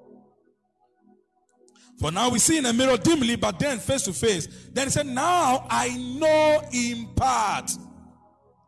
For 1.97 2.11
now 2.11 2.29
we 2.29 2.39
see 2.39 2.57
in 2.57 2.65
a 2.65 2.73
mirror 2.73 2.97
dimly, 2.97 3.37
but 3.37 3.57
then 3.57 3.79
face 3.79 4.01
to 4.03 4.11
face. 4.11 4.47
Then 4.73 4.87
he 4.87 4.91
said, 4.91 5.07
Now 5.07 5.65
I 5.69 5.95
know 5.95 6.61
in 6.73 7.07
part. 7.15 7.71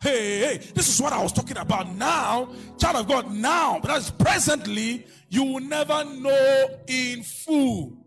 Hey, 0.08 0.40
hey, 0.40 0.58
this 0.74 0.88
is 0.88 1.02
what 1.02 1.12
I 1.12 1.22
was 1.22 1.34
talking 1.34 1.58
about. 1.58 1.94
Now, 1.94 2.48
child 2.78 2.96
of 2.96 3.08
God, 3.10 3.30
now, 3.30 3.78
but 3.82 3.90
that's 3.90 4.10
presently, 4.10 5.06
you 5.28 5.44
will 5.44 5.60
never 5.60 6.06
know 6.06 6.80
in 6.88 7.24
full. 7.24 8.06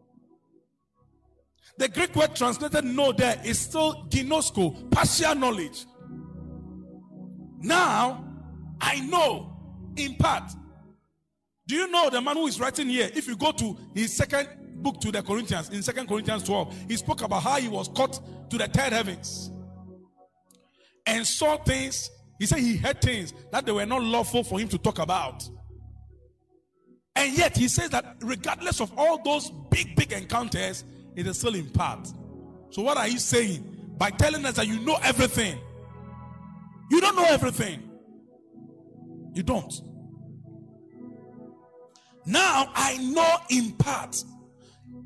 The 1.77 1.91
Greek 1.91 2.17
word 2.17 2.35
translated 2.35 2.87
know 2.87 3.13
there 3.13 3.39
is 3.45 3.59
still 3.59 4.07
ginosko, 4.09 4.91
partial 4.91 5.35
knowledge. 5.35 5.85
Now, 7.59 8.25
I 8.81 9.01
know 9.01 9.55
in 9.97 10.15
part. 10.15 10.53
Do 11.67 11.75
you 11.75 11.87
know 11.89 12.09
the 12.09 12.23
man 12.23 12.37
who 12.37 12.47
is 12.47 12.59
writing 12.59 12.89
here? 12.89 13.11
If 13.15 13.29
you 13.29 13.37
go 13.37 13.53
to 13.53 13.77
his 13.95 14.17
second 14.17 14.49
book 14.77 15.03
to 15.03 15.13
the 15.13 15.23
Corinthians, 15.23 15.69
in 15.69 15.83
Second 15.83 16.09
Corinthians 16.09 16.45
12, 16.45 16.77
he 16.89 16.97
spoke 16.97 17.21
about 17.21 17.43
how 17.43 17.61
he 17.61 17.69
was 17.69 17.89
caught 17.89 18.19
to 18.49 18.57
the 18.57 18.69
third 18.69 18.95
heavens 18.95 19.51
and 21.07 21.27
saw 21.27 21.57
things. 21.59 22.11
He 22.39 22.47
said 22.47 22.59
he 22.59 22.77
heard 22.77 23.01
things 23.01 23.35
that 23.53 23.67
they 23.67 23.73
were 23.73 23.87
not 23.87 24.03
lawful 24.03 24.43
for 24.45 24.59
him 24.59 24.69
to 24.69 24.79
talk 24.79 24.99
about. 24.99 25.49
And 27.17 27.37
yet 27.37 27.57
he 27.57 27.69
says 27.69 27.91
that 27.91 28.17
regardless 28.23 28.81
of 28.81 28.93
all 28.97 29.23
those 29.23 29.51
big, 29.71 29.95
big 29.97 30.13
encounters, 30.13 30.85
it 31.17 31.27
is 31.27 31.39
still 31.39 31.55
in 31.55 31.69
part. 31.71 32.09
So, 32.71 32.83
what 32.83 32.97
are 32.97 33.09
you 33.09 33.19
saying? 33.19 33.95
By 33.99 34.11
telling 34.11 34.45
us 34.47 34.55
that 34.55 34.67
you 34.67 34.81
know 34.81 34.99
everything. 35.03 35.59
You 36.91 37.01
don't 37.01 37.17
know 37.17 37.27
everything. 37.27 37.91
You 39.35 39.43
don't. 39.43 39.73
Now 42.27 42.71
I 42.75 42.97
know 42.99 43.37
in 43.51 43.73
part. 43.73 44.23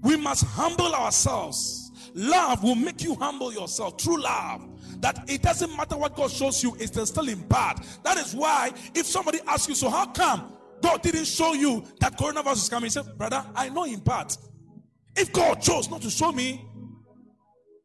We 0.02 0.16
must 0.16 0.44
humble 0.44 0.94
ourselves. 0.94 1.90
Love 2.14 2.62
will 2.62 2.74
make 2.74 3.02
you 3.02 3.14
humble 3.14 3.52
yourself. 3.52 3.96
True 3.96 4.20
love. 4.20 4.68
That 5.04 5.22
it 5.28 5.42
doesn't 5.42 5.76
matter 5.76 5.98
what 5.98 6.16
God 6.16 6.30
shows 6.30 6.62
you, 6.62 6.74
it's 6.80 7.10
still 7.10 7.28
in 7.28 7.42
part. 7.42 7.78
That 8.04 8.16
is 8.16 8.34
why 8.34 8.72
if 8.94 9.04
somebody 9.04 9.38
asks 9.46 9.68
you, 9.68 9.74
so 9.74 9.90
how 9.90 10.06
come 10.06 10.56
God 10.80 11.02
didn't 11.02 11.26
show 11.26 11.52
you 11.52 11.84
that 12.00 12.16
coronavirus 12.16 12.54
is 12.54 12.68
coming? 12.70 12.84
He 12.84 12.90
said, 12.90 13.18
brother, 13.18 13.44
I 13.54 13.68
know 13.68 13.84
in 13.84 14.00
part. 14.00 14.34
If 15.14 15.30
God 15.30 15.60
chose 15.60 15.90
not 15.90 16.00
to 16.00 16.10
show 16.10 16.32
me, 16.32 16.64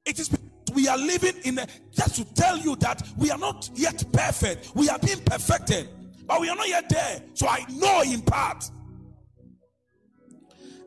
it 0.05 0.17
is 0.17 0.29
we 0.73 0.87
are 0.87 0.97
living 0.97 1.35
in 1.43 1.59
a, 1.59 1.67
just 1.91 2.15
to 2.15 2.33
tell 2.35 2.57
you 2.57 2.77
that 2.77 3.05
we 3.17 3.31
are 3.31 3.37
not 3.37 3.69
yet 3.75 4.01
perfect. 4.13 4.73
We 4.73 4.87
are 4.87 4.99
being 4.99 5.19
perfected, 5.25 5.89
but 6.25 6.39
we 6.39 6.47
are 6.47 6.55
not 6.55 6.69
yet 6.69 6.87
there. 6.87 7.21
So 7.33 7.49
I 7.49 7.65
know 7.69 8.01
in 8.01 8.21
part. 8.21 8.71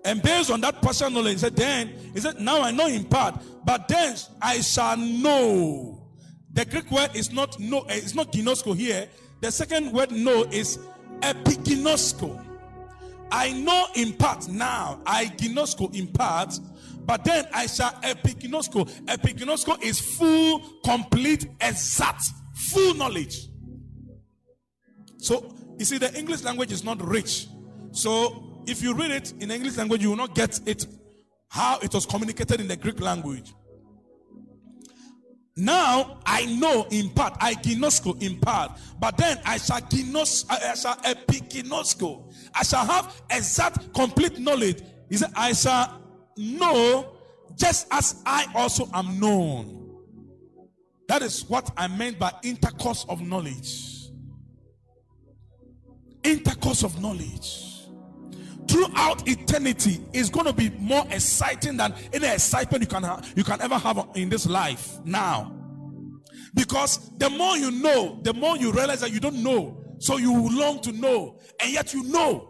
And 0.02 0.22
based 0.22 0.50
on 0.50 0.62
that 0.62 0.80
partial 0.80 1.10
knowledge, 1.10 1.34
he 1.34 1.38
said, 1.40 1.56
then, 1.56 1.92
he 2.14 2.20
said, 2.20 2.40
now 2.40 2.62
I 2.62 2.70
know 2.70 2.86
in 2.86 3.04
part, 3.04 3.42
but 3.66 3.86
then 3.86 4.16
I 4.40 4.62
shall 4.62 4.96
know. 4.96 6.01
The 6.52 6.64
Greek 6.66 6.90
word 6.90 7.10
is 7.14 7.32
not 7.32 7.58
no, 7.58 7.80
eh, 7.82 7.96
it's 7.96 8.14
not 8.14 8.32
ginosko 8.32 8.76
here. 8.76 9.08
The 9.40 9.50
second 9.50 9.92
word 9.92 10.12
no 10.12 10.44
is 10.44 10.78
epiginosko. 11.20 12.44
I 13.30 13.52
know 13.52 13.86
in 13.94 14.12
part 14.12 14.48
now, 14.48 15.00
I 15.06 15.26
ginosko 15.26 15.94
in 15.94 16.08
part, 16.08 16.58
but 17.06 17.24
then 17.24 17.46
I 17.52 17.66
shall 17.66 17.92
epiginosko. 18.02 18.88
Epiginosko 19.06 19.82
is 19.82 19.98
full, 19.98 20.60
complete, 20.84 21.46
exact, 21.60 22.24
full 22.54 22.94
knowledge. 22.94 23.48
So 25.16 25.54
you 25.78 25.84
see, 25.86 25.98
the 25.98 26.16
English 26.18 26.42
language 26.42 26.72
is 26.72 26.84
not 26.84 27.02
rich. 27.02 27.46
So 27.92 28.62
if 28.66 28.82
you 28.82 28.94
read 28.94 29.10
it 29.10 29.32
in 29.40 29.50
English 29.50 29.76
language, 29.76 30.02
you 30.02 30.10
will 30.10 30.16
not 30.16 30.34
get 30.34 30.60
it 30.66 30.86
how 31.48 31.78
it 31.80 31.92
was 31.94 32.04
communicated 32.06 32.60
in 32.60 32.68
the 32.68 32.76
Greek 32.76 33.00
language. 33.00 33.54
Now 35.56 36.18
I 36.24 36.46
know 36.46 36.86
in 36.90 37.10
part, 37.10 37.36
I 37.40 37.54
ginosko 37.54 38.20
in 38.22 38.38
part, 38.38 38.72
but 38.98 39.16
then 39.16 39.38
I 39.44 39.58
shall 39.58 39.80
ginos, 39.80 40.46
I 40.48 40.74
shall 40.74 40.96
epiginosko. 40.96 42.32
I 42.54 42.62
shall 42.62 42.86
have 42.86 43.22
exact, 43.30 43.92
complete 43.92 44.38
knowledge. 44.38 44.82
He 45.10 45.16
said, 45.18 45.30
I 45.36 45.52
shall 45.52 46.00
know 46.36 47.16
just 47.56 47.86
as 47.90 48.22
I 48.24 48.46
also 48.54 48.88
am 48.94 49.20
known. 49.20 49.78
That 51.08 51.22
is 51.22 51.48
what 51.48 51.70
I 51.76 51.88
meant 51.88 52.18
by 52.18 52.32
intercourse 52.42 53.04
of 53.08 53.20
knowledge. 53.20 54.08
Intercourse 56.24 56.82
of 56.82 57.00
knowledge 57.02 57.71
throughout 58.72 59.28
eternity 59.28 60.00
is 60.14 60.30
going 60.30 60.46
to 60.46 60.52
be 60.52 60.70
more 60.78 61.04
exciting 61.10 61.76
than 61.76 61.94
any 62.12 62.26
excitement 62.26 62.82
you 62.82 62.88
can 62.88 63.02
have, 63.02 63.30
you 63.36 63.44
can 63.44 63.60
ever 63.60 63.76
have 63.76 64.08
in 64.14 64.30
this 64.30 64.46
life 64.46 64.98
now. 65.04 65.54
Because 66.54 67.10
the 67.18 67.28
more 67.28 67.56
you 67.56 67.70
know, 67.70 68.18
the 68.22 68.32
more 68.32 68.56
you 68.56 68.72
realize 68.72 69.00
that 69.00 69.12
you 69.12 69.20
don't 69.20 69.42
know. 69.42 69.78
So 69.98 70.16
you 70.16 70.32
long 70.58 70.80
to 70.80 70.92
know, 70.92 71.38
and 71.60 71.72
yet 71.72 71.92
you 71.94 72.02
know. 72.04 72.48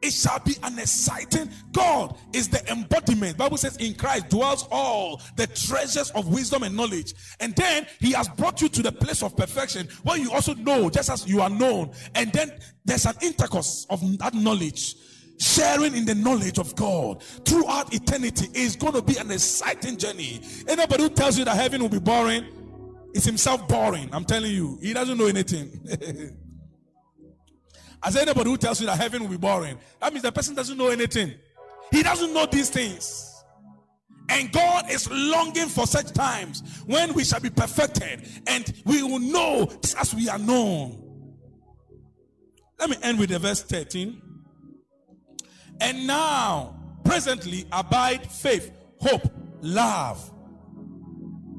It 0.00 0.12
shall 0.12 0.40
be 0.40 0.56
an 0.64 0.80
exciting 0.80 1.48
God 1.70 2.18
is 2.32 2.48
the 2.48 2.60
embodiment. 2.68 3.36
Bible 3.36 3.56
says 3.56 3.76
in 3.76 3.94
Christ 3.94 4.30
dwells 4.30 4.66
all 4.68 5.22
the 5.36 5.46
treasures 5.46 6.10
of 6.10 6.26
wisdom 6.26 6.64
and 6.64 6.76
knowledge. 6.76 7.14
And 7.38 7.54
then 7.54 7.86
he 8.00 8.10
has 8.10 8.28
brought 8.28 8.60
you 8.60 8.68
to 8.70 8.82
the 8.82 8.90
place 8.90 9.22
of 9.22 9.36
perfection 9.36 9.86
where 10.02 10.18
you 10.18 10.32
also 10.32 10.54
know 10.54 10.90
just 10.90 11.08
as 11.08 11.24
you 11.28 11.40
are 11.40 11.48
known. 11.48 11.92
And 12.16 12.32
then 12.32 12.50
there's 12.84 13.06
an 13.06 13.14
intercourse 13.22 13.86
of 13.90 14.00
that 14.18 14.34
knowledge 14.34 14.96
sharing 15.42 15.96
in 15.96 16.04
the 16.04 16.14
knowledge 16.14 16.58
of 16.58 16.74
God 16.76 17.22
throughout 17.44 17.92
eternity 17.92 18.48
is 18.54 18.76
going 18.76 18.92
to 18.92 19.02
be 19.02 19.16
an 19.16 19.30
exciting 19.30 19.96
journey. 19.96 20.40
Anybody 20.68 21.02
who 21.02 21.08
tells 21.08 21.36
you 21.36 21.44
that 21.44 21.56
heaven 21.56 21.82
will 21.82 21.88
be 21.88 21.98
boring 21.98 22.46
is 23.12 23.24
himself 23.24 23.66
boring. 23.66 24.08
I'm 24.12 24.24
telling 24.24 24.52
you, 24.52 24.78
he 24.80 24.92
doesn't 24.92 25.18
know 25.18 25.26
anything. 25.26 25.80
As 28.04 28.16
anybody 28.16 28.50
who 28.50 28.56
tells 28.56 28.80
you 28.80 28.86
that 28.86 28.98
heaven 28.98 29.22
will 29.22 29.28
be 29.28 29.36
boring, 29.36 29.78
that 30.00 30.12
means 30.12 30.22
the 30.22 30.32
person 30.32 30.54
doesn't 30.54 30.78
know 30.78 30.88
anything. 30.88 31.34
He 31.90 32.02
doesn't 32.02 32.32
know 32.32 32.46
these 32.46 32.70
things. 32.70 33.28
And 34.28 34.50
God 34.52 34.90
is 34.90 35.10
longing 35.10 35.68
for 35.68 35.86
such 35.86 36.12
times 36.12 36.62
when 36.86 37.12
we 37.14 37.24
shall 37.24 37.40
be 37.40 37.50
perfected 37.50 38.26
and 38.46 38.72
we 38.86 39.02
will 39.02 39.18
know 39.18 39.68
as 39.98 40.14
we 40.14 40.28
are 40.28 40.38
known. 40.38 40.98
Let 42.78 42.90
me 42.90 42.96
end 43.02 43.18
with 43.18 43.30
the 43.30 43.38
verse 43.38 43.62
13. 43.62 44.31
And 45.80 46.06
now, 46.06 46.76
presently, 47.04 47.66
abide 47.72 48.30
faith, 48.30 48.72
hope, 49.00 49.32
love. 49.60 50.30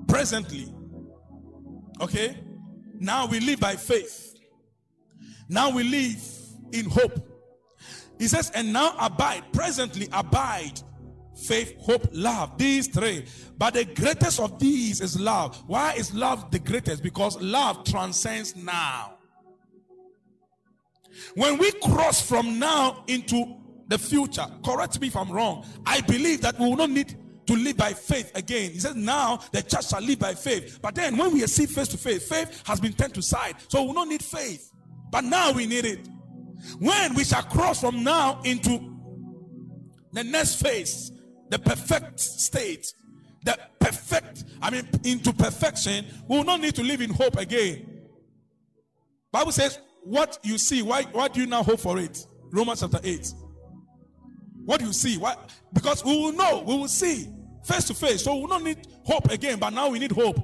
Presently. 0.07 0.73
Okay? 1.99 2.37
Now 2.99 3.25
we 3.27 3.39
live 3.39 3.59
by 3.59 3.75
faith. 3.75 4.35
Now 5.49 5.71
we 5.71 5.83
live 5.83 6.23
in 6.71 6.89
hope. 6.89 7.29
He 8.17 8.27
says, 8.27 8.51
and 8.51 8.71
now 8.71 8.95
abide, 8.99 9.43
presently 9.51 10.07
abide 10.13 10.79
faith, 11.35 11.75
hope, 11.79 12.07
love. 12.11 12.57
These 12.57 12.87
three. 12.87 13.25
But 13.57 13.73
the 13.73 13.85
greatest 13.85 14.39
of 14.39 14.59
these 14.59 15.01
is 15.01 15.19
love. 15.19 15.61
Why 15.67 15.93
is 15.93 16.13
love 16.13 16.51
the 16.51 16.59
greatest? 16.59 17.03
Because 17.03 17.39
love 17.41 17.83
transcends 17.83 18.55
now. 18.55 19.15
When 21.35 21.57
we 21.57 21.71
cross 21.73 22.21
from 22.21 22.59
now 22.59 23.03
into 23.07 23.57
the 23.87 23.97
future, 23.97 24.45
correct 24.63 24.99
me 24.99 25.07
if 25.07 25.15
I'm 25.15 25.31
wrong, 25.31 25.65
I 25.85 26.01
believe 26.01 26.41
that 26.41 26.59
we 26.59 26.67
will 26.67 26.77
not 26.77 26.89
need 26.89 27.15
to 27.47 27.53
live 27.55 27.77
by 27.77 27.93
faith 27.93 28.31
again. 28.35 28.71
He 28.71 28.79
says, 28.79 28.95
Now 28.95 29.41
the 29.51 29.61
church 29.61 29.89
shall 29.89 30.01
live 30.01 30.19
by 30.19 30.33
faith. 30.33 30.79
But 30.81 30.95
then 30.95 31.17
when 31.17 31.33
we 31.33 31.45
see 31.47 31.65
face 31.65 31.89
to 31.89 31.97
face, 31.97 32.27
faith 32.27 32.63
has 32.65 32.79
been 32.79 32.93
turned 32.93 33.13
to 33.15 33.21
side. 33.21 33.55
So 33.67 33.81
we 33.81 33.87
will 33.87 33.95
not 33.95 34.07
need 34.07 34.23
faith. 34.23 34.71
But 35.11 35.25
now 35.25 35.51
we 35.51 35.65
need 35.67 35.85
it. 35.85 36.07
When 36.79 37.13
we 37.13 37.23
shall 37.23 37.43
cross 37.43 37.81
from 37.81 38.03
now 38.03 38.41
into 38.43 38.97
the 40.11 40.23
next 40.23 40.61
phase, 40.61 41.11
the 41.49 41.59
perfect 41.59 42.19
state, 42.19 42.93
the 43.43 43.57
perfect, 43.79 44.45
I 44.61 44.69
mean, 44.69 44.87
into 45.03 45.33
perfection, 45.33 46.05
we 46.27 46.37
will 46.37 46.45
not 46.45 46.61
need 46.61 46.75
to 46.75 46.83
live 46.83 47.01
in 47.01 47.09
hope 47.09 47.37
again. 47.37 48.01
Bible 49.31 49.51
says, 49.51 49.79
what 50.03 50.37
you 50.43 50.57
see, 50.57 50.81
why, 50.81 51.03
why 51.03 51.27
do 51.27 51.41
you 51.41 51.47
now 51.47 51.63
hope 51.63 51.79
for 51.79 51.99
it? 51.99 52.25
Romans 52.51 52.79
chapter 52.79 52.99
8. 53.03 53.33
What 54.65 54.81
you 54.81 54.93
see? 54.93 55.17
Why? 55.17 55.35
Because 55.73 56.03
we 56.03 56.15
will 56.15 56.33
know, 56.33 56.63
we 56.65 56.77
will 56.77 56.87
see 56.87 57.29
face 57.63 57.85
to 57.85 57.93
face. 57.93 58.23
So 58.23 58.35
we 58.35 58.41
will 58.41 58.49
not 58.49 58.63
need 58.63 58.87
hope 59.03 59.31
again, 59.31 59.59
but 59.59 59.71
now 59.71 59.89
we 59.89 59.99
need 59.99 60.11
hope. 60.11 60.37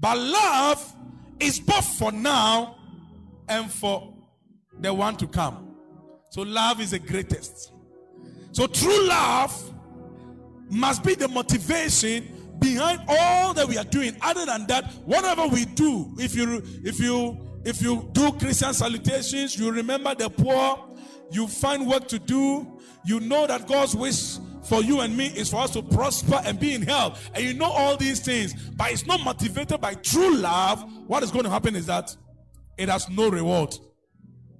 But 0.00 0.18
love 0.18 0.94
is 1.40 1.60
both 1.60 1.86
for 1.98 2.12
now 2.12 2.76
and 3.48 3.70
for 3.70 4.14
the 4.80 4.92
one 4.92 5.16
to 5.16 5.26
come. 5.26 5.74
So 6.30 6.42
love 6.42 6.80
is 6.80 6.92
the 6.92 6.98
greatest. 6.98 7.72
So 8.52 8.66
true 8.66 9.06
love 9.06 9.74
must 10.70 11.02
be 11.04 11.14
the 11.14 11.28
motivation 11.28 12.54
behind 12.58 13.00
all 13.08 13.54
that 13.54 13.66
we 13.66 13.78
are 13.78 13.84
doing. 13.84 14.16
Other 14.20 14.46
than 14.46 14.66
that, 14.66 14.92
whatever 15.04 15.46
we 15.46 15.64
do, 15.64 16.14
if 16.18 16.34
you 16.34 16.62
if 16.84 16.98
you 17.00 17.60
if 17.64 17.82
you 17.82 18.08
do 18.12 18.32
Christian 18.32 18.72
salutations, 18.74 19.58
you 19.58 19.70
remember 19.70 20.14
the 20.14 20.28
poor, 20.28 20.96
you 21.30 21.46
find 21.46 21.86
work 21.86 22.08
to 22.08 22.18
do, 22.18 22.80
you 23.04 23.20
know 23.20 23.46
that 23.46 23.66
God's 23.66 23.94
wish 23.94 24.38
for 24.64 24.82
you 24.82 25.00
and 25.00 25.16
me 25.16 25.26
is 25.28 25.50
for 25.50 25.60
us 25.60 25.70
to 25.70 25.82
prosper 25.82 26.40
and 26.44 26.58
be 26.58 26.74
in 26.74 26.82
health. 26.82 27.30
And 27.34 27.44
you 27.44 27.54
know 27.54 27.66
all 27.66 27.96
these 27.96 28.20
things, 28.20 28.54
but 28.76 28.90
it's 28.92 29.06
not 29.06 29.22
motivated 29.24 29.80
by 29.80 29.94
true 29.94 30.36
love. 30.36 30.84
What 31.06 31.22
is 31.22 31.30
going 31.30 31.44
to 31.44 31.50
happen 31.50 31.74
is 31.74 31.86
that 31.86 32.14
it 32.76 32.88
has 32.88 33.08
no 33.08 33.28
reward, 33.28 33.76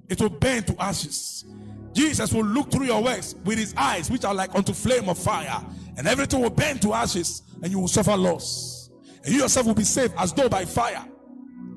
it 0.08 0.20
will 0.20 0.30
burn 0.30 0.62
to 0.64 0.82
ashes. 0.82 1.44
Jesus 1.92 2.32
will 2.32 2.44
look 2.44 2.70
through 2.70 2.86
your 2.86 3.02
works 3.02 3.34
with 3.44 3.58
his 3.58 3.74
eyes, 3.76 4.10
which 4.10 4.24
are 4.24 4.34
like 4.34 4.54
unto 4.54 4.72
flame 4.72 5.08
of 5.08 5.18
fire, 5.18 5.64
and 5.96 6.06
everything 6.06 6.40
will 6.40 6.50
burn 6.50 6.78
to 6.78 6.94
ashes, 6.94 7.42
and 7.62 7.72
you 7.72 7.78
will 7.80 7.88
suffer 7.88 8.16
loss. 8.16 8.90
And 9.24 9.34
you 9.34 9.40
yourself 9.40 9.66
will 9.66 9.74
be 9.74 9.84
saved 9.84 10.14
as 10.16 10.32
though 10.32 10.48
by 10.48 10.64
fire, 10.64 11.04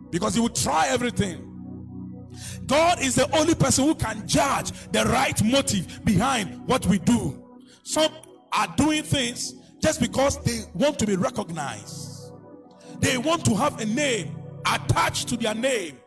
because 0.10 0.36
you 0.36 0.44
will 0.44 0.50
try 0.50 0.88
everything. 0.88 1.51
God 2.66 3.02
is 3.02 3.16
the 3.16 3.30
only 3.38 3.56
person 3.56 3.86
who 3.86 3.96
can 3.96 4.28
judge 4.28 4.72
the 4.92 5.04
right 5.06 5.42
motive 5.44 6.04
behind 6.06 6.66
what 6.68 6.86
we 6.86 7.00
do. 7.00 7.44
Some 7.84 8.12
are 8.54 8.68
doing 8.78 9.04
things 9.04 9.56
just 9.82 10.00
because 10.00 10.38
they 10.44 10.62
want 10.74 11.00
to 11.00 11.06
be 11.06 11.16
recognized, 11.16 12.32
they 13.00 13.18
want 13.18 13.44
to 13.46 13.56
have 13.56 13.80
a 13.80 13.86
name 13.86 14.36
attached 14.66 15.28
to 15.30 15.38
their 15.38 15.56
name. 15.56 15.98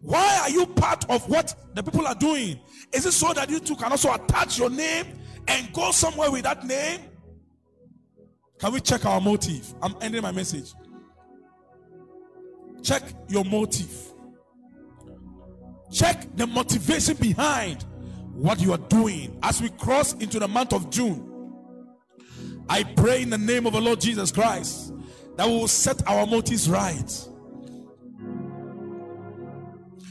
Why 0.00 0.40
are 0.42 0.50
you 0.50 0.66
part 0.66 1.08
of 1.10 1.28
what 1.28 1.54
the 1.74 1.82
people 1.82 2.06
are 2.06 2.14
doing? 2.14 2.58
Is 2.92 3.04
it 3.04 3.12
so 3.12 3.32
that 3.32 3.50
you 3.50 3.60
too 3.60 3.76
can 3.76 3.90
also 3.90 4.12
attach 4.12 4.58
your 4.58 4.70
name 4.70 5.06
and 5.46 5.72
go 5.72 5.90
somewhere 5.90 6.30
with 6.30 6.44
that 6.44 6.64
name? 6.64 7.00
Can 8.58 8.72
we 8.72 8.80
check 8.80 9.04
our 9.04 9.20
motive? 9.20 9.74
I'm 9.82 9.94
ending 10.00 10.22
my 10.22 10.32
message. 10.32 10.72
Check 12.82 13.02
your 13.28 13.44
motive. 13.44 14.07
Check 15.90 16.36
the 16.36 16.46
motivation 16.46 17.16
behind 17.16 17.84
what 18.32 18.60
you 18.60 18.72
are 18.72 18.78
doing 18.78 19.38
as 19.42 19.60
we 19.60 19.70
cross 19.70 20.14
into 20.14 20.38
the 20.38 20.48
month 20.48 20.72
of 20.72 20.90
June. 20.90 21.24
I 22.68 22.84
pray 22.84 23.22
in 23.22 23.30
the 23.30 23.38
name 23.38 23.66
of 23.66 23.72
the 23.72 23.80
Lord 23.80 24.00
Jesus 24.00 24.30
Christ 24.30 24.92
that 25.36 25.46
we 25.46 25.54
will 25.54 25.68
set 25.68 26.06
our 26.06 26.26
motives 26.26 26.68
right. 26.68 27.28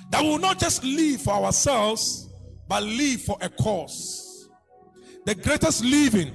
That 0.10 0.22
we 0.24 0.30
will 0.30 0.40
not 0.40 0.60
just 0.60 0.84
live 0.84 1.22
for 1.22 1.34
ourselves, 1.34 2.30
but 2.68 2.84
live 2.84 3.22
for 3.22 3.38
a 3.42 3.50
cause. 3.50 4.50
The 5.26 5.36
greatest 5.36 5.84
living 5.84 6.34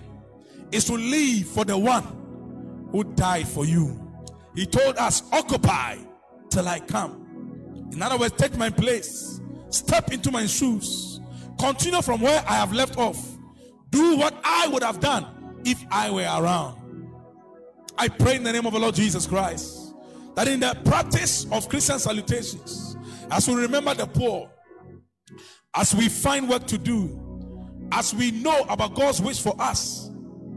is 0.70 0.84
to 0.84 0.94
live 0.94 1.48
for 1.48 1.64
the 1.64 1.76
one 1.76 2.88
who 2.90 3.04
died 3.04 3.48
for 3.48 3.64
you. 3.64 3.98
He 4.54 4.66
told 4.66 4.96
us, 4.98 5.22
Occupy 5.32 5.98
till 6.50 6.68
I 6.68 6.80
come. 6.80 7.21
In 7.92 8.02
other 8.02 8.16
words, 8.16 8.34
take 8.36 8.56
my 8.56 8.70
place, 8.70 9.40
step 9.68 10.12
into 10.12 10.30
my 10.30 10.46
shoes, 10.46 11.20
continue 11.58 12.00
from 12.00 12.22
where 12.22 12.42
I 12.48 12.54
have 12.54 12.72
left 12.72 12.96
off, 12.96 13.22
do 13.90 14.16
what 14.16 14.34
I 14.42 14.66
would 14.68 14.82
have 14.82 14.98
done 14.98 15.26
if 15.64 15.84
I 15.90 16.10
were 16.10 16.22
around. 16.22 16.78
I 17.98 18.08
pray 18.08 18.36
in 18.36 18.42
the 18.42 18.52
name 18.52 18.66
of 18.66 18.72
the 18.72 18.78
Lord 18.78 18.94
Jesus 18.94 19.26
Christ 19.26 19.94
that 20.34 20.48
in 20.48 20.60
the 20.60 20.76
practice 20.84 21.46
of 21.52 21.68
Christian 21.68 21.98
salutations, 21.98 22.96
as 23.30 23.46
we 23.46 23.54
remember 23.54 23.92
the 23.92 24.06
poor, 24.06 24.50
as 25.74 25.94
we 25.94 26.08
find 26.08 26.48
work 26.48 26.66
to 26.68 26.78
do, 26.78 27.18
as 27.92 28.14
we 28.14 28.30
know 28.30 28.64
about 28.70 28.94
God's 28.94 29.20
wish 29.20 29.40
for 29.40 29.54
us 29.60 30.08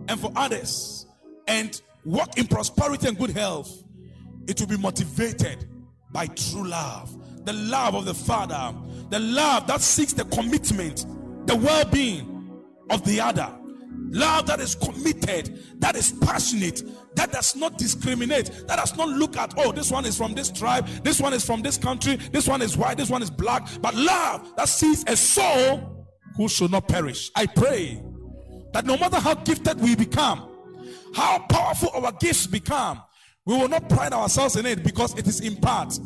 and 0.07 0.17
for 0.17 0.31
others, 0.37 1.05
and 1.47 1.81
walk 2.05 2.37
in 2.37 2.47
prosperity 2.47 3.07
and 3.07 3.17
good 3.17 3.31
health, 3.31 3.83
it 4.47 4.59
will 4.59 4.67
be 4.67 4.77
motivated 4.77 5.67
by 6.15 6.27
true 6.27 6.65
love. 6.65 7.13
The 7.45 7.51
love 7.51 7.93
of 7.93 8.05
the 8.05 8.13
Father, 8.13 8.73
the 9.09 9.19
love 9.19 9.67
that 9.67 9.81
seeks 9.81 10.13
the 10.13 10.23
commitment, 10.23 11.05
the 11.45 11.57
well 11.57 11.83
being 11.83 12.61
of 12.89 13.03
the 13.03 13.19
other. 13.19 13.51
Love 14.11 14.45
that 14.45 14.61
is 14.61 14.75
committed, 14.75 15.59
that 15.81 15.97
is 15.97 16.13
passionate, 16.21 16.83
that 17.15 17.33
does 17.33 17.57
not 17.57 17.77
discriminate, 17.77 18.49
that 18.67 18.77
does 18.77 18.95
not 18.95 19.09
look 19.09 19.35
at, 19.35 19.53
oh, 19.57 19.73
this 19.73 19.91
one 19.91 20.05
is 20.05 20.17
from 20.17 20.33
this 20.33 20.49
tribe, 20.49 20.87
this 21.03 21.19
one 21.19 21.33
is 21.33 21.45
from 21.45 21.61
this 21.61 21.77
country, 21.77 22.15
this 22.31 22.47
one 22.47 22.61
is 22.61 22.77
white, 22.77 22.97
this 22.97 23.09
one 23.09 23.21
is 23.21 23.29
black, 23.29 23.67
but 23.81 23.93
love 23.93 24.55
that 24.55 24.69
sees 24.69 25.03
a 25.07 25.17
soul 25.17 26.07
who 26.37 26.47
should 26.47 26.71
not 26.71 26.87
perish. 26.87 27.29
I 27.35 27.45
pray 27.45 28.01
that 28.71 28.85
no 28.85 28.97
matter 28.97 29.17
how 29.17 29.33
gifted 29.33 29.81
we 29.81 29.95
become, 29.95 30.49
how 31.13 31.39
powerful 31.49 31.89
our 31.93 32.13
gifts 32.13 32.47
become, 32.47 33.01
we 33.45 33.55
will 33.55 33.67
not 33.67 33.87
pride 33.89 34.13
ourselves 34.13 34.55
in 34.55 34.65
it 34.65 34.83
because 34.83 35.17
it 35.17 35.27
is 35.27 35.39
in 35.41 35.55
part. 35.57 35.97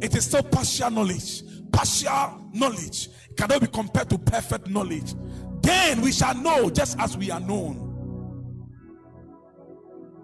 It 0.00 0.14
is 0.14 0.26
still 0.26 0.42
partial 0.42 0.90
knowledge. 0.90 1.42
Partial 1.72 2.50
knowledge 2.52 3.08
cannot 3.36 3.62
be 3.62 3.66
compared 3.66 4.10
to 4.10 4.18
perfect 4.18 4.68
knowledge. 4.68 5.14
Then 5.62 6.02
we 6.02 6.12
shall 6.12 6.34
know 6.34 6.68
just 6.68 6.98
as 7.00 7.16
we 7.16 7.30
are 7.30 7.40
known. 7.40 7.90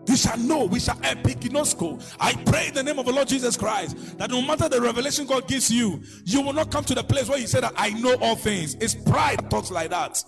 We 0.07 0.17
shall 0.17 0.37
know, 0.39 0.65
we 0.67 0.81
shall 0.81 0.97
epiginosko. 0.97 2.17
I 2.19 2.35
pray 2.45 2.69
in 2.69 2.75
the 2.75 2.83
name 2.83 2.99
of 2.99 3.07
the 3.07 3.13
Lord 3.13 3.29
Jesus 3.29 3.57
Christ 3.57 4.19
that 4.19 4.31
no 4.31 4.43
matter 4.43 4.69
the 4.69 4.81
revelation 4.81 5.25
God 5.25 5.47
gives 5.47 5.71
you, 5.71 6.03
you 6.25 6.43
will 6.43 6.53
not 6.53 6.71
come 6.71 6.85
to 6.85 6.95
the 6.95 7.05
place 7.05 7.29
where 7.29 7.39
you 7.39 7.47
say 7.47 7.61
that 7.61 7.73
I 7.77 7.91
know 7.91 8.17
all 8.21 8.37
things. 8.37 8.75
It's 8.81 8.95
pride 8.95 9.49
talks 9.51 9.71
like 9.71 9.91
that. 9.91 10.23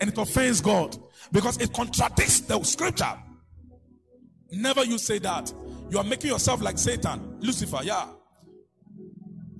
And 0.00 0.10
it 0.10 0.18
offends 0.18 0.60
God 0.60 0.96
because 1.32 1.58
it 1.58 1.72
contradicts 1.72 2.40
the 2.40 2.62
scripture. 2.62 3.16
Never 4.50 4.84
you 4.84 4.98
say 4.98 5.18
that. 5.18 5.52
You 5.90 5.98
are 5.98 6.04
making 6.04 6.30
yourself 6.30 6.62
like 6.62 6.78
Satan, 6.78 7.38
Lucifer, 7.40 7.80
yeah. 7.82 8.06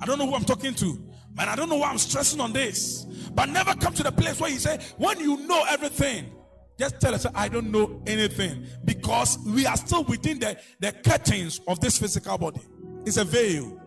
I 0.00 0.06
don't 0.06 0.18
know 0.18 0.26
who 0.26 0.34
I'm 0.34 0.44
talking 0.44 0.74
to. 0.74 1.04
Man, 1.34 1.48
I 1.48 1.56
don't 1.56 1.68
know 1.68 1.76
why 1.76 1.90
I'm 1.90 1.98
stressing 1.98 2.40
on 2.40 2.52
this. 2.52 3.04
But 3.34 3.48
never 3.48 3.74
come 3.74 3.94
to 3.94 4.02
the 4.02 4.12
place 4.12 4.40
where 4.40 4.50
you 4.50 4.58
say, 4.58 4.78
when 4.96 5.20
you 5.20 5.36
know 5.46 5.64
everything, 5.68 6.32
just 6.78 7.00
tell 7.00 7.14
us, 7.14 7.26
I 7.34 7.48
don't 7.48 7.70
know 7.70 8.02
anything. 8.06 8.66
Because 8.84 9.38
we 9.46 9.66
are 9.66 9.76
still 9.76 10.04
within 10.04 10.38
the, 10.38 10.56
the 10.80 10.92
curtains 10.92 11.60
of 11.66 11.80
this 11.80 11.98
physical 11.98 12.38
body. 12.38 12.60
It's 13.04 13.16
a 13.16 13.24
veil. 13.24 13.80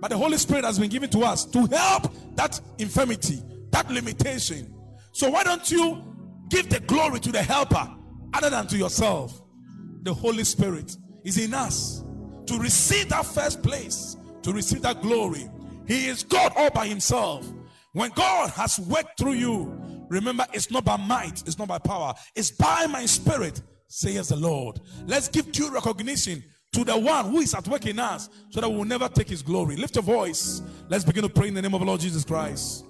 But 0.00 0.10
the 0.10 0.16
Holy 0.16 0.38
Spirit 0.38 0.64
has 0.64 0.78
been 0.78 0.90
given 0.90 1.10
to 1.10 1.20
us 1.20 1.44
to 1.46 1.66
help 1.66 2.12
that 2.36 2.60
infirmity, 2.78 3.42
that 3.70 3.90
limitation. 3.90 4.74
So 5.12 5.30
why 5.30 5.44
don't 5.44 5.70
you 5.70 6.02
give 6.48 6.68
the 6.68 6.80
glory 6.80 7.20
to 7.20 7.32
the 7.32 7.42
helper 7.42 7.88
other 8.32 8.50
than 8.50 8.66
to 8.68 8.76
yourself. 8.76 9.39
The 10.02 10.14
Holy 10.14 10.44
Spirit 10.44 10.96
is 11.24 11.38
in 11.38 11.54
us 11.54 12.04
to 12.46 12.58
receive 12.58 13.08
that 13.10 13.26
first 13.26 13.62
place, 13.62 14.16
to 14.42 14.52
receive 14.52 14.82
that 14.82 15.02
glory. 15.02 15.48
He 15.86 16.06
is 16.06 16.22
God 16.22 16.52
all 16.56 16.70
by 16.70 16.86
himself. 16.86 17.46
When 17.92 18.10
God 18.10 18.50
has 18.50 18.78
worked 18.78 19.18
through 19.18 19.32
you, 19.32 19.78
remember 20.08 20.46
it's 20.52 20.70
not 20.70 20.84
by 20.84 20.96
might, 20.96 21.42
it's 21.46 21.58
not 21.58 21.68
by 21.68 21.78
power, 21.78 22.14
it's 22.34 22.50
by 22.50 22.86
my 22.86 23.06
spirit, 23.06 23.60
says 23.88 24.28
the 24.28 24.36
Lord. 24.36 24.80
Let's 25.06 25.28
give 25.28 25.52
due 25.52 25.70
recognition 25.70 26.44
to 26.72 26.84
the 26.84 26.96
one 26.96 27.26
who 27.26 27.40
is 27.40 27.54
at 27.54 27.66
work 27.66 27.86
in 27.86 27.98
us 27.98 28.30
so 28.50 28.60
that 28.60 28.70
we 28.70 28.76
will 28.76 28.84
never 28.84 29.08
take 29.08 29.28
his 29.28 29.42
glory. 29.42 29.76
Lift 29.76 29.96
your 29.96 30.04
voice. 30.04 30.62
Let's 30.88 31.04
begin 31.04 31.24
to 31.24 31.28
pray 31.28 31.48
in 31.48 31.54
the 31.54 31.62
name 31.62 31.74
of 31.74 31.80
the 31.80 31.86
Lord 31.86 32.00
Jesus 32.00 32.24
Christ. 32.24 32.84